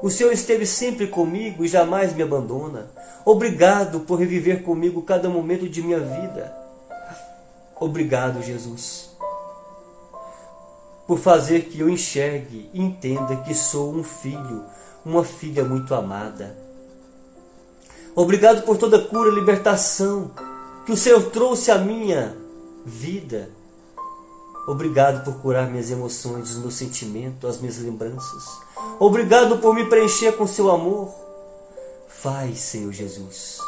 [0.00, 2.90] O Senhor esteve sempre comigo e jamais me abandona.
[3.24, 6.56] Obrigado por reviver comigo cada momento de minha vida.
[7.74, 9.10] Obrigado, Jesus,
[11.08, 14.64] por fazer que eu enxergue e entenda que sou um filho,
[15.04, 16.56] uma filha muito amada.
[18.14, 20.30] Obrigado por toda cura e libertação
[20.86, 22.36] que o Senhor trouxe à minha
[22.86, 23.50] vida.
[24.66, 28.44] Obrigado por curar minhas emoções, os meus sentimentos, as minhas lembranças.
[28.98, 31.12] Obrigado por me preencher com seu amor.
[32.08, 33.58] Faz, Senhor Jesus.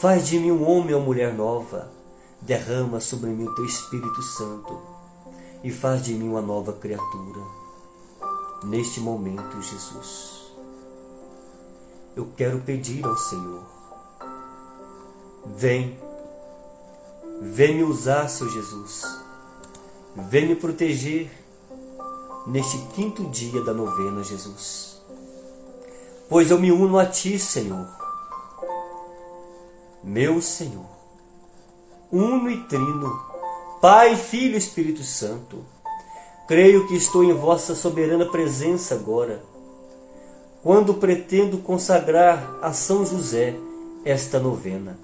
[0.00, 1.88] Faz de mim um homem ou mulher nova
[2.40, 4.78] derrama sobre mim o teu Espírito Santo
[5.62, 7.40] e faz de mim uma nova criatura.
[8.64, 10.52] Neste momento, Jesus,
[12.16, 13.62] eu quero pedir ao Senhor:
[15.56, 15.98] vem,
[17.40, 19.04] vem me usar, Senhor Jesus,
[20.16, 21.30] vem me proteger
[22.46, 25.00] neste quinto dia da novena, Jesus,
[26.28, 27.86] pois eu me uno a Ti, Senhor,
[30.02, 31.00] meu Senhor
[32.12, 33.20] uno e trino,
[33.80, 35.64] Pai, Filho e Espírito Santo.
[36.48, 39.40] Creio que estou em vossa soberana presença agora,
[40.62, 43.54] quando pretendo consagrar a São José
[44.04, 44.98] esta novena.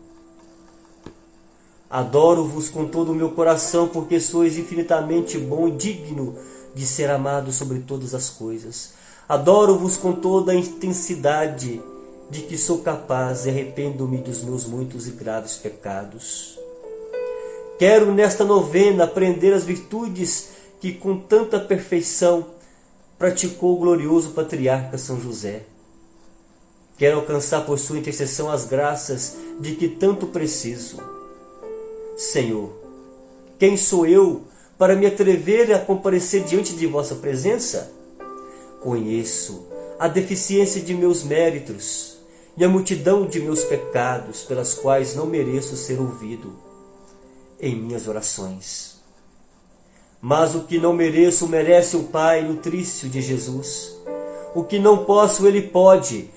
[1.88, 6.34] Adoro-vos com todo o meu coração, porque sois infinitamente bom e digno
[6.74, 8.92] de ser amado sobre todas as coisas.
[9.28, 11.80] Adoro-vos com toda a intensidade
[12.28, 16.58] de que sou capaz e arrependo-me dos meus muitos e graves pecados.
[17.78, 20.48] Quero nesta novena aprender as virtudes
[20.80, 22.46] que com tanta perfeição
[23.18, 25.62] praticou o glorioso patriarca São José.
[26.98, 31.15] Quero alcançar por sua intercessão as graças de que tanto preciso.
[32.16, 32.70] Senhor,
[33.58, 34.44] quem sou eu
[34.78, 37.92] para me atrever a comparecer diante de vossa presença?
[38.80, 39.66] Conheço
[39.98, 42.16] a deficiência de meus méritos
[42.56, 46.54] e a multidão de meus pecados pelas quais não mereço ser ouvido
[47.60, 48.96] em minhas orações.
[50.20, 53.94] Mas o que não mereço merece o Pai nutrício de Jesus.
[54.54, 56.30] O que não posso, Ele pode.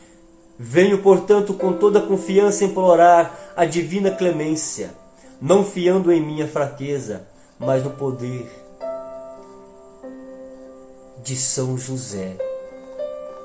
[0.57, 4.93] Venho, portanto, com toda confiança implorar a divina clemência,
[5.41, 8.49] não fiando em minha fraqueza, mas no poder
[11.23, 12.37] de São José,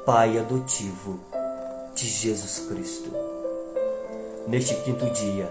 [0.04, 1.20] Pai adotivo
[1.94, 3.10] de Jesus Cristo.
[4.46, 5.50] Neste quinto dia,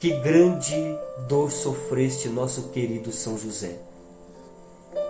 [0.00, 0.98] que grande
[1.28, 3.78] dor sofreste, nosso querido São José.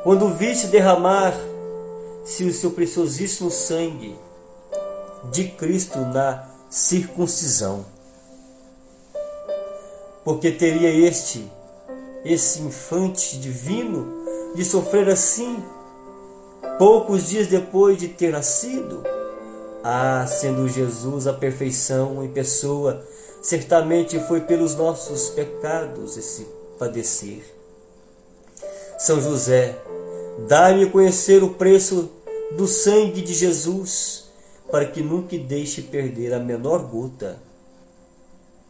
[0.03, 4.15] Quando viste derramar-se o seu preciosíssimo sangue
[5.31, 7.85] de Cristo na circuncisão.
[10.25, 11.51] Porque teria este,
[12.25, 14.23] esse infante divino,
[14.55, 15.63] de sofrer assim,
[16.79, 19.03] poucos dias depois de ter nascido?
[19.83, 23.05] Ah, sendo Jesus a perfeição em pessoa,
[23.43, 26.47] certamente foi pelos nossos pecados esse
[26.79, 27.43] padecer.
[28.99, 29.77] São José,
[30.47, 32.09] dai-me conhecer o preço
[32.53, 34.31] do sangue de Jesus,
[34.71, 37.42] para que nunca deixe perder a menor gota.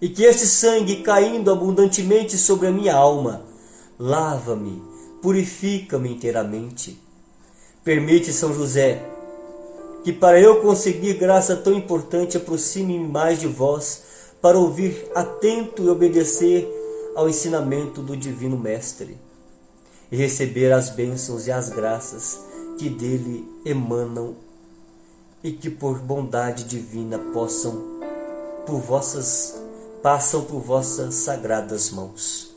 [0.02, 3.44] E que esse sangue, caindo abundantemente sobre a minha alma,
[3.96, 4.82] lava-me,
[5.22, 7.00] purifica-me inteiramente.
[7.84, 9.00] Permite, São José,
[10.02, 14.02] que para eu conseguir graça tão importante aproxime-me mais de vós
[14.40, 16.68] para ouvir atento e obedecer
[17.14, 19.16] ao ensinamento do Divino Mestre
[20.10, 22.40] e receber as bênçãos e as graças
[22.76, 24.34] que dele emanam
[25.44, 28.00] e que por bondade divina possam
[28.66, 29.62] por vossas
[30.02, 32.52] passam por vossas sagradas mãos.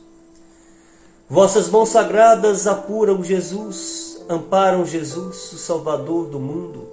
[1.28, 6.88] Vossas mãos sagradas apuram Jesus, amparam Jesus, o Salvador do mundo,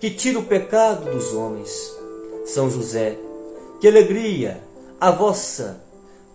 [0.00, 1.94] que tira o pecado dos homens.
[2.46, 3.18] São José,
[3.80, 4.62] que alegria
[5.00, 5.80] a vossa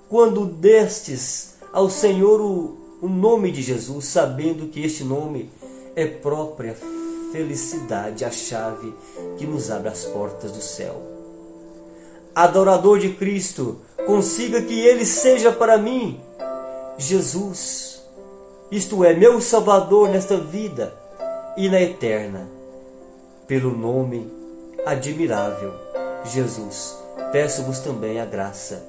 [0.07, 5.49] quando destes ao Senhor o, o nome de Jesus, sabendo que este nome
[5.95, 6.75] é própria
[7.31, 8.93] felicidade, a chave
[9.37, 11.14] que nos abre as portas do céu.
[12.35, 16.19] Adorador de Cristo, consiga que Ele seja para mim
[16.97, 18.03] Jesus,
[18.69, 20.93] isto é, meu Salvador nesta vida
[21.57, 22.47] e na eterna,
[23.47, 24.29] pelo nome
[24.85, 25.73] admirável
[26.25, 28.81] Jesus peço-vos também a graça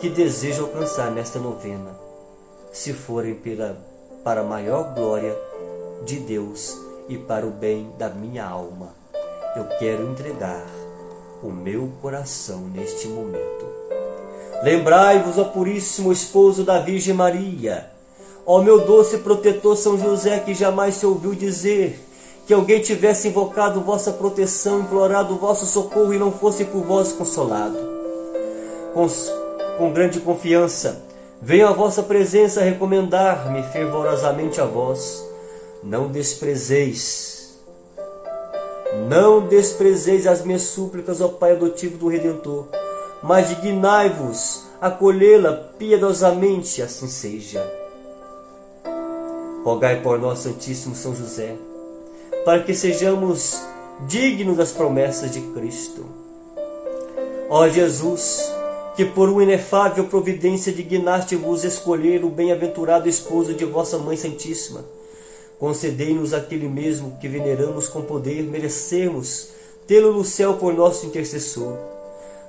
[0.00, 1.90] que desejo alcançar nesta novena,
[2.72, 3.76] se forem pela,
[4.24, 5.36] para a maior glória
[6.04, 6.74] de Deus
[7.08, 8.94] e para o bem da minha alma.
[9.54, 10.66] Eu quero entregar
[11.46, 13.66] o meu coração neste momento.
[14.62, 17.90] Lembrai-vos, ó Puríssimo Esposo da Virgem Maria,
[18.44, 22.00] ó meu doce protetor São José, que jamais se ouviu dizer
[22.46, 27.78] que alguém tivesse invocado vossa proteção, implorado vosso socorro e não fosse por vós consolado.
[28.94, 29.06] Com,
[29.78, 31.02] com grande confiança,
[31.42, 35.24] venho à vossa presença recomendar-me fervorosamente a vós.
[35.82, 37.35] Não desprezeis,
[39.08, 42.66] não desprezeis as minhas súplicas, ó Pai adotivo do Redentor,
[43.22, 47.64] mas dignai-vos acolhê-la piedosamente, assim seja.
[49.64, 51.56] Rogai por nós, Santíssimo São José,
[52.44, 53.60] para que sejamos
[54.06, 56.04] dignos das promessas de Cristo.
[57.48, 58.52] Ó Jesus,
[58.96, 64.84] que por uma inefável providência dignaste-vos escolher o bem-aventurado esposo de vossa Mãe Santíssima,
[65.58, 69.48] concedei-nos aquele mesmo que veneramos com poder merecemos
[69.86, 71.76] tê-lo no céu por nosso intercessor.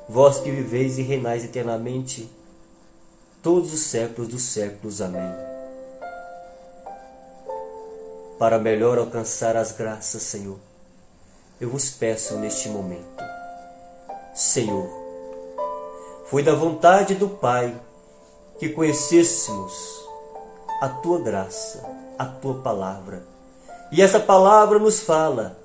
[0.10, 2.30] Vós que viveis e reinais eternamente,
[3.44, 5.02] todos os séculos dos séculos.
[5.02, 5.58] Amém
[8.38, 10.58] para melhor alcançar as graças, Senhor.
[11.60, 13.24] Eu vos peço neste momento,
[14.36, 14.88] Senhor,
[16.28, 17.76] foi da vontade do Pai
[18.60, 19.74] que conhecêssemos
[20.82, 21.84] a tua graça,
[22.18, 23.24] a tua palavra.
[23.92, 25.58] E essa palavra nos fala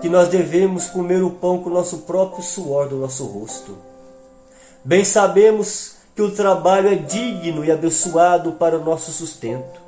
[0.00, 3.76] que nós devemos comer o pão com o nosso próprio suor do nosso rosto.
[4.84, 9.80] Bem sabemos que o trabalho é digno e abençoado para o nosso sustento.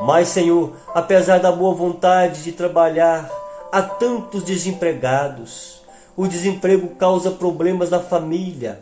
[0.00, 3.30] Mas, Senhor, apesar da boa vontade de trabalhar,
[3.70, 5.82] há tantos desempregados.
[6.16, 8.80] O desemprego causa problemas na família,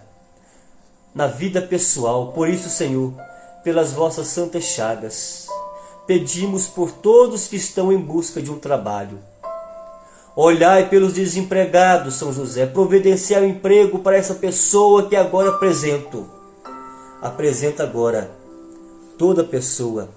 [1.15, 2.33] na vida pessoal.
[2.33, 3.13] Por isso, Senhor,
[3.63, 5.42] pelas vossas santas chagas,
[6.07, 9.19] pedimos por todos que estão em busca de um trabalho.
[10.35, 16.29] Olhai pelos desempregados, São José, providenciar um emprego para essa pessoa que agora apresento.
[17.21, 18.31] Apresenta agora
[19.19, 20.09] toda pessoa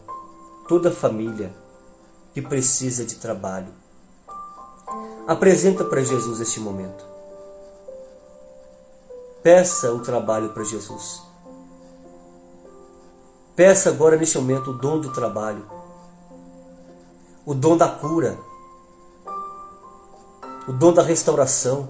[0.67, 1.53] toda família
[2.33, 3.71] que precisa de trabalho.
[5.27, 7.05] Apresenta para Jesus este momento.
[9.41, 11.21] Peça o trabalho para Jesus.
[13.55, 15.65] Peça agora neste momento o dom do trabalho,
[17.45, 18.39] o dom da cura,
[20.67, 21.87] o dom da restauração.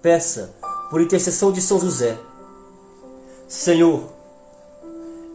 [0.00, 0.54] Peça
[0.88, 2.18] por intercessão de São José.
[3.46, 4.04] Senhor,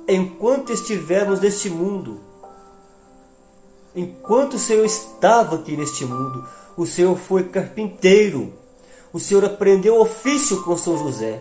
[0.08, 2.20] enquanto estivermos neste mundo.
[3.96, 8.52] Enquanto o Senhor estava aqui neste mundo, o Senhor foi carpinteiro.
[9.14, 11.40] O Senhor aprendeu ofício com São José.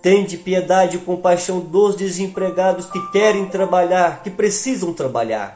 [0.00, 5.55] Tende piedade e compaixão dos desempregados que querem trabalhar, que precisam trabalhar.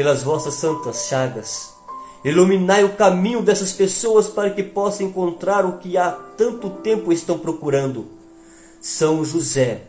[0.00, 1.74] Pelas vossas santas chagas,
[2.24, 7.38] iluminai o caminho dessas pessoas para que possam encontrar o que há tanto tempo estão
[7.38, 8.06] procurando.
[8.80, 9.82] São José,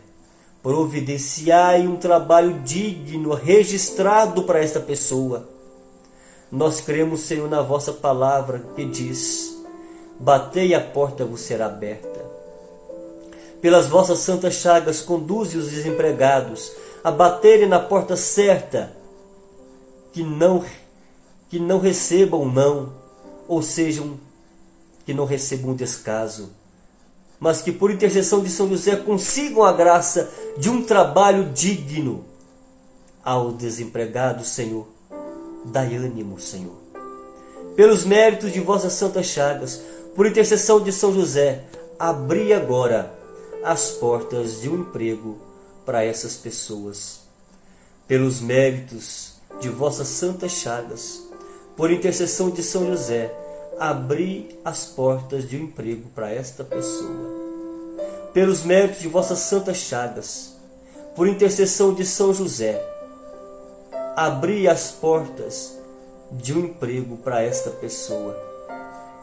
[0.62, 5.48] Providenciai um trabalho digno, registrado para esta pessoa.
[6.52, 9.64] Nós cremos, Senhor, na vossa palavra que diz:
[10.20, 12.20] Batei a porta vos será aberta.
[13.62, 16.70] Pelas vossas santas chagas, conduze os desempregados
[17.02, 19.00] a baterem na porta certa,
[20.12, 20.64] que não
[21.50, 22.94] que não recebam não,
[23.48, 24.18] ou sejam
[25.06, 26.50] que não recebam descaso
[27.42, 30.30] mas que por intercessão de São José consigam a graça
[30.60, 32.24] de um trabalho digno.
[33.24, 34.88] Ao desempregado, Senhor,
[35.66, 36.76] dai ânimo, Senhor.
[37.76, 39.82] Pelos méritos de vossas santas chagas,
[40.16, 41.64] por intercessão de São José,
[41.98, 43.12] abri agora
[43.64, 45.40] as portas de um emprego
[45.84, 47.22] para essas pessoas.
[48.08, 49.31] Pelos méritos
[49.62, 51.22] de vossas santas chagas,
[51.78, 53.34] por intercessão de São José,
[53.80, 57.42] abri as portas de um emprego para esta pessoa.
[58.34, 60.56] Pelos méritos de vossas santas chagas,
[61.16, 62.84] por intercessão de São José,
[64.16, 65.78] abri as portas
[66.32, 68.36] de um emprego para esta pessoa.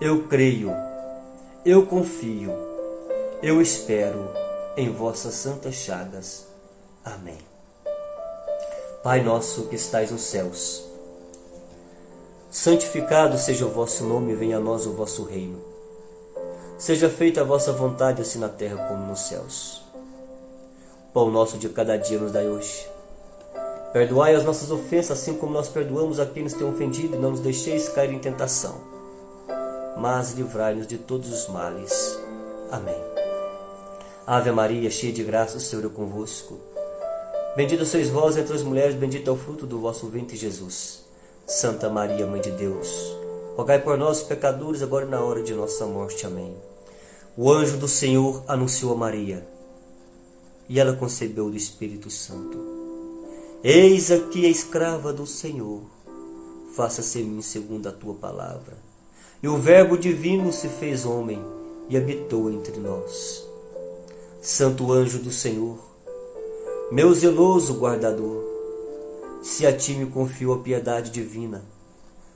[0.00, 0.70] Eu creio,
[1.64, 2.52] eu confio,
[3.42, 4.30] eu espero
[4.76, 6.46] em vossas santas chagas.
[7.04, 7.47] Amém.
[9.02, 10.88] Pai nosso que estais nos céus,
[12.50, 15.60] Santificado seja o vosso nome, venha a nós o vosso reino.
[16.78, 19.82] Seja feita a vossa vontade, assim na terra como nos céus.
[21.12, 22.88] Pão nosso de cada dia nos dai hoje.
[23.92, 27.32] Perdoai as nossas ofensas, assim como nós perdoamos a quem nos tem ofendido, e não
[27.32, 28.80] nos deixeis cair em tentação.
[29.98, 32.18] Mas livrai-nos de todos os males.
[32.70, 33.00] Amém.
[34.26, 36.58] Ave Maria, cheia de graça, o Senhor é convosco.
[37.58, 41.00] Bendita sois vós entre as mulheres, bendito é o fruto do vosso ventre, Jesus.
[41.44, 42.88] Santa Maria, Mãe de Deus,
[43.56, 46.24] rogai por nós, pecadores, agora e na hora de nossa morte.
[46.24, 46.54] Amém.
[47.36, 49.44] O anjo do Senhor anunciou a Maria,
[50.68, 52.56] e ela concebeu do Espírito Santo.
[53.64, 55.82] Eis aqui a escrava do Senhor,
[56.76, 58.78] faça-se mim segundo a tua palavra.
[59.42, 61.44] E o Verbo divino se fez homem
[61.88, 63.44] e habitou entre nós.
[64.40, 65.87] Santo anjo do Senhor,
[66.90, 68.42] meu zeloso guardador,
[69.42, 71.62] se a ti me confio a piedade divina,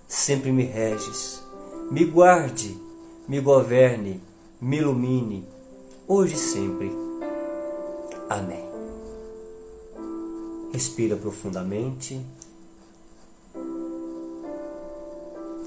[0.07, 1.43] sempre me reges,
[1.91, 2.77] me guarde,
[3.27, 4.23] me governe,
[4.61, 5.49] me ilumine,
[6.07, 6.93] hoje e sempre.
[8.29, 8.69] Amém.
[10.71, 12.21] Respira profundamente.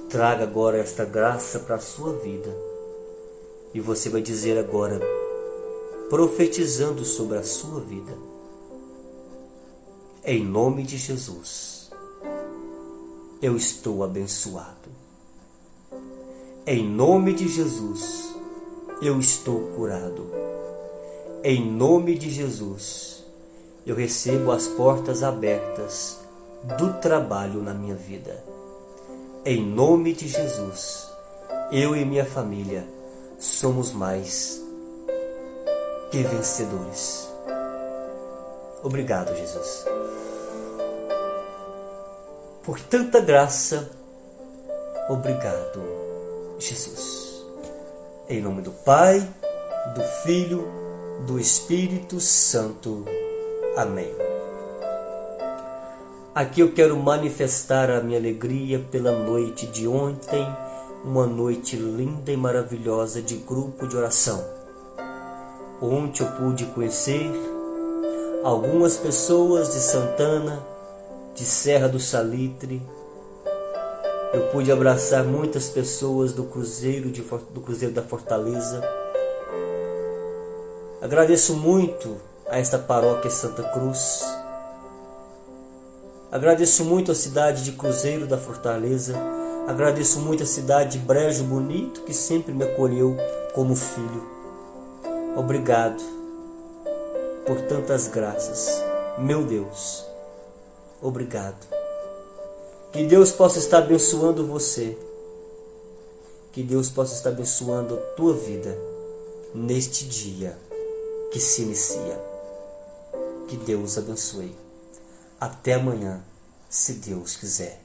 [0.10, 2.56] Traga agora esta graça para a sua vida.
[3.74, 5.00] E você vai dizer agora,
[6.08, 8.25] profetizando sobre a sua vida.
[10.28, 11.92] Em nome de Jesus,
[13.40, 14.90] eu estou abençoado.
[16.66, 18.34] Em nome de Jesus,
[19.04, 20.32] eu estou curado.
[21.44, 23.24] Em nome de Jesus,
[23.86, 26.18] eu recebo as portas abertas
[26.76, 28.44] do trabalho na minha vida.
[29.46, 31.08] Em nome de Jesus,
[31.72, 32.84] eu e minha família
[33.38, 34.60] somos mais
[36.10, 37.35] que vencedores.
[38.86, 39.84] Obrigado, Jesus,
[42.64, 43.90] por tanta graça.
[45.10, 45.82] Obrigado,
[46.60, 47.44] Jesus.
[48.30, 49.28] Em nome do Pai,
[49.96, 50.68] do Filho,
[51.26, 53.04] do Espírito Santo.
[53.76, 54.14] Amém.
[56.36, 60.48] Aqui eu quero manifestar a minha alegria pela noite de ontem,
[61.04, 64.46] uma noite linda e maravilhosa de grupo de oração.
[65.82, 67.55] Ontem eu pude conhecer
[68.46, 70.64] algumas pessoas de Santana,
[71.34, 72.80] de Serra do Salitre.
[74.32, 78.88] Eu pude abraçar muitas pessoas do Cruzeiro, de, do Cruzeiro da Fortaleza.
[81.02, 82.18] Agradeço muito
[82.48, 84.24] a esta paróquia Santa Cruz.
[86.32, 89.16] Agradeço muito a cidade de Cruzeiro da Fortaleza.
[89.68, 93.18] Agradeço muito a cidade de Brejo Bonito, que sempre me acolheu
[93.56, 94.24] como filho.
[95.36, 96.15] Obrigado
[97.46, 98.84] por tantas graças,
[99.18, 100.06] meu Deus.
[101.02, 101.66] Obrigado.
[102.92, 104.98] Que Deus possa estar abençoando você.
[106.52, 108.76] Que Deus possa estar abençoando a tua vida
[109.54, 110.58] neste dia
[111.32, 112.20] que se inicia.
[113.48, 114.56] Que Deus abençoe.
[115.40, 116.24] Até amanhã,
[116.70, 117.82] se Deus quiser.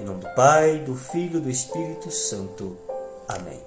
[0.00, 2.76] Em nome do Pai, do Filho e do Espírito Santo.
[3.28, 3.60] Amém.